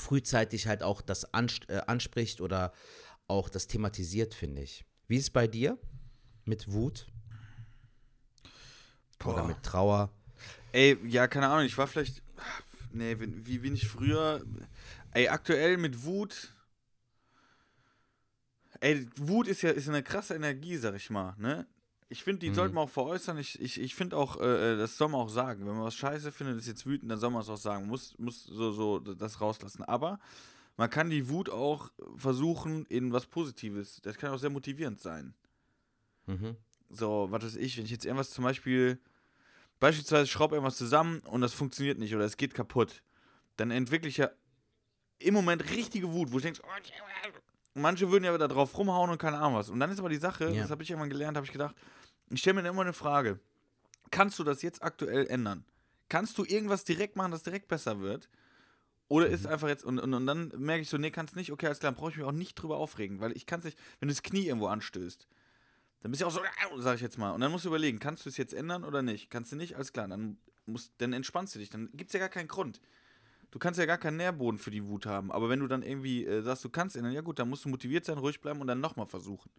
[0.00, 2.72] frühzeitig halt auch das äh, anspricht oder
[3.28, 4.84] auch das thematisiert, finde ich.
[5.06, 5.78] Wie ist es bei dir
[6.44, 7.06] mit Wut?
[9.24, 10.10] Oder mit Trauer?
[10.72, 12.22] Ey, ja, keine Ahnung, ich war vielleicht.
[12.92, 14.42] Nee, wie, wie bin ich früher.
[15.12, 16.54] Ey, aktuell mit Wut.
[18.80, 21.66] Ey, Wut ist ja ist eine krasse Energie, sag ich mal, ne?
[22.12, 23.38] Ich finde, die sollte man auch veräußern.
[23.38, 25.60] Ich, ich, ich finde auch, äh, das soll man auch sagen.
[25.60, 27.86] Wenn man was scheiße findet, ist jetzt wütend, dann soll man es auch sagen.
[27.86, 29.84] Muss, muss so, so das rauslassen.
[29.84, 30.18] Aber
[30.76, 34.00] man kann die Wut auch versuchen in was Positives.
[34.02, 35.34] Das kann auch sehr motivierend sein.
[36.26, 36.56] Mhm.
[36.88, 38.98] So, was weiß ich, wenn ich jetzt irgendwas zum Beispiel,
[39.78, 43.04] beispielsweise schraube irgendwas zusammen und das funktioniert nicht oder es geht kaputt,
[43.56, 44.30] dann entwickle ich ja
[45.20, 47.30] im Moment richtige Wut, wo ich denke, oh,
[47.74, 49.70] manche würden ja da drauf rumhauen und keine Ahnung was.
[49.70, 50.62] Und dann ist aber die Sache, Ja.
[50.62, 51.74] das habe ich irgendwann gelernt, habe ich gedacht,
[52.30, 53.40] ich stelle mir dann immer eine Frage,
[54.10, 55.64] kannst du das jetzt aktuell ändern?
[56.08, 58.28] Kannst du irgendwas direkt machen, das direkt besser wird?
[59.08, 59.52] Oder ist Mhm.
[59.52, 61.90] einfach jetzt, und, und, und dann merke ich so, nee, kannst nicht, okay, alles klar,
[61.92, 64.14] dann brauche ich mich auch nicht drüber aufregen, weil ich kann es nicht, wenn du
[64.14, 65.26] das Knie irgendwo anstößt,
[66.00, 66.40] dann bist du auch so,
[66.78, 67.32] sag ich jetzt mal.
[67.32, 69.28] Und dann musst du überlegen, kannst du es jetzt ändern oder nicht?
[69.30, 72.20] Kannst du nicht, alles klar, dann, musst, dann entspannst du dich, dann gibt es ja
[72.20, 72.80] gar keinen Grund.
[73.50, 75.32] Du kannst ja gar keinen Nährboden für die Wut haben.
[75.32, 77.68] Aber wenn du dann irgendwie äh, sagst, du kannst ändern, ja gut, dann musst du
[77.68, 79.50] motiviert sein, ruhig bleiben und dann nochmal versuchen.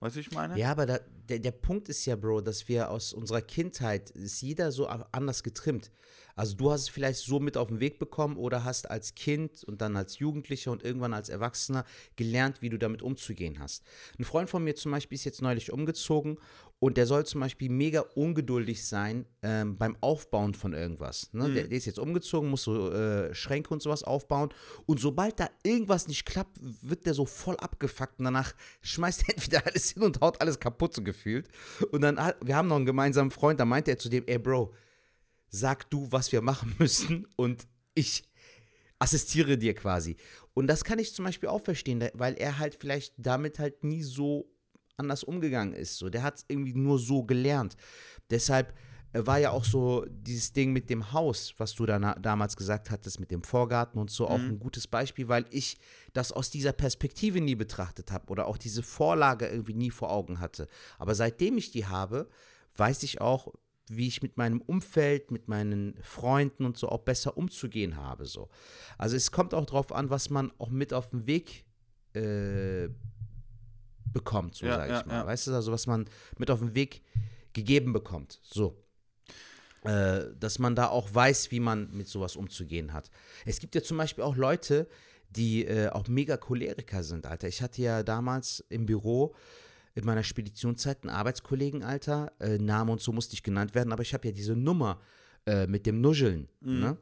[0.00, 0.58] Weißt du, ich meine?
[0.58, 4.40] Ja, aber da, der, der Punkt ist ja, Bro, dass wir aus unserer Kindheit ist
[4.40, 5.92] jeder so anders getrimmt.
[6.34, 9.62] Also du hast es vielleicht so mit auf den Weg bekommen oder hast als Kind
[9.62, 11.84] und dann als Jugendlicher und irgendwann als Erwachsener
[12.16, 13.84] gelernt, wie du damit umzugehen hast.
[14.18, 16.38] Ein Freund von mir zum Beispiel ist jetzt neulich umgezogen
[16.80, 21.28] und der soll zum Beispiel mega ungeduldig sein ähm, beim Aufbauen von irgendwas.
[21.32, 21.52] Ne?
[21.52, 24.48] Der, der ist jetzt umgezogen, muss so äh, Schränke und sowas aufbauen
[24.86, 29.28] und sobald da irgendwas nicht klappt, wird der so voll abgefuckt und danach schmeißt er
[29.36, 31.48] entweder alles hin und haut alles kaputt so gefühlt.
[31.92, 34.72] Und dann, wir haben noch einen gemeinsamen Freund, da meinte er zu dem, ey Bro,
[35.50, 38.24] sag du, was wir machen müssen und ich
[38.98, 40.16] assistiere dir quasi.
[40.54, 44.02] Und das kann ich zum Beispiel auch verstehen, weil er halt vielleicht damit halt nie
[44.02, 44.49] so
[45.00, 45.98] anders umgegangen ist.
[45.98, 47.76] So, der hat es irgendwie nur so gelernt.
[48.30, 48.72] Deshalb
[49.12, 52.90] äh, war ja auch so dieses Ding mit dem Haus, was du da damals gesagt
[52.90, 55.78] hattest, mit dem Vorgarten und so, auch ein gutes Beispiel, weil ich
[56.12, 60.40] das aus dieser Perspektive nie betrachtet habe oder auch diese Vorlage irgendwie nie vor Augen
[60.40, 60.68] hatte.
[60.98, 62.28] Aber seitdem ich die habe,
[62.76, 63.52] weiß ich auch,
[63.90, 68.24] wie ich mit meinem Umfeld, mit meinen Freunden und so auch besser umzugehen habe.
[68.24, 68.48] So.
[68.96, 71.64] Also es kommt auch darauf an, was man auch mit auf den Weg
[72.14, 72.88] äh,
[74.12, 75.14] bekommt, so Ja, sage ja, ich mal.
[75.14, 75.26] ja.
[75.26, 76.06] Weißt du, also was man
[76.38, 77.02] mit auf den Weg
[77.52, 78.40] gegeben bekommt.
[78.42, 78.76] So.
[79.82, 83.10] Äh, dass man da auch weiß, wie man mit sowas umzugehen hat.
[83.46, 84.86] Es gibt ja zum Beispiel auch Leute,
[85.30, 87.48] die äh, auch mega Choleriker sind, Alter.
[87.48, 89.34] Ich hatte ja damals im Büro
[89.94, 92.32] in meiner Speditionszeit einen Arbeitskollegen, Alter.
[92.40, 95.00] Äh, Name und so musste ich genannt werden, aber ich habe ja diese Nummer
[95.46, 96.48] äh, mit dem Nuscheln.
[96.60, 96.96] Ne?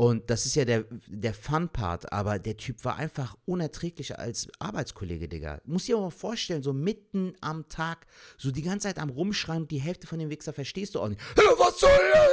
[0.00, 5.28] Und das ist ja der, der Fun-Part, aber der Typ war einfach unerträglicher als Arbeitskollege,
[5.28, 5.60] Digga.
[5.66, 8.06] Muss dir mal vorstellen, so mitten am Tag,
[8.38, 11.08] so die ganze Zeit am Rumschreien und die Hälfte von dem Wichser verstehst du auch
[11.10, 11.20] nicht.
[11.58, 12.30] Was soll das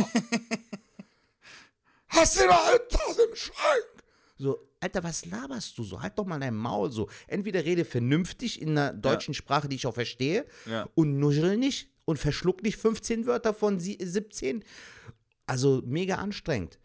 [0.00, 0.38] hier?
[2.08, 4.04] Hast du da etwas im Schrank?
[4.38, 6.00] So, Alter, was laberst du so?
[6.00, 7.10] Halt doch mal dein Maul so.
[7.26, 10.88] Entweder rede vernünftig in einer deutschen Sprache, die ich auch verstehe, Ja.
[10.94, 14.64] und nuschel nicht und verschluck nicht 15 Wörter von sie- 17.
[15.46, 16.78] Also mega anstrengend.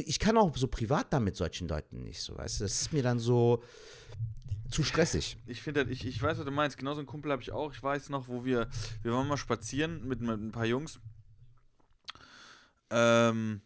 [0.00, 2.64] Ich kann auch so privat da mit solchen Leuten nicht so, weißt du?
[2.64, 3.62] Das ist mir dann so
[4.70, 5.38] zu stressig.
[5.46, 6.76] Ich finde, ich, ich weiß, was du meinst.
[6.76, 7.72] Genau so einen Kumpel habe ich auch.
[7.72, 8.68] Ich weiß noch, wo wir,
[9.02, 10.98] wir waren mal spazieren mit, mit ein paar Jungs.
[12.90, 13.62] Ähm,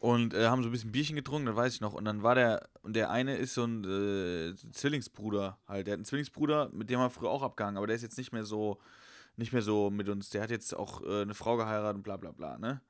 [0.00, 1.94] und äh, haben so ein bisschen Bierchen getrunken, das weiß ich noch.
[1.94, 5.86] Und dann war der, und der eine ist so ein äh, Zwillingsbruder halt.
[5.86, 8.32] Der hat einen Zwillingsbruder, mit dem wir früher auch abgehangen, aber der ist jetzt nicht
[8.32, 8.78] mehr so,
[9.36, 10.28] nicht mehr so mit uns.
[10.30, 12.82] Der hat jetzt auch äh, eine Frau geheiratet und bla bla bla, ne?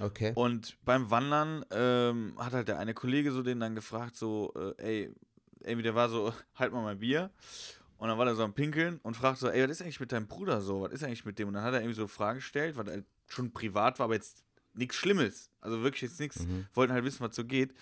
[0.00, 0.32] Okay.
[0.34, 4.82] Und beim Wandern ähm, hat halt der eine Kollege so den dann gefragt, so, äh,
[4.82, 5.14] ey,
[5.60, 7.30] irgendwie der war so, halt mal mein Bier.
[7.98, 10.10] Und dann war der so am Pinkeln und fragt so, ey, was ist eigentlich mit
[10.10, 10.82] deinem Bruder so?
[10.82, 11.48] Was ist eigentlich mit dem?
[11.48, 14.42] Und dann hat er irgendwie so Fragen gestellt, was halt schon privat war, aber jetzt
[14.74, 15.50] nichts Schlimmes.
[15.60, 16.44] Also wirklich jetzt nichts.
[16.74, 17.72] Wollten halt wissen, was so geht.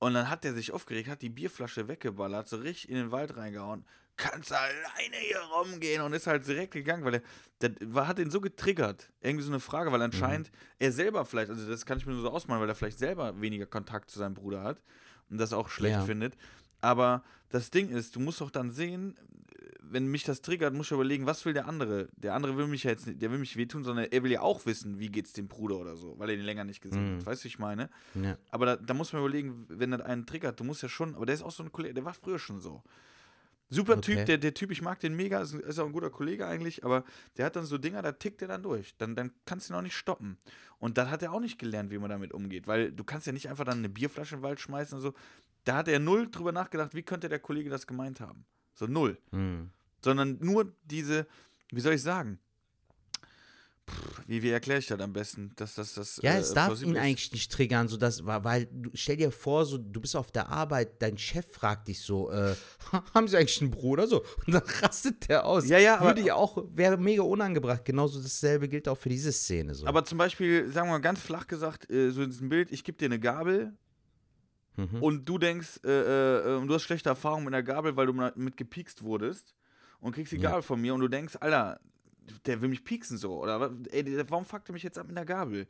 [0.00, 3.36] Und dann hat der sich aufgeregt, hat die Bierflasche weggeballert, so richtig in den Wald
[3.36, 3.84] reingehauen.
[4.18, 7.22] Kannst alleine hier rumgehen und ist halt direkt gegangen, weil er,
[7.70, 9.10] der hat ihn so getriggert.
[9.22, 12.22] Irgendwie so eine Frage, weil anscheinend er selber vielleicht, also das kann ich mir nur
[12.22, 14.82] so ausmalen, weil er vielleicht selber weniger Kontakt zu seinem Bruder hat
[15.30, 16.04] und das auch schlecht Ja.
[16.04, 16.36] findet.
[16.80, 19.14] Aber das Ding ist, du musst doch dann sehen,
[19.90, 22.08] wenn mich das triggert, muss ich überlegen, was will der andere?
[22.16, 24.40] Der andere will mich ja jetzt nicht, der will mich wehtun, sondern er will ja
[24.42, 27.18] auch wissen, wie geht's dem Bruder oder so, weil er ihn länger nicht gesehen Mhm.
[27.18, 27.26] hat.
[27.26, 27.88] Weißt du, wie ich meine?
[28.14, 28.36] Ja.
[28.50, 31.24] Aber da, da muss man überlegen, wenn das einen triggert, du musst ja schon, aber
[31.24, 32.82] der ist auch so ein Kollege, der war früher schon so.
[33.70, 34.16] Super Okay.
[34.16, 36.84] Typ, der, der Typ, ich mag den mega, ist, ist auch ein guter Kollege eigentlich,
[36.84, 37.04] aber
[37.36, 38.96] der hat dann so Dinger, da tickt er dann durch.
[38.96, 40.38] Dann, dann kannst du ihn auch nicht stoppen.
[40.78, 43.32] Und dann hat er auch nicht gelernt, wie man damit umgeht, weil du kannst ja
[43.32, 45.12] nicht einfach dann eine Bierflasche in den Wald schmeißen und so.
[45.64, 48.46] Da hat er null drüber nachgedacht, wie könnte der Kollege das gemeint haben.
[48.74, 49.70] So null Hm.
[50.02, 51.26] sondern nur diese,
[51.70, 52.38] wie soll ich sagen?
[54.26, 55.52] Wie, wie erkläre ich das am besten?
[55.56, 57.02] Dass das, das, Ja, äh, es darf plausibel ihn ist?
[57.02, 60.48] eigentlich nicht triggern, so dass, weil du, stell dir vor, so, du bist auf der
[60.50, 62.54] Arbeit, dein Chef fragt dich so, äh,
[63.14, 64.06] haben Sie eigentlich einen Bruder?
[64.06, 65.66] So, und dann rastet der aus.
[65.68, 67.84] Ja, ja, Würde ja auch, wäre mega unangebracht.
[67.84, 69.74] Genauso dasselbe gilt auch für diese Szene.
[69.74, 69.86] So.
[69.86, 72.84] Aber zum Beispiel, sagen wir mal ganz flach gesagt, äh, so in diesem Bild, ich
[72.84, 73.72] gebe dir eine Gabel
[74.76, 75.02] Mhm.
[75.02, 78.12] und du denkst, äh, äh, äh, du hast schlechte Erfahrungen mit einer Gabel, weil du
[78.36, 79.56] mit gepiekst wurdest
[79.98, 80.50] und kriegst die Ja.
[80.50, 81.80] Gabel von mir und du denkst, Alter,
[82.46, 83.40] der will mich pieksen so.
[83.42, 85.66] Oder ey, der- warum fuckt er mich jetzt ab mit einer Gabel?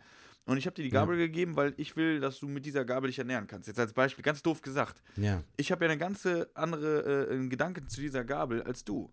[0.47, 1.01] Und ich habe dir die Ja.
[1.01, 3.69] Gabel gegeben, weil ich will, dass du mit dieser Gabel dich ernähren kannst.
[3.69, 5.03] Jetzt als Beispiel, ganz doof gesagt.
[5.17, 5.43] ja.
[5.57, 9.13] ich habe ja eine ganze andere äh, Gedanken zu dieser Gabel als du.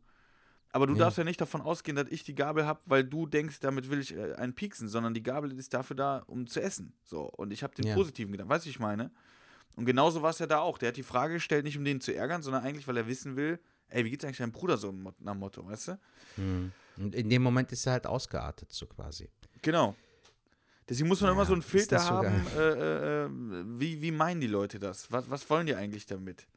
[0.71, 0.99] Aber du Ja.
[0.99, 3.99] darfst ja nicht davon ausgehen, dass ich die Gabel habe, weil du denkst, damit will
[3.99, 6.93] ich äh, einen pieksen, sondern die Gabel ist dafür da, um zu essen.
[7.03, 7.21] So.
[7.23, 7.95] Und ich habe den Ja.
[7.95, 8.49] positiven Gedanken.
[8.51, 9.11] Weißt du, wie ich meine?
[9.77, 10.77] Und genauso war es ja da auch.
[10.77, 13.35] Der hat die Frage gestellt, nicht um den zu ärgern, sondern eigentlich, weil er wissen
[13.35, 15.99] will, ey, wie geht's eigentlich deinem Bruder so nach dem Motto, weißt du?
[16.35, 16.71] Hm.
[16.97, 19.29] Und in dem Moment ist er halt ausgeartet, so quasi.
[19.61, 19.95] Genau.
[20.87, 23.29] Deswegen muss man immer so einen Filter haben, äh, äh, äh,
[23.65, 25.11] wie, wie meinen die Leute das?
[25.11, 26.47] Was, was wollen die eigentlich damit?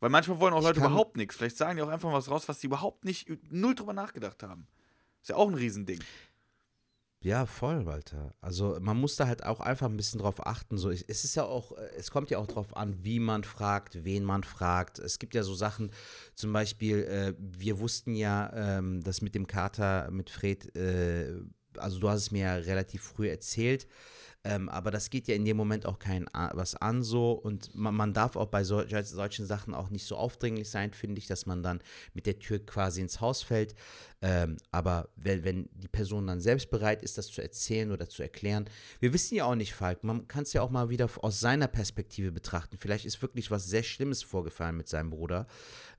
[0.00, 1.36] Weil manchmal wollen auch Ich Leute überhaupt nichts.
[1.36, 4.66] Vielleicht sagen die auch einfach was raus, was die überhaupt nicht, null drüber nachgedacht haben.
[5.20, 6.00] Ist ja auch ein Riesending.
[7.24, 8.34] Ja, voll, Walter.
[8.40, 10.76] Also man muss da halt auch einfach ein bisschen drauf achten.
[10.76, 14.04] So, es ist ja auch, äh, es kommt ja auch drauf an, wie man fragt,
[14.04, 14.98] wen man fragt.
[14.98, 15.92] Es gibt ja so Sachen,
[16.34, 21.32] zum Beispiel, äh, wir wussten ja, ähm, dass mit dem Kater, mit Fred, äh,
[21.78, 23.86] also du hast es mir ja relativ früh erzählt,
[24.44, 27.94] ähm, aber das geht ja in dem Moment auch kein was an so und man,
[27.94, 31.46] man darf auch bei sol solchen Sachen auch nicht so aufdringlich sein, finde ich, dass
[31.46, 31.80] man dann
[32.12, 33.76] mit der Tür quasi ins Haus fällt.
[34.20, 38.22] Ähm, aber wenn, wenn die Person dann selbst bereit ist, das zu erzählen oder zu
[38.22, 38.68] erklären,
[38.98, 41.68] wir wissen ja auch nicht, Falk, man kann es ja auch mal wieder aus seiner
[41.68, 42.76] Perspektive betrachten.
[42.78, 45.46] Vielleicht ist wirklich was sehr Schlimmes vorgefallen mit seinem Bruder,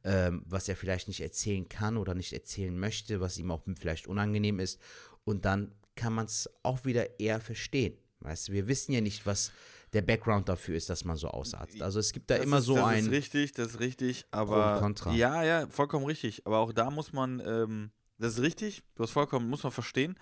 [0.03, 4.07] ähm, was er vielleicht nicht erzählen kann oder nicht erzählen möchte, was ihm auch vielleicht
[4.07, 4.81] unangenehm ist.
[5.23, 7.97] Und dann kann man es auch wieder eher verstehen.
[8.23, 9.51] Weißt du, wir wissen ja nicht, was
[9.91, 11.81] der Background dafür ist, dass man so ausartet.
[11.81, 13.05] Also es gibt da Das immer ist, so das ein.
[13.05, 14.73] ist richtig, das ist richtig, aber.
[14.75, 15.11] und Contra.
[15.13, 16.41] Ja, ja, vollkommen richtig.
[16.47, 20.17] Aber auch da muss man, ähm, das ist richtig, du hast vollkommen, muss man verstehen.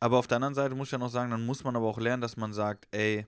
[0.00, 1.98] Aber auf der anderen Seite muss ich ja noch sagen, dann muss man aber auch
[1.98, 3.26] lernen, dass man sagt, ey,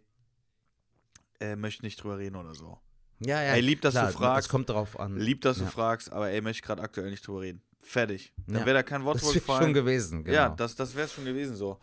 [1.41, 2.79] äh, möchte nicht drüber reden oder so.
[3.21, 4.47] ja, ja, Ey, lieb, dass du klar, fragst.
[4.47, 5.17] Es kommt darauf an.
[5.17, 5.71] Lieb, dass du Ja.
[5.71, 7.63] fragst, aber ey, möchte ich gerade aktuell nicht drüber reden.
[7.81, 8.33] Fertig.
[8.47, 8.67] Dann Ja.
[8.67, 10.37] wäre da kein Wort Das wäre schon gewesen, genau.
[10.37, 11.79] Ja, das, das wäre es schon gewesen so.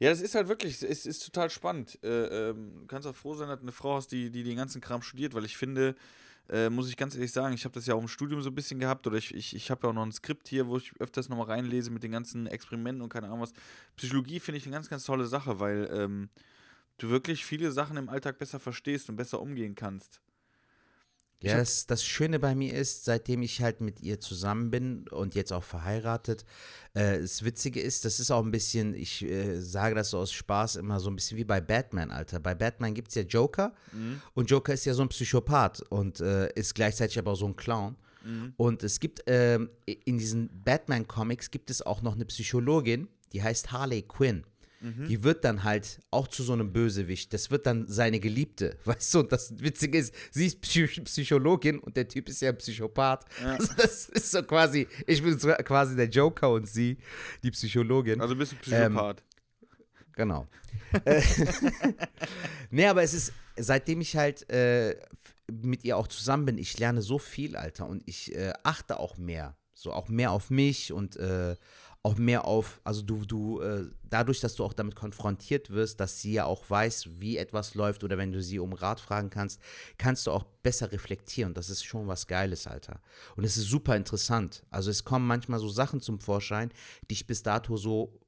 [0.00, 1.98] Ja, das ist halt wirklich, es ist total spannend.
[2.02, 4.56] Äh, ähm, du kannst auch froh sein, dass du eine Frau hast, die, die den
[4.56, 5.94] ganzen Kram studiert, weil ich finde,
[6.48, 8.54] äh, muss ich ganz ehrlich sagen, ich habe das ja auch im Studium so ein
[8.54, 10.98] bisschen gehabt oder ich, ich, ich habe ja auch noch ein Skript hier, wo ich
[11.00, 13.52] öfters nochmal reinlese mit den ganzen Experimenten und keine Ahnung was.
[13.96, 16.30] Psychologie finde ich eine ganz, ganz tolle Sache, weil ähm,
[16.96, 20.22] du wirklich viele Sachen im Alltag besser verstehst und besser umgehen kannst.
[21.42, 25.34] Ja, das, das Schöne bei mir ist, seitdem ich halt mit ihr zusammen bin und
[25.34, 26.44] jetzt auch verheiratet,
[26.92, 30.32] äh, das Witzige ist, das ist auch ein bisschen, ich äh, sage das so aus
[30.32, 32.40] Spaß immer so ein bisschen wie bei Batman, Alter.
[32.40, 33.72] Bei Batman gibt es ja Joker
[34.34, 37.56] und Joker ist ja so ein Psychopath und äh, ist gleichzeitig aber auch so ein
[37.56, 37.96] Clown.
[38.58, 43.72] Und es gibt ähm, in diesen Batman-Comics gibt es auch noch eine Psychologin, die heißt
[43.72, 44.44] Harley Quinn.
[44.82, 47.34] Die wird dann halt auch zu so einem Bösewicht.
[47.34, 48.78] Das wird dann seine Geliebte.
[48.84, 52.50] Weißt du, und das Witzige ist, sie ist Psych Psychologin und der Typ ist ja
[52.50, 53.26] ein Psychopath.
[53.44, 56.98] Also das ist so quasi, ich bin so quasi der Joker und sie
[57.42, 58.20] die Psychologin.
[58.20, 59.22] Also bist du Psychopath.
[60.14, 60.46] Genau.
[61.04, 61.22] Äh,
[62.70, 64.96] nee, aber es ist, seitdem ich halt äh,
[65.50, 67.86] mit ihr auch zusammen bin, ich lerne so viel, Alter.
[67.86, 69.56] Und ich äh, achte auch mehr.
[69.74, 71.56] So auch mehr auf mich und äh,
[72.02, 76.20] auch mehr auf, also du, du, äh, dadurch, dass du auch damit konfrontiert wirst, dass
[76.20, 79.60] sie ja auch weiß, wie etwas läuft oder wenn du sie um Rat fragen kannst,
[79.98, 81.52] kannst du auch besser reflektieren.
[81.52, 83.02] Das ist schon was Geiles, Alter.
[83.36, 84.64] Und es ist super interessant.
[84.70, 86.72] Also es kommen manchmal so Sachen zum Vorschein,
[87.10, 88.18] die ich bis dato so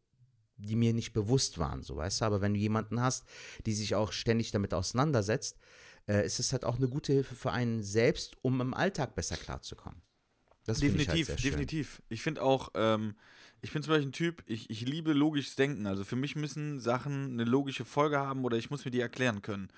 [0.59, 2.25] die mir nicht bewusst waren, so weißt du.
[2.25, 3.25] Aber wenn du jemanden hast,
[3.67, 5.59] die sich auch ständig damit auseinandersetzt,
[6.07, 9.37] äh, ist es halt auch eine gute Hilfe für einen selbst, um im Alltag besser
[9.37, 10.03] klarzukommen.
[10.65, 12.03] Das finde ich halt Definitiv, definitiv.
[12.09, 13.17] Ich finde auch, ähm,
[13.63, 15.87] ich bin zum Beispiel ein Typ, ich, ich liebe logisches Denken.
[15.87, 19.41] Also für mich müssen Sachen eine logische Folge haben oder ich muss mir die erklären
[19.41, 19.69] können.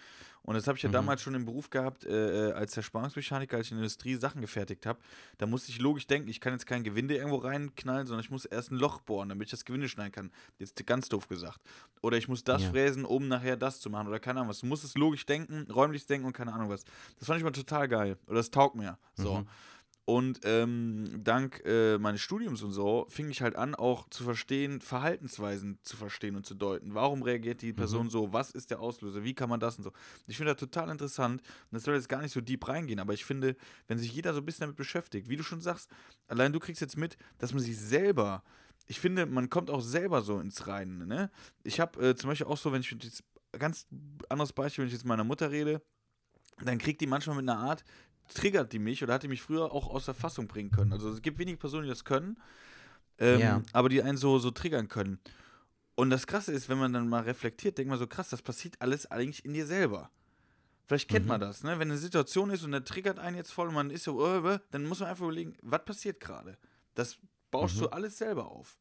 [0.42, 0.94] Und das habe ich ja Mhm.
[0.94, 4.14] damals schon im Beruf gehabt, äh, äh, als der Spannungsmechaniker, als ich in der Industrie
[4.16, 4.98] Sachen gefertigt habe.
[5.38, 8.44] Da musste ich logisch denken, ich kann jetzt kein Gewinde irgendwo reinknallen, sondern ich muss
[8.44, 10.30] erst ein Loch bohren, damit ich das Gewinde schneiden kann.
[10.58, 11.60] Jetzt ganz doof gesagt.
[12.02, 12.70] Oder ich muss das Ja.
[12.70, 14.06] fräsen, um nachher das zu machen.
[14.08, 14.60] Oder keine Ahnung was.
[14.60, 16.84] Du musst es logisch denken, räumlich denken und keine Ahnung was.
[17.18, 18.18] Das fand ich mal total geil.
[18.26, 18.98] Oder das taugt mir.
[19.14, 19.38] So.
[19.40, 19.48] Mhm.
[20.06, 24.82] Und ähm, dank äh, meines Studiums und so fing ich halt an, auch zu verstehen,
[24.82, 26.94] Verhaltensweisen zu verstehen und zu deuten.
[26.94, 28.30] Warum reagiert die Person so?
[28.30, 29.24] Was ist der Auslöser?
[29.24, 29.92] Wie kann man das und so?
[30.26, 31.40] Ich finde das total interessant.
[31.40, 33.56] Und das soll jetzt gar nicht so deep reingehen, aber ich finde,
[33.88, 35.90] wenn sich jeder so ein bisschen damit beschäftigt, wie du schon sagst,
[36.28, 38.42] allein du kriegst jetzt mit, dass man sich selber,
[38.86, 41.08] ich finde, man kommt auch selber so ins Reinen.
[41.08, 41.30] Ne?
[41.62, 43.24] Ich habe äh, zum Beispiel auch so, wenn ich jetzt,
[43.58, 43.86] ganz
[44.28, 45.80] anderes Beispiel, wenn ich jetzt mit meiner Mutter rede,
[46.62, 47.84] dann kriegt die manchmal mit einer Art,
[48.32, 50.92] triggert die mich oder hat die mich früher auch aus der Fassung bringen können.
[50.92, 52.36] Also es gibt wenige Personen, die das können,
[53.18, 53.62] ähm, Ja.
[53.72, 55.18] aber die einen so, so triggern können.
[55.94, 58.74] Und das Krasse ist, wenn man dann mal reflektiert, denkt man so, krass, das passiert
[58.80, 60.10] alles eigentlich in dir selber.
[60.86, 61.78] Vielleicht kennt man das, ne?
[61.78, 64.54] Wenn eine Situation ist und der triggert einen jetzt voll und man ist so, äh,
[64.54, 66.58] äh, dann muss man einfach überlegen, was passiert gerade?
[66.94, 67.16] Das
[67.50, 68.76] baust du alles selber auf.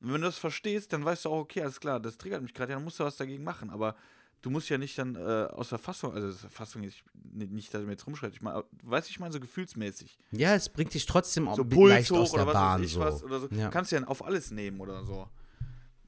[0.00, 2.52] Und wenn du das verstehst, dann weißt du auch, okay, alles klar, das triggert mich
[2.52, 3.70] gerade, ja, dann musst du was dagegen machen.
[3.70, 3.96] Aber
[4.42, 5.18] du musst ja nicht dann äh,
[5.52, 8.42] aus der Fassung, also das Fassung ist nicht, nicht, dass ich mir jetzt rumschreite, ich
[8.42, 10.18] meine, weißt du, ich meine so gefühlsmäßig.
[10.32, 12.80] Ja, es bringt dich trotzdem auch So Puls leicht aus hoch der oder was Bahn.
[12.80, 13.00] weiß ich so.
[13.00, 13.48] was oder so.
[13.50, 13.68] Ja.
[13.70, 15.28] Kannst du ja auf alles nehmen oder so.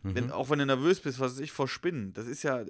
[0.03, 0.15] Mhm.
[0.15, 2.13] Wenn, auch wenn du nervös bist, was weiß ich, vor Spinnen.
[2.15, 2.65] Das ist ja,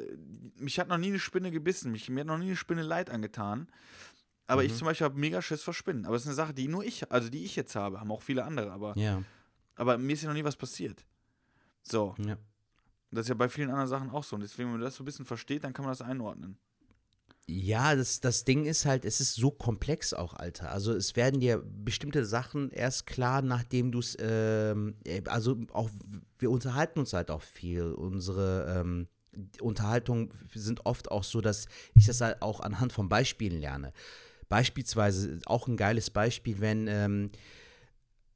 [0.56, 3.08] mich hat noch nie eine Spinne gebissen, mich, mir hat noch nie eine Spinne Leid
[3.10, 3.68] angetan.
[4.48, 4.66] Aber Mhm.
[4.68, 6.06] ich zum Beispiel habe mega Schiss vor Spinnen.
[6.06, 8.22] Aber es ist eine Sache, die nur ich, also die ich jetzt habe, haben auch
[8.22, 9.22] viele andere, aber, ja,
[9.76, 11.04] aber mir ist ja noch nie was passiert.
[11.82, 12.16] So.
[12.18, 12.36] ja.
[13.10, 14.36] Das ist ja bei vielen anderen Sachen auch so.
[14.36, 16.58] Und deswegen, wenn man das so ein bisschen versteht, dann kann man das einordnen.
[17.52, 20.70] Ja, das, das Ding ist halt, es ist so komplex auch, Alter.
[20.70, 25.90] Also es werden dir bestimmte Sachen erst klar, nachdem du es, ähm, äh, also auch,
[26.38, 27.92] wir unterhalten uns halt auch viel.
[27.92, 29.08] Unsere ähm,
[29.60, 33.92] Unterhaltungen sind oft auch so, dass ich das halt auch anhand von Beispielen lerne.
[34.48, 37.30] Beispielsweise auch ein geiles Beispiel, wenn, ähm,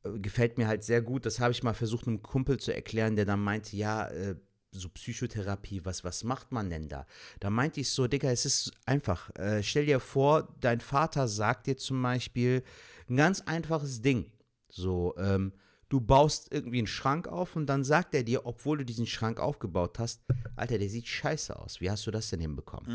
[0.02, 3.16] äh, gefällt mir halt sehr gut, das habe ich mal versucht, einem Kumpel zu erklären,
[3.16, 4.36] der dann meinte, ja, äh,
[4.78, 7.06] so Psychotherapie, was, was macht man denn da?
[7.40, 9.30] Da meinte ich so, Digga, es ist einfach.
[9.36, 12.62] Äh, stell dir vor, dein Vater sagt dir zum Beispiel
[13.08, 14.30] ein ganz einfaches Ding.
[14.68, 15.52] So, ähm,
[15.88, 19.38] du baust irgendwie einen Schrank auf und dann sagt er dir, obwohl du diesen Schrank
[19.38, 20.22] aufgebaut hast,
[20.56, 21.80] Alter, der sieht scheiße aus.
[21.80, 22.88] Wie hast du das denn hinbekommen?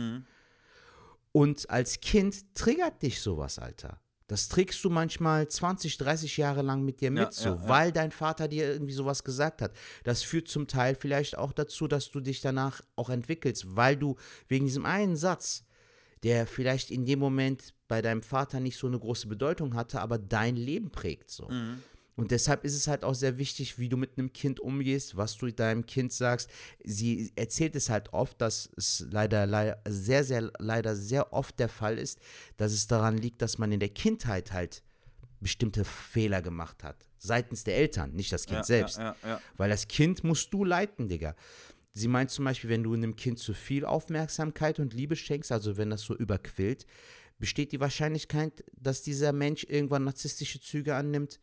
[1.32, 4.02] Und als Kind triggert dich sowas, Alter.
[4.30, 7.68] Das trägst du manchmal 20, 30 Jahre lang mit dir mit, Ja, so, ja, ja.
[7.68, 9.74] weil dein Vater dir irgendwie sowas gesagt hat.
[10.04, 14.18] Das führt zum Teil vielleicht auch dazu, dass du dich danach auch entwickelst, weil du
[14.48, 15.66] wegen diesem einen Satz,
[16.22, 20.20] der vielleicht in dem Moment bei deinem Vater nicht so eine große Bedeutung hatte, aber
[20.20, 21.50] dein Leben prägt so.
[22.20, 25.38] Und deshalb ist es halt auch sehr wichtig, wie du mit einem Kind umgehst, was
[25.38, 26.50] du deinem Kind sagst.
[26.84, 31.70] Sie erzählt es halt oft, dass es leider, leider sehr, sehr, leider sehr oft der
[31.70, 32.20] Fall ist,
[32.58, 34.84] dass es daran liegt, dass man in der Kindheit halt
[35.40, 37.08] bestimmte Fehler gemacht hat.
[37.20, 38.98] Seitens der Eltern, nicht das Kind Ja, selbst.
[38.98, 39.42] Ja, ja.
[39.56, 41.38] Weil das Kind musst du leiten, Digga.
[41.94, 45.78] Sie meint zum Beispiel, wenn du einem Kind zu viel Aufmerksamkeit und Liebe schenkst, also
[45.78, 46.86] wenn das so überquillt,
[47.38, 51.40] besteht die Wahrscheinlichkeit, dass dieser Mensch irgendwann narzisstische Züge annimmt.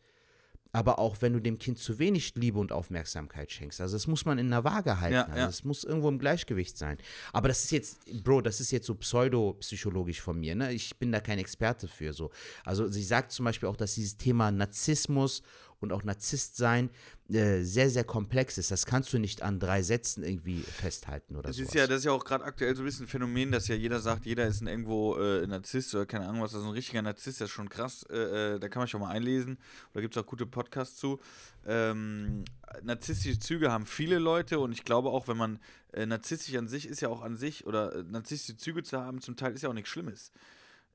[0.71, 3.81] Aber auch wenn du dem Kind zu wenig Liebe und Aufmerksamkeit schenkst.
[3.81, 5.15] Also das muss man in der Waage halten.
[5.15, 5.47] Ja, also ja.
[5.47, 6.97] es muss irgendwo im Gleichgewicht sein.
[7.33, 10.55] Aber das ist jetzt, Bro, das ist jetzt so pseudopsychologisch von mir.
[10.55, 10.73] Ne?
[10.73, 12.13] Ich bin da kein Experte für.
[12.13, 12.31] So.
[12.63, 15.41] Also sie sagt zum Beispiel auch, dass dieses Thema Narzissmus
[15.79, 16.89] und auch Narzisst sein
[17.29, 18.71] äh, sehr, sehr komplex ist.
[18.71, 21.63] Das kannst du nicht an drei Sätzen irgendwie festhalten oder Das so.
[21.63, 23.75] ist ja, das ist ja auch gerade aktuell so ein bisschen ein Phänomen, dass ja
[23.75, 27.01] jeder sagt, jeder ist ein irgendwo äh, Narzisst oder keine Ahnung was, also ein richtiger
[27.01, 29.57] Narzisst, das ist schon krass, äh, äh, da kann man sich auch mal einlesen,
[29.93, 31.19] da gibt es auch gute Podcasts zu.
[31.65, 32.45] Ähm,
[32.83, 35.59] narzisstische Züge haben viele Leute und ich glaube auch, wenn man
[35.91, 39.19] äh, narzisstisch an sich ist ja auch an sich, oder äh, narzisstische Züge zu haben,
[39.21, 40.31] zum Teil ist ja auch nichts Schlimmes.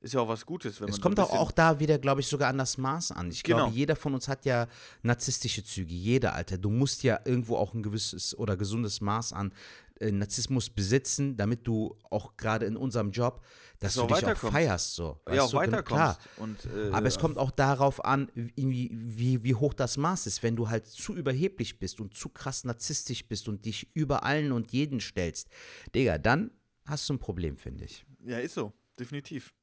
[0.03, 2.19] Ist ja auch was Gutes, wenn man Es so kommt auch, auch da wieder, glaube
[2.21, 3.31] ich, sogar an das Maß an.
[3.31, 3.57] Ich Genau.
[3.65, 4.67] glaube, jeder von uns hat ja
[5.01, 5.93] narzisstische Züge.
[5.93, 6.57] Jeder, Alter.
[6.57, 9.53] Du musst ja irgendwo auch ein gewisses oder gesundes Maß an
[10.01, 13.45] äh, Narzissmus besitzen, damit du auch gerade in unserem Job,
[13.79, 14.95] dass du du auch dich auch feierst.
[14.95, 15.21] So.
[15.31, 15.87] ja, auch du, gen- weiterkommst.
[15.87, 16.17] Klar.
[16.35, 20.43] Und, äh, Aber es kommt auch darauf an, wie, wie, wie hoch das Maß ist.
[20.43, 24.51] Wenn du halt zu überheblich bist und zu krass narzisstisch bist und dich über allen
[24.51, 25.47] und jeden stellst,
[25.95, 26.51] Digga, dann
[26.85, 28.05] hast du ein Problem, finde ich.
[28.25, 29.53] Ja, ist so, definitiv.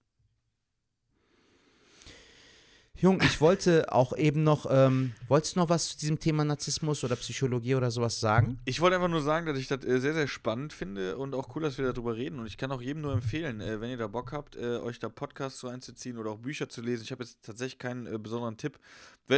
[3.01, 7.03] Jung, ich wollte auch eben noch, ähm, wolltest du noch was zu diesem Thema Narzissmus
[7.03, 8.59] oder Psychologie oder sowas sagen?
[8.67, 11.57] Ich wollte einfach nur sagen, dass ich das äh, sehr, sehr spannend finde und auch
[11.57, 12.39] cool, dass wir darüber reden.
[12.39, 14.99] Und ich kann auch jedem nur empfehlen, äh, wenn ihr da Bock habt, äh, euch
[14.99, 17.05] da Podcasts so einzuziehen oder auch Bücher zu lesen.
[17.05, 18.79] Ich habe jetzt tatsächlich keinen äh, besonderen Tipp.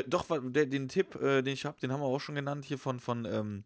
[0.08, 2.98] Doch, den Tipp, äh, den ich habe, den haben wir auch schon genannt hier von,
[2.98, 3.64] von ähm,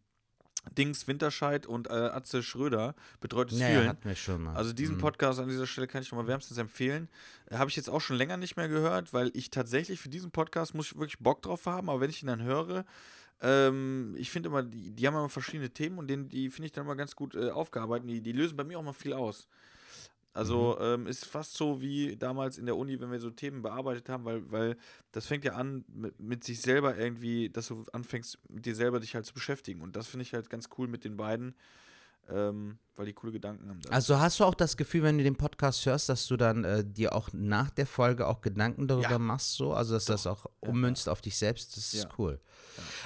[0.77, 3.89] Dings Winterscheid und äh, Atze Schröder, Betreutes Ja, Fühlen.
[3.89, 4.55] hatten wir schon mal.
[4.57, 5.01] Also diesen Mhm.
[5.01, 7.09] Podcast an dieser Stelle kann ich nochmal wärmstens empfehlen.
[7.51, 10.31] Äh, Habe ich jetzt auch schon länger nicht mehr gehört, weil ich tatsächlich für diesen
[10.31, 12.85] Podcast muss ich wirklich Bock drauf haben, aber wenn ich ihn dann höre,
[13.43, 16.73] ähm, ich finde immer, die, die haben immer verschiedene Themen und den, die finde ich
[16.73, 18.09] dann immer ganz gut äh, aufgearbeitet.
[18.09, 19.47] Die, die lösen bei mir auch mal viel aus.
[20.37, 24.09] Also ähm, ist fast so wie damals in der Uni, wenn wir so Themen bearbeitet
[24.11, 24.77] haben, weil, weil
[25.13, 29.01] das fängt ja an mit, mit sich selber irgendwie, dass du anfängst, mit dir selber
[29.01, 29.81] dich halt zu beschäftigen.
[29.81, 31.55] Und das finde ich halt ganz cool mit den beiden,
[32.29, 33.81] ähm, weil die coole Gedanken haben.
[33.89, 36.85] Also hast du auch das Gefühl, wenn du den Podcast hörst, dass du dann äh,
[36.85, 39.19] dir auch nach der Folge auch Gedanken darüber Ja.
[39.19, 39.73] machst, so?
[39.73, 42.09] Also dass du das auch ummünzt auf dich selbst, das ist Ja.
[42.19, 42.41] cool.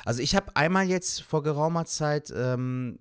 [0.04, 2.98] Also ich habe einmal jetzt vor geraumer Zeit, ähm,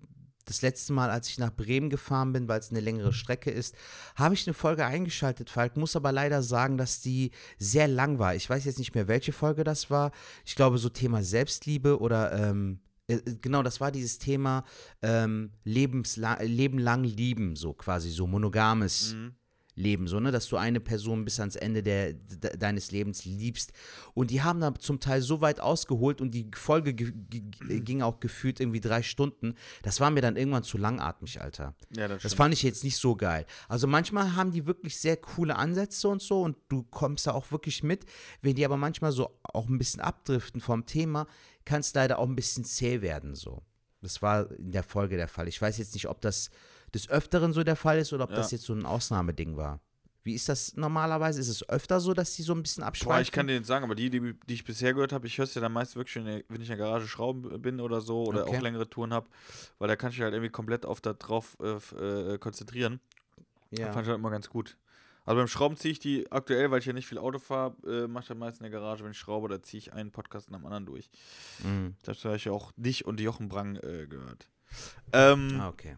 [0.50, 3.76] das letzte Mal, als ich nach Bremen gefahren bin, weil es eine längere Strecke ist,
[4.16, 5.78] habe ich eine Folge eingeschaltet, Falk.
[5.78, 8.36] Muss aber leider sagen, dass die sehr lang war.
[8.36, 10.12] Ich weiß jetzt nicht mehr, welche Folge das war.
[10.46, 14.64] Ich glaube, so Thema Selbstliebe oder ähm, äh, genau, das war dieses Thema
[15.02, 19.16] ähm, lebensla Leben lang lieben, so quasi, so monogames
[19.80, 23.72] Leben, so, ne, dass du eine Person bis ans Ende der, de, deines Lebens liebst.
[24.14, 28.02] Und die haben da zum Teil so weit ausgeholt und die Folge ge- ge- ging
[28.02, 29.56] auch gefühlt irgendwie drei Stunden.
[29.82, 31.76] Das war mir dann irgendwann zu langatmig, Alter.
[31.96, 33.46] Ja, das Das fand ich jetzt nicht so geil.
[33.70, 37.52] Also manchmal haben die wirklich sehr coole Ansätze und so und du kommst da auch
[37.52, 38.06] wirklich mit.
[38.42, 41.26] Wenn die aber manchmal so auch ein bisschen abdriften vom Thema,
[41.64, 43.62] kann es leider auch ein bisschen zäh werden so.
[44.02, 45.48] Das war in der Folge der Fall.
[45.48, 46.50] Ich weiß jetzt nicht, ob das
[46.94, 48.38] des Öfteren so der Fall ist oder ob Ja.
[48.38, 49.80] das jetzt so ein Ausnahmeding war.
[50.24, 51.40] Wie ist das normalerweise?
[51.40, 53.16] Ist es öfter so, dass die so ein bisschen abschweifen?
[53.16, 55.38] Boah, ich kann dir nicht sagen, aber die, die, die ich bisher gehört habe, ich
[55.38, 57.80] höre es ja dann meist wirklich, in der, wenn ich in der Garage schrauben bin
[57.80, 58.58] oder so oder Okay.
[58.58, 59.28] auch längere Touren habe,
[59.80, 63.00] weil da kann ich mich halt irgendwie komplett auf da drauf äh, äh, konzentrieren.
[63.72, 63.92] ja.
[63.94, 64.76] Fand ich halt immer ganz gut.
[65.26, 68.08] Also beim Schrauben ziehe ich die aktuell, weil ich ja nicht viel Auto fahre, äh,
[68.08, 70.50] mache ich dann meist in der Garage, wenn ich schraube, da ziehe ich einen Podcast
[70.52, 71.10] nach dem anderen durch.
[71.64, 71.96] Mhm.
[72.04, 74.50] Das habe ich ja auch dich und Jochen Brang äh, gehört.
[75.14, 75.96] Ähm, Ah, okay.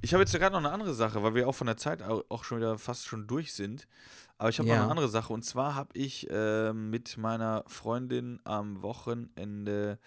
[0.00, 2.24] Ich habe jetzt gerade noch eine andere Sache, weil wir auch von der Zeit au-
[2.28, 3.86] auch schon wieder fast schon durch sind.
[4.38, 4.82] Aber ich habe noch Ja.
[4.82, 5.32] eine andere Sache.
[5.32, 9.98] Und zwar habe ich ähm, mit meiner Freundin am Wochenende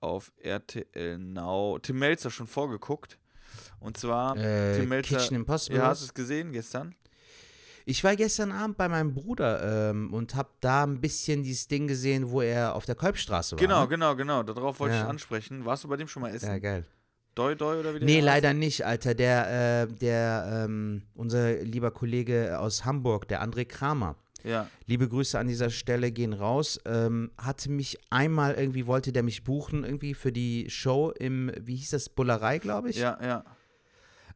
[0.00, 3.18] auf RTL Now Tim Melzer schon vorgeguckt.
[3.80, 5.16] Und zwar Äh, Tim Melzer.
[5.16, 5.78] Kitchen Impossible.
[5.78, 6.94] Ja, hast du es gesehen gestern?
[7.86, 11.86] Ich war gestern Abend bei meinem Bruder ähm, und habe da ein bisschen dieses Ding
[11.86, 13.58] gesehen, wo er auf der Kolbstraße war.
[13.58, 13.88] Genau, ne?
[13.88, 14.42] genau, genau.
[14.42, 15.08] Darauf wollte ich Ja.
[15.08, 15.64] ansprechen.
[15.66, 16.46] Warst du bei dem schon mal essen?
[16.48, 16.86] Ja, geil.
[17.34, 18.24] Doi Doi oder wie der Nee, heißt?
[18.26, 19.14] leider nicht, Alter.
[19.14, 25.38] Der, äh, der, ähm, unser lieber Kollege aus Hamburg, der André Kramer, Ja, liebe Grüße
[25.38, 30.14] an dieser Stelle gehen raus, ähm, hatte mich einmal irgendwie, wollte der mich buchen, irgendwie
[30.14, 33.44] für die Show im, wie hieß das, Bullerei, glaube ich, ja, ja.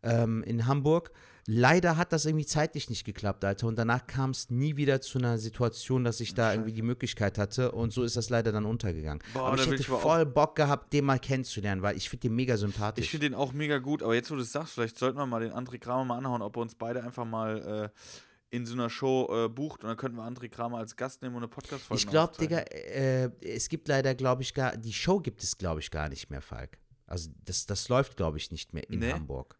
[0.02, 1.10] ähm, in Hamburg.
[1.50, 3.68] Leider hat das irgendwie zeitlich nicht geklappt, Alter.
[3.68, 7.38] Und danach kam es nie wieder zu einer Situation, dass ich da irgendwie die Möglichkeit
[7.38, 7.72] hatte.
[7.72, 9.22] Und so ist das leider dann untergegangen.
[9.32, 12.36] Boah, aber ich hätte ich voll Bock gehabt, den mal kennenzulernen, weil ich finde den
[12.36, 13.06] mega sympathisch.
[13.06, 15.24] Ich finde den auch mega gut, aber jetzt, wo du es sagst, vielleicht sollten wir
[15.24, 18.74] mal den André Kramer mal anhauen, ob er uns beide einfach mal äh, in so
[18.74, 21.48] einer Show äh, bucht und dann könnten wir André Kramer als Gast nehmen und eine
[21.48, 22.34] Podcast-Folge Ich glaube.
[22.38, 26.10] Digga, äh, es gibt leider, glaube ich, gar, die Show gibt es, glaube ich, gar
[26.10, 26.76] nicht mehr, Falk.
[27.06, 29.12] Also das, das läuft, glaube ich, nicht mehr in Nee?
[29.14, 29.58] Hamburg.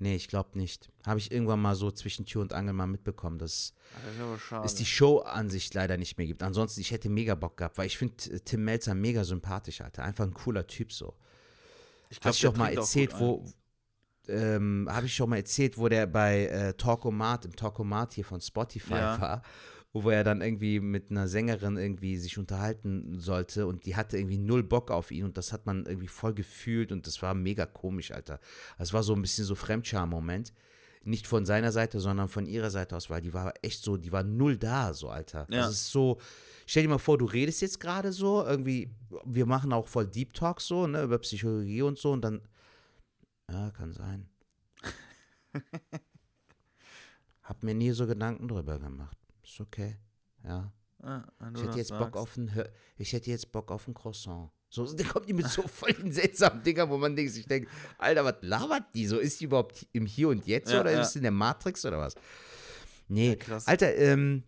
[0.00, 0.90] Nee, ich glaube nicht.
[1.06, 3.74] Habe ich irgendwann mal so zwischen Tür und Angel mal mitbekommen, dass
[4.38, 4.66] schade.
[4.66, 6.42] es die Show an sich leider nicht mehr gibt.
[6.42, 10.04] Ansonsten, ich hätte mega Bock gehabt, weil ich finde äh, Tim Melzer mega sympathisch, Alter.
[10.04, 11.14] Einfach ein cooler Typ so.
[12.10, 13.44] ich Habe ich der doch mal auch erzählt, gut wo.
[14.28, 18.40] Ähm, habe ich schon mal erzählt, wo der bei äh, Talkomat, im Talkomat hier von
[18.42, 19.20] Spotify Ja.
[19.20, 19.42] war
[19.92, 24.38] wo er dann irgendwie mit einer Sängerin irgendwie sich unterhalten sollte und die hatte irgendwie
[24.38, 27.64] null Bock auf ihn und das hat man irgendwie voll gefühlt und das war mega
[27.66, 28.38] komisch, Alter.
[28.78, 30.52] Das war so ein bisschen so Fremdscham-Moment.
[31.04, 34.12] Nicht von seiner Seite, sondern von ihrer Seite aus, weil die war echt so, die
[34.12, 35.46] war null da, so, Alter.
[35.48, 35.62] Ja.
[35.62, 36.18] Das ist so,
[36.66, 38.90] stell dir mal vor, du redest jetzt gerade so, irgendwie,
[39.24, 42.42] wir machen auch voll Deep Talk so, ne, über Psychologie und so und dann,
[43.50, 44.28] ja, kann sein.
[47.42, 49.17] Hab mir nie so Gedanken drüber gemacht.
[49.48, 49.96] Ist okay.
[50.44, 50.72] Ja.
[51.00, 51.22] Ah,
[51.54, 52.50] Ich hätte jetzt Bock auf ein
[52.96, 54.50] ich hätte jetzt Bock auf ein Croissant.
[54.68, 58.24] So, der kommt die mit so vollen seltsamen Dinger, wo man denkt, sich denkt, Alter,
[58.24, 59.06] was labert die?
[59.06, 61.00] So ist die überhaupt im Hier und Jetzt Ja, oder ja.
[61.00, 62.14] ist die in der Matrix oder was?
[63.08, 63.66] Nee, Ja, krass.
[63.66, 64.42] Alter, ähm,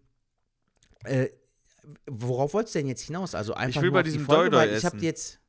[1.05, 1.29] äh,
[2.07, 3.35] worauf wolltest du denn jetzt hinaus?
[3.35, 5.01] Also einfach will nur bei auf die diesem Folge, Doi-Doi weil ich hab essen.
[5.01, 5.41] die jetzt.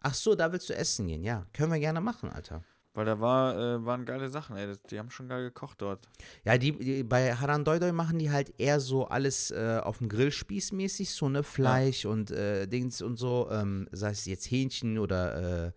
[0.00, 1.46] Ach so, da willst du essen gehen, ja.
[1.52, 2.64] Können wir gerne machen, Alter.
[2.92, 4.66] Weil da war, äh, waren geile Sachen, ey.
[4.66, 6.08] Das, die haben schon geil gekocht dort.
[6.44, 10.08] Ja, die, die bei Haran Doi machen die halt eher so alles äh, auf dem
[10.08, 14.98] Grillspieß mäßig, so ne Fleisch und äh, Dings und so, ähm, sei es jetzt Hähnchen
[14.98, 15.72] oder äh,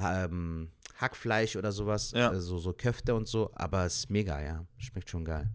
[0.00, 2.34] ähm, Hackfleisch oder sowas, Ja.
[2.40, 5.48] so, so Köfte und so, aber es ist mega, ja, schmeckt schon geil.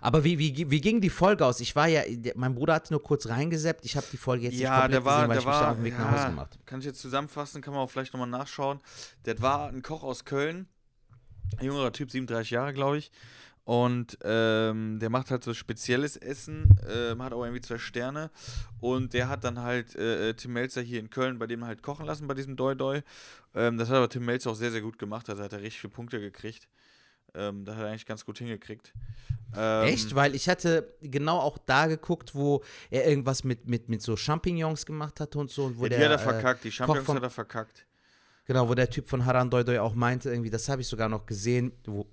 [0.00, 1.60] Aber wie, wie, wie ging die Folge aus?
[1.60, 2.02] Ich war ja,
[2.34, 5.04] mein Bruder hatte nur kurz reingeseppt, ich habe die Folge jetzt nicht Ja, komplett der
[5.04, 6.58] war, gesehen, weil der ich mich da war, auf dem Weg ja, nach Hause gemacht.
[6.66, 8.80] kann ich jetzt zusammenfassen, kann man auch vielleicht nochmal nachschauen.
[9.24, 10.66] Der war ein Koch aus Köln,
[11.58, 13.10] ein jüngerer Typ, 37 Jahre, glaube ich.
[13.66, 18.30] Und ähm, der macht halt so spezielles Essen, ähm, hat auch irgendwie zwei Sterne.
[18.78, 21.82] Und der hat dann halt äh, äh, Tim Melzer hier in Köln bei dem halt
[21.82, 23.00] kochen lassen, bei diesem Doi Doi.
[23.54, 25.30] Ähm, das hat aber Tim Melzer auch sehr, sehr gut gemacht.
[25.30, 26.68] Also hat er richtig viele Punkte gekriegt.
[27.34, 28.92] Ähm, da hat er eigentlich ganz gut hingekriegt.
[29.56, 30.14] Ähm, Echt?
[30.14, 34.84] Weil ich hatte genau auch da geguckt, wo er irgendwas mit, mit, mit so Champignons
[34.86, 35.64] gemacht hat und so.
[35.64, 37.86] Und wo Ja, die der, hat er äh, verkackt, die Champignons von- hat er verkackt.
[38.46, 41.24] Genau, wo der Typ von Haran Doidoy auch meinte, irgendwie, das habe ich sogar noch
[41.24, 42.06] gesehen, wo,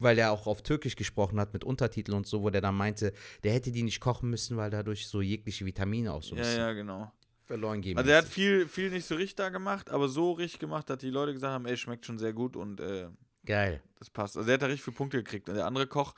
[0.00, 3.12] weil er auch auf Türkisch gesprochen hat mit Untertiteln und so, wo der dann meinte,
[3.44, 6.42] der hätte die nicht kochen müssen, weil dadurch so jegliche Vitamine auch so ein Ja,
[6.44, 7.12] bisschen ja, genau.
[7.44, 7.96] verloren gehen.
[7.96, 10.98] Also er hat viel, viel nicht so richtig da gemacht, aber so richtig gemacht, dass
[10.98, 13.06] die Leute gesagt haben, ey, schmeckt schon sehr gut und äh,
[13.46, 13.82] Geil.
[13.98, 14.36] das passt.
[14.36, 15.48] Also er hat da richtig viele Punkte gekriegt.
[15.48, 16.14] Und der andere Koch,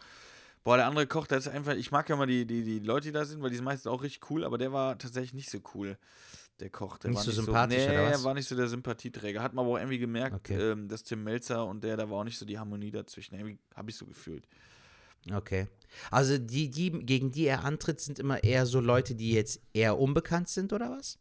[0.64, 3.08] boah, der andere Koch, der ist einfach, ich mag ja mal die, die, die Leute,
[3.08, 5.50] die da sind, weil die sind meistens auch richtig cool, aber der war tatsächlich nicht
[5.50, 5.96] so cool.
[6.60, 8.18] Der Koch, der Nicht war so nicht sympathisch, so, nee, oder was?
[8.20, 9.42] er war nicht so der Sympathieträger.
[9.42, 10.58] Hat man aber auch irgendwie gemerkt, Okay.
[10.72, 13.34] ähm, dass Tim Melzer und der, da war auch nicht so die Harmonie dazwischen.
[13.34, 14.48] Irgendwie habe ich so gefühlt.
[15.32, 15.66] Okay.
[16.10, 19.98] Also die, die, gegen die er antritt, sind immer eher so Leute, die jetzt eher
[19.98, 21.18] unbekannt sind, oder was?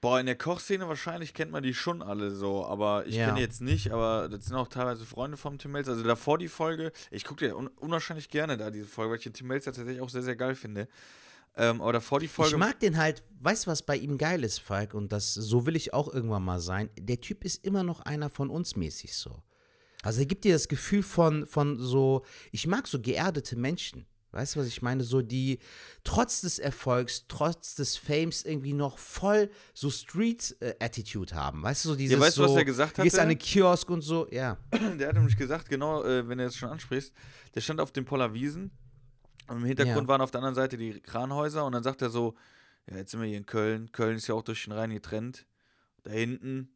[0.00, 3.26] Boah, in der Kochszene wahrscheinlich kennt man die schon alle so, aber ich Ja.
[3.28, 5.92] kenne jetzt nicht, aber das sind auch teilweise Freunde vom Tim Melzer.
[5.92, 9.24] Also davor die Folge, ich gucke dir un unwahrscheinlich gerne da diese Folge, weil ich
[9.24, 10.88] den Tim Melzer tatsächlich auch sehr, sehr geil finde.
[11.56, 12.52] Ähm, aber davor die Folge.
[12.52, 14.92] Ich mag den halt, weißt du, was bei ihm geil ist, Falk?
[14.92, 16.90] Und das, so will ich auch irgendwann mal sein.
[16.98, 19.40] Der Typ ist immer noch einer von uns mäßig so.
[20.02, 24.04] Also er gibt dir das Gefühl von, von so, ich mag so geerdete Menschen.
[24.34, 25.04] Weißt du, was ich meine?
[25.04, 25.60] So, die
[26.02, 31.62] trotz des Erfolgs, trotz des Fames irgendwie noch voll so Street-Attitude haben.
[31.62, 33.88] Weißt du, so dieses weißt du, so, was er gesagt du Gehst an den Kiosk
[33.90, 34.58] und so, ja.
[34.98, 37.12] der hat nämlich gesagt, genau, äh, wenn er es schon ansprichst,
[37.54, 38.72] der stand auf dem Poller Wiesen
[39.46, 40.08] und im Hintergrund Ja.
[40.08, 42.34] waren auf der anderen Seite die Kranhäuser und dann sagt er so,
[42.90, 43.92] ja, jetzt sind wir hier in Köln.
[43.92, 45.46] Köln ist ja auch durch den Rhein getrennt.
[46.02, 46.70] Da hinten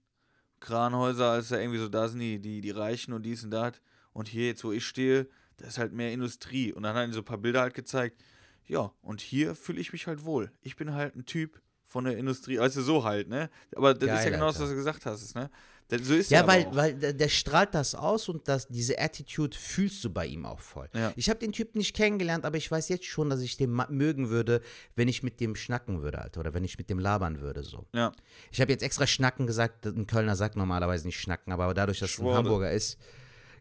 [0.61, 3.75] Kranhäuser, als ja irgendwie so, da sind die, die, die Reichen und dies und das.
[4.13, 5.29] Und hier, jetzt wo ich stehe,
[5.59, 6.73] da ist halt mehr Industrie.
[6.73, 8.21] Und dann hat er so ein paar Bilder halt gezeigt.
[8.67, 10.51] Ja, und hier fühle ich mich halt wohl.
[10.63, 12.59] Ich bin halt ein Typ von der Industrie.
[12.59, 13.51] Also so halt, ne?
[13.75, 15.51] Aber das ist Geil, ja genau das, was du gesagt hast, ne?
[15.91, 20.05] So ist Ja, er weil, weil der, strahlt das aus und das, diese Attitude fühlst
[20.05, 20.87] du bei ihm auch voll.
[20.95, 21.15] Ja.
[21.17, 24.29] Ich habe den Typ nicht kennengelernt, aber ich weiß jetzt schon, dass ich den mögen
[24.29, 24.61] würde,
[24.97, 27.87] wenn ich mit dem schnacken würde, Alter, oder wenn ich mit dem labern würde, so.
[27.95, 28.13] Ja.
[28.53, 32.11] Ich habe jetzt extra schnacken gesagt, ein Kölner sagt normalerweise nicht schnacken, aber dadurch, dass
[32.11, 32.27] es ein.
[32.27, 32.99] Hamburger ist,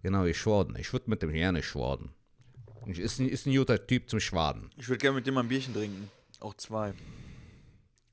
[0.04, 0.76] genau, ich schworden.
[0.80, 2.12] Ich würde mit dem gerne schworden.
[2.86, 4.70] Ich- Ist ein, ist ein guter Typ zum Schwaden.
[4.78, 6.10] Ich würde gerne mit dem mal ein Bierchen trinken.
[6.39, 6.93] Auch zwei.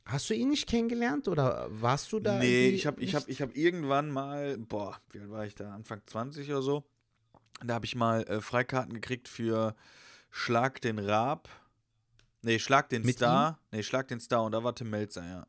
[0.07, 2.39] Hast du ihn nicht kennengelernt oder warst du da?
[2.39, 3.15] nee, ich habe ich nicht?
[3.23, 5.73] hab, ich hab irgendwann mal, boah, wie alt war ich da?
[5.75, 6.85] Anfang 20 oder so.
[7.65, 9.75] Da habe ich mal äh, Freikarten gekriegt für
[10.31, 11.49] Schlag den Raab.
[12.43, 13.59] Nee, Schlag den Mit Star.
[13.73, 14.43] Nee, Schlag den Star.
[14.45, 15.47] Und da war Tim Melzer, ja.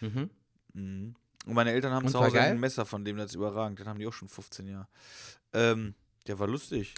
[0.00, 0.30] Mhm.
[0.72, 1.14] Mhm.
[1.44, 2.52] Und meine Eltern haben Und zu Hause geil?
[2.52, 3.78] ein Messer von dem, das ist überragend.
[3.80, 4.88] Den haben die auch schon 15 Jahre.
[5.52, 5.94] Ähm,
[6.26, 6.94] der war lustig.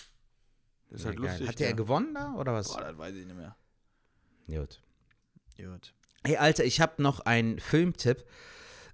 [0.91, 1.27] Der ist halt geil.
[1.27, 1.49] lustig.
[1.49, 1.77] Hat er der.
[1.77, 2.73] gewonnen da oder was?
[2.73, 3.57] Boah, das weiß ich nicht mehr.
[4.49, 4.83] Gut.
[5.57, 5.95] Gut.
[6.25, 8.25] Hey, Alter, ich habe noch einen Filmtipp.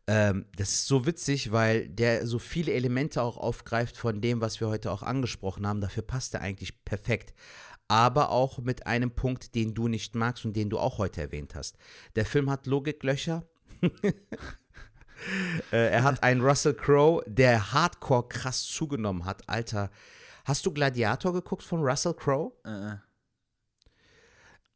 [0.07, 4.61] Ähm, das ist so witzig, weil der so viele Elemente auch aufgreift von dem, was
[4.61, 5.81] wir heute auch angesprochen haben.
[5.81, 7.35] Dafür passt er eigentlich perfekt.
[7.89, 11.55] Aber auch mit einem Punkt, den du nicht magst und den du auch heute erwähnt
[11.55, 11.77] hast.
[12.15, 13.49] Der Film hat Logiklöcher.
[15.73, 19.49] äh, er hat einen Russell Crowe, der hardcore krass zugenommen hat.
[19.49, 19.91] Alter,
[20.47, 22.53] Hast du Gladiator geguckt von Russell Crowe?
[22.65, 22.97] Äh, äh.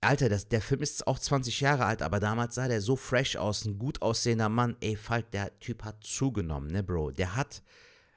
[0.01, 3.37] Alter, das, der Film ist auch 20 Jahre alt, aber damals sah der so fresh
[3.37, 4.77] aus, ein gut aussehender Mann.
[4.81, 7.13] Ey, Falk, der Typ hat zugenommen, ne, Bro?
[7.13, 7.63] Der hat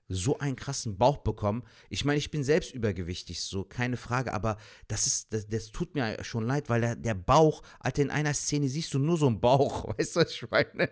[0.09, 1.63] so einen krassen Bauch bekommen.
[1.89, 5.95] Ich meine, ich bin selbst übergewichtig, so keine Frage, aber das ist, das, das tut
[5.95, 9.27] mir schon leid, weil der, der Bauch, Alter, in einer Szene siehst du nur so
[9.27, 10.89] einen Bauch, weißt du, meine?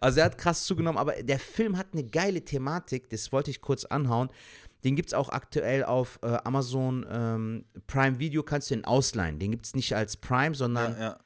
[0.00, 3.60] Also er hat krass zugenommen, aber der Film hat eine geile Thematik, das wollte ich
[3.60, 4.28] kurz anhauen.
[4.84, 9.38] Den gibt es auch aktuell auf äh, Amazon ähm, Prime Video, kannst du den ausleihen.
[9.38, 11.18] Den gibt es nicht als Prime, sondern Ja, ja.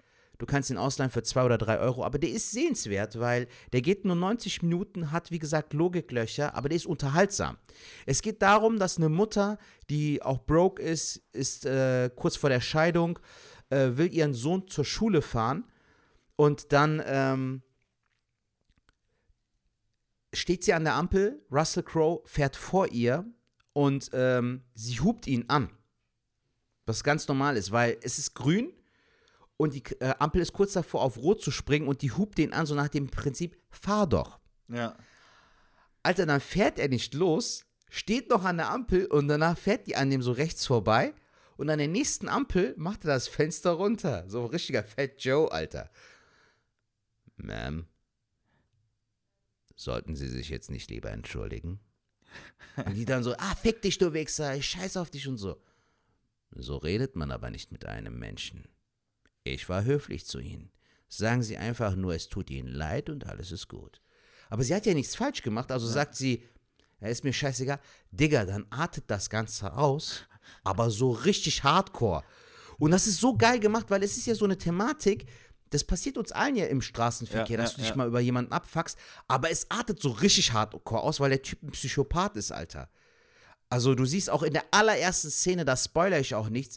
[0.43, 3.81] Du kannst ihn ausleihen für 2 oder 3 Euro, aber der ist sehenswert, weil der
[3.81, 7.59] geht nur 90 Minuten, hat wie gesagt Logiklöcher, aber der ist unterhaltsam.
[8.07, 9.57] Es geht darum, dass eine Mutter,
[9.89, 13.21] die auch broke ist, ist äh, kurz vor der Scheidung,
[13.71, 15.63] äh, will ihren Sohn zur Schule fahren
[16.35, 17.63] und dann ähm,
[20.33, 23.25] steht sie an der Ampel, Russell Crowe fährt vor ihr
[23.75, 25.71] und ähm, sie hupt ihn an.
[26.85, 28.73] Was ganz normal ist, weil es ist grün
[29.63, 32.53] und die äh, Ampel ist kurz davor, auf Rot zu springen und die hupt den
[32.53, 34.41] an, so nach dem Prinzip, fahr doch.
[34.69, 34.97] Ja.
[36.03, 39.95] Alter, dann fährt er nicht los, steht noch an der Ampel und danach fährt die
[39.95, 41.15] an dem so rechts vorbei
[41.57, 44.25] und an der nächsten Ampel macht er das Fenster runter.
[44.29, 45.91] So ein richtiger Fat Joe, Alter.
[47.39, 47.85] Ma'am,
[49.77, 51.79] sollten Sie sich jetzt nicht lieber entschuldigen?
[52.85, 55.63] Und die dann so, ah, fick dich, du Wichser, ich scheiß auf dich und so.
[56.51, 58.67] So redet man aber nicht mit einem Menschen.
[59.45, 60.71] Ich war höflich zu Ihnen.
[61.09, 64.01] Sagen Sie einfach nur, es tut Ihnen leid und alles ist gut.
[64.53, 66.45] Aber sie hat ja nichts falsch gemacht, also sagt sie,
[67.01, 67.81] ja, ist mir scheißegal.
[68.11, 70.25] Digga, dann artet das Ganze aus,
[70.63, 72.23] aber so richtig hardcore.
[72.79, 75.27] Und das ist so geil gemacht, weil es ist ja so eine Thematik,
[75.71, 77.97] das passiert uns allen ja im Straßenverkehr, Ja, dass ja, du dich ja.
[77.97, 81.71] mal über jemanden abfuckst, aber es artet so richtig hardcore aus, weil der Typ ein
[81.71, 82.91] Psychopath ist, Alter.
[83.71, 86.77] Also du siehst auch in der allerersten Szene, da spoiler ich auch nichts,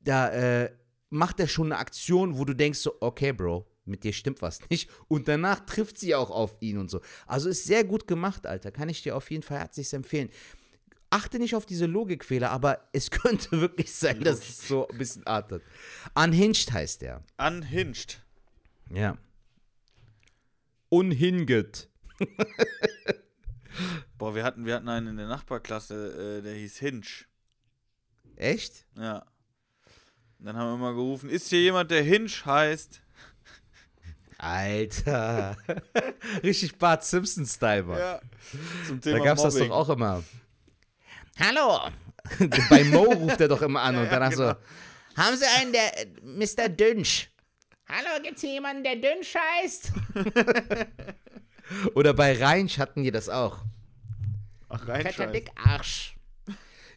[0.00, 0.72] da äh,
[1.12, 4.60] macht er schon eine Aktion, wo du denkst so, okay, Bro, mit dir stimmt was
[4.70, 4.90] nicht.
[5.08, 7.00] Und danach trifft sie auch auf ihn und so.
[7.26, 8.70] Also ist sehr gut gemacht, Alter.
[8.70, 10.30] Kann ich dir auf jeden Fall herzlich empfehlen.
[11.10, 15.26] Achte nicht auf diese Logikfehler, aber es könnte wirklich sein, dass es so ein bisschen
[15.26, 15.62] artet.
[16.14, 17.22] Unhinged heißt der.
[17.38, 18.22] Unhinged.
[18.90, 19.18] Ja.
[20.88, 21.88] Unhinged.
[24.18, 27.06] Boah, wir hatten, wir hatten einen in der Nachbarklasse, äh, der hieß Hinge.
[28.36, 28.86] Echt?
[28.96, 29.24] Ja.
[30.42, 33.00] Und dann haben wir immer gerufen, ist hier jemand, der Hinge heißt?
[34.38, 35.56] Alter.
[36.42, 37.98] Richtig Bart Simpson-Style, Mann.
[37.98, 38.20] Ja.
[38.88, 40.24] Zum Da Thema gab es das doch auch immer.
[41.38, 41.88] Hallo.
[42.70, 44.52] Bei Mo ruft er doch immer an und danach so,
[45.16, 46.68] haben Sie einen, der äh, Mr.
[46.68, 47.30] Dünsch?
[47.88, 49.92] Hallo, gibt's hier jemanden, der Dünsch heißt?
[51.94, 53.58] Oder bei Reinsch hatten die das auch.
[54.68, 55.32] Ach, Fetter reinscheißen.
[55.32, 56.16] Dickarsch.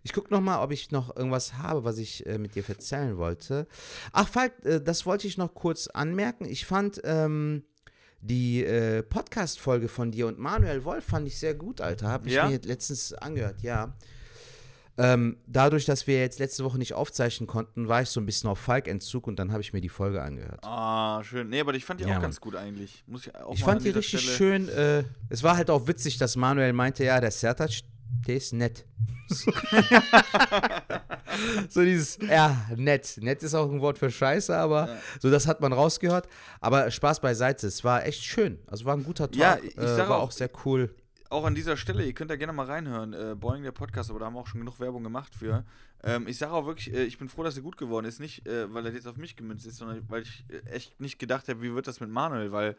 [0.07, 3.17] Ich guck noch mal, ob ich noch irgendwas habe, was ich äh, mit dir erzählen
[3.17, 3.65] wollte.
[4.13, 6.45] Ach, Falk, äh, das wollte ich noch kurz anmerken.
[6.45, 7.63] Ich fand ähm,
[8.21, 12.09] die äh, Podcast-Folge von dir und Manuel Wolf fand ich sehr gut, Alter.
[12.09, 12.47] Habe ich Ja?
[12.47, 13.95] mir letztens angehört, ja.
[14.97, 18.47] Ähm, dadurch, dass wir jetzt letzte Woche nicht aufzeichnen konnten, war ich so ein bisschen
[18.49, 20.59] auf Falk-Entzug und dann habe ich mir die Folge angehört.
[20.63, 21.49] Ah, schön.
[21.49, 22.21] Nee, aber ich fand die Ja, auch Mann.
[22.21, 23.03] ganz gut eigentlich.
[23.07, 24.69] Muss ich auch Ich fand an die richtig Stelle- schön.
[24.69, 27.71] Äh, es war halt auch witzig, dass Manuel meinte, ja, der Sertac,
[28.27, 28.85] der ist nett.
[31.69, 33.17] so dieses, ja, nett.
[33.21, 36.27] Nett ist auch ein Wort für Scheiße, aber so das hat man rausgehört.
[36.61, 38.59] Aber Spaß beiseite, es war echt schön.
[38.67, 39.35] Also war ein guter Talk.
[39.39, 40.93] Ja, ich äh, war auch- auch sehr cool.
[41.29, 43.13] Auch an dieser Stelle, ihr könnt da gerne mal reinhören.
[43.13, 45.65] Äh, Boeing, der Podcast, aber da haben wir auch schon genug Werbung gemacht für.
[46.03, 48.19] Ähm, ich sage auch wirklich, äh, ich bin froh, dass er gut geworden ist.
[48.19, 51.17] Nicht, äh, weil er jetzt auf mich gemünzt ist, sondern weil ich äh, echt nicht
[51.17, 52.77] gedacht habe, wie wird das mit Manuel, weil,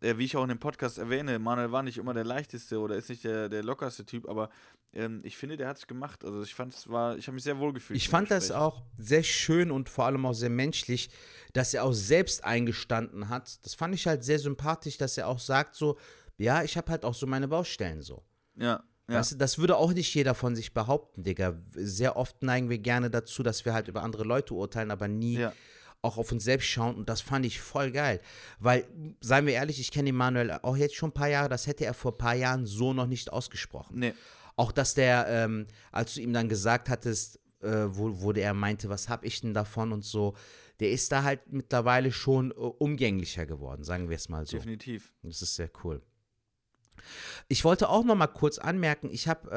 [0.00, 2.96] äh, wie ich auch in dem Podcast erwähne, Manuel war nicht immer der leichteste oder
[2.96, 4.50] ist nicht der, der lockerste Typ, aber
[4.92, 6.24] ähm, ich finde, der hat es gemacht.
[6.24, 7.96] Also ich fand es war, ich habe mich sehr wohl gefühlt.
[7.96, 11.10] Ich fand das auch sehr schön und vor allem auch sehr menschlich,
[11.52, 13.64] dass er auch selbst eingestanden hat.
[13.64, 15.98] Das fand ich halt sehr sympathisch, dass er auch sagt so,
[16.36, 18.24] ja, ich habe halt auch so meine Baustellen so.
[18.56, 19.18] Ja, ja.
[19.18, 21.60] Weißt du, das würde auch nicht jeder von sich behaupten, Digga.
[21.74, 25.38] Sehr oft neigen wir gerne dazu, dass wir halt über andere Leute urteilen, aber nie
[25.38, 25.52] Ja.
[26.04, 26.94] Auch auf uns selbst schauen.
[26.94, 28.20] Und das fand ich voll geil.
[28.58, 28.86] Weil,
[29.20, 31.84] seien wir ehrlich, ich kenne den Manuel auch jetzt schon ein paar Jahre, das hätte
[31.84, 33.98] er vor ein paar Jahren so noch nicht ausgesprochen.
[33.98, 34.14] Nee.
[34.56, 38.88] Auch dass der, ähm, als du ihm dann gesagt hattest, äh, wo, wo der meinte,
[38.88, 40.34] was hab ich denn davon und so,
[40.80, 44.56] der ist da halt mittlerweile schon äh, umgänglicher geworden, sagen wir es mal so.
[44.58, 45.12] Definitiv.
[45.22, 46.02] Das ist sehr cool.
[47.48, 49.50] Ich wollte auch noch mal kurz anmerken, ich habe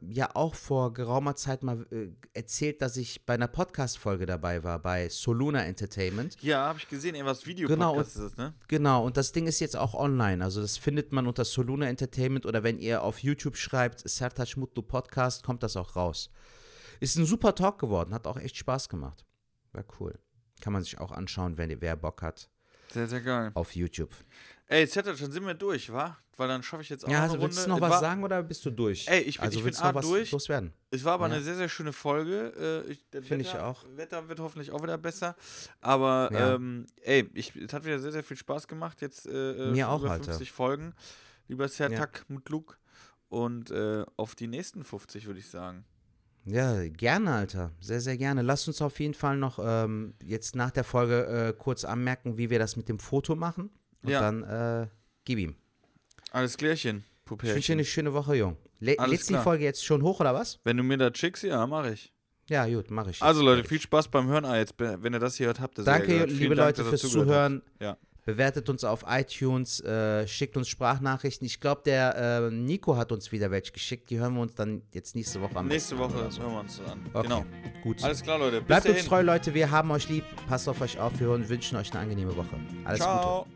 [0.00, 4.62] äh, ja auch vor geraumer Zeit mal äh, erzählt, dass ich bei einer Podcast-Folge dabei
[4.62, 6.36] war, bei Soluna Entertainment.
[6.40, 7.56] Ja, habe ich gesehen, irgendwas Genau,
[7.96, 8.54] Videopodcast ist es, ne?
[8.68, 10.44] Genau, und das Ding ist jetzt auch online.
[10.44, 14.82] Also das findet man unter Soluna Entertainment oder wenn ihr auf YouTube schreibt, Sertac Mutlu
[14.82, 16.30] Podcast, kommt das auch raus.
[17.00, 19.24] Ist ein super Talk geworden, hat auch echt Spaß gemacht.
[19.72, 20.18] War cool.
[20.60, 22.48] Kann man sich auch anschauen, wenn wer Bock hat,
[22.92, 23.50] Sehr, sehr geil.
[23.54, 24.14] auf YouTube.
[24.66, 26.16] Ey, Zettel, schon sind wir durch, wa?
[26.36, 27.70] Weil dann schaffe ich jetzt auch Ja, noch also eine willst du Runde.
[27.70, 29.06] noch Es was war, sagen oder bist du durch?
[29.08, 30.32] Ey, ich bin- also ich bin noch was durch.
[30.32, 30.72] loswerden?
[30.90, 31.34] Es war aber Ja.
[31.34, 32.86] eine sehr, sehr schöne Folge.
[33.12, 33.84] Äh, Finde ich auch.
[33.96, 35.36] Wetter wird hoffentlich auch wieder besser.
[35.80, 36.54] Aber, Ja.
[36.54, 39.00] ähm, ey, ich, es hat wieder sehr, sehr viel Spaß gemacht.
[39.00, 40.24] Jetzt äh, äh, Mir auch, über Alter.
[40.24, 40.94] 50 Folgen.
[41.48, 42.78] Lieber Sertak Mutluk.
[43.28, 45.84] Und äh, auf die nächsten 50, würde ich sagen.
[46.44, 47.70] Ja, gerne, Alter.
[47.80, 48.42] Sehr, sehr gerne.
[48.42, 52.50] Lass uns auf jeden Fall noch ähm, jetzt nach der Folge äh, kurz anmerken, wie
[52.50, 53.70] wir das mit dem Foto machen.
[54.02, 54.20] Und Ja.
[54.20, 54.86] dann äh,
[55.24, 55.56] gib ihm.
[56.34, 57.72] Alles klärchen, Ich wünsche dir Pupärchen.
[57.74, 58.56] eine schöne Woche, Jung.
[58.80, 59.44] Le Alles lädst die klar.
[59.44, 60.58] Folge jetzt schon hoch, oder was?
[60.64, 62.12] Wenn du mir das schickst, ja, mache ich.
[62.50, 63.22] Ja, gut, mache ich.
[63.22, 64.44] Also Leute, viel Spaß beim Hören.
[64.44, 67.62] Ah, jetzt, wenn ihr das hier hört, habt ihr Danke, liebe Dank, Leute, fürs Zuhören.
[67.80, 67.96] Ja.
[68.26, 71.46] Bewertet uns auf iTunes, äh, schickt uns Sprachnachrichten.
[71.46, 74.08] Ich glaube, der äh, Nico hat uns wieder welche geschickt.
[74.10, 75.66] Die hören wir uns dann jetzt nächste Woche an.
[75.68, 77.00] Nächste Woche hören wir uns an.
[77.12, 77.44] Okay, Genau.
[77.82, 78.02] gut.
[78.02, 78.58] Alles klar, Leute.
[78.60, 79.08] Bis Bleibt uns dahin.
[79.08, 79.54] treu, Leute.
[79.54, 80.24] Wir haben euch lieb.
[80.48, 81.18] Passt auf euch auf.
[81.20, 82.58] Wir hören, wünschen euch eine angenehme Woche.
[82.84, 83.10] Alles Gute.
[83.10, 83.46] Ciao.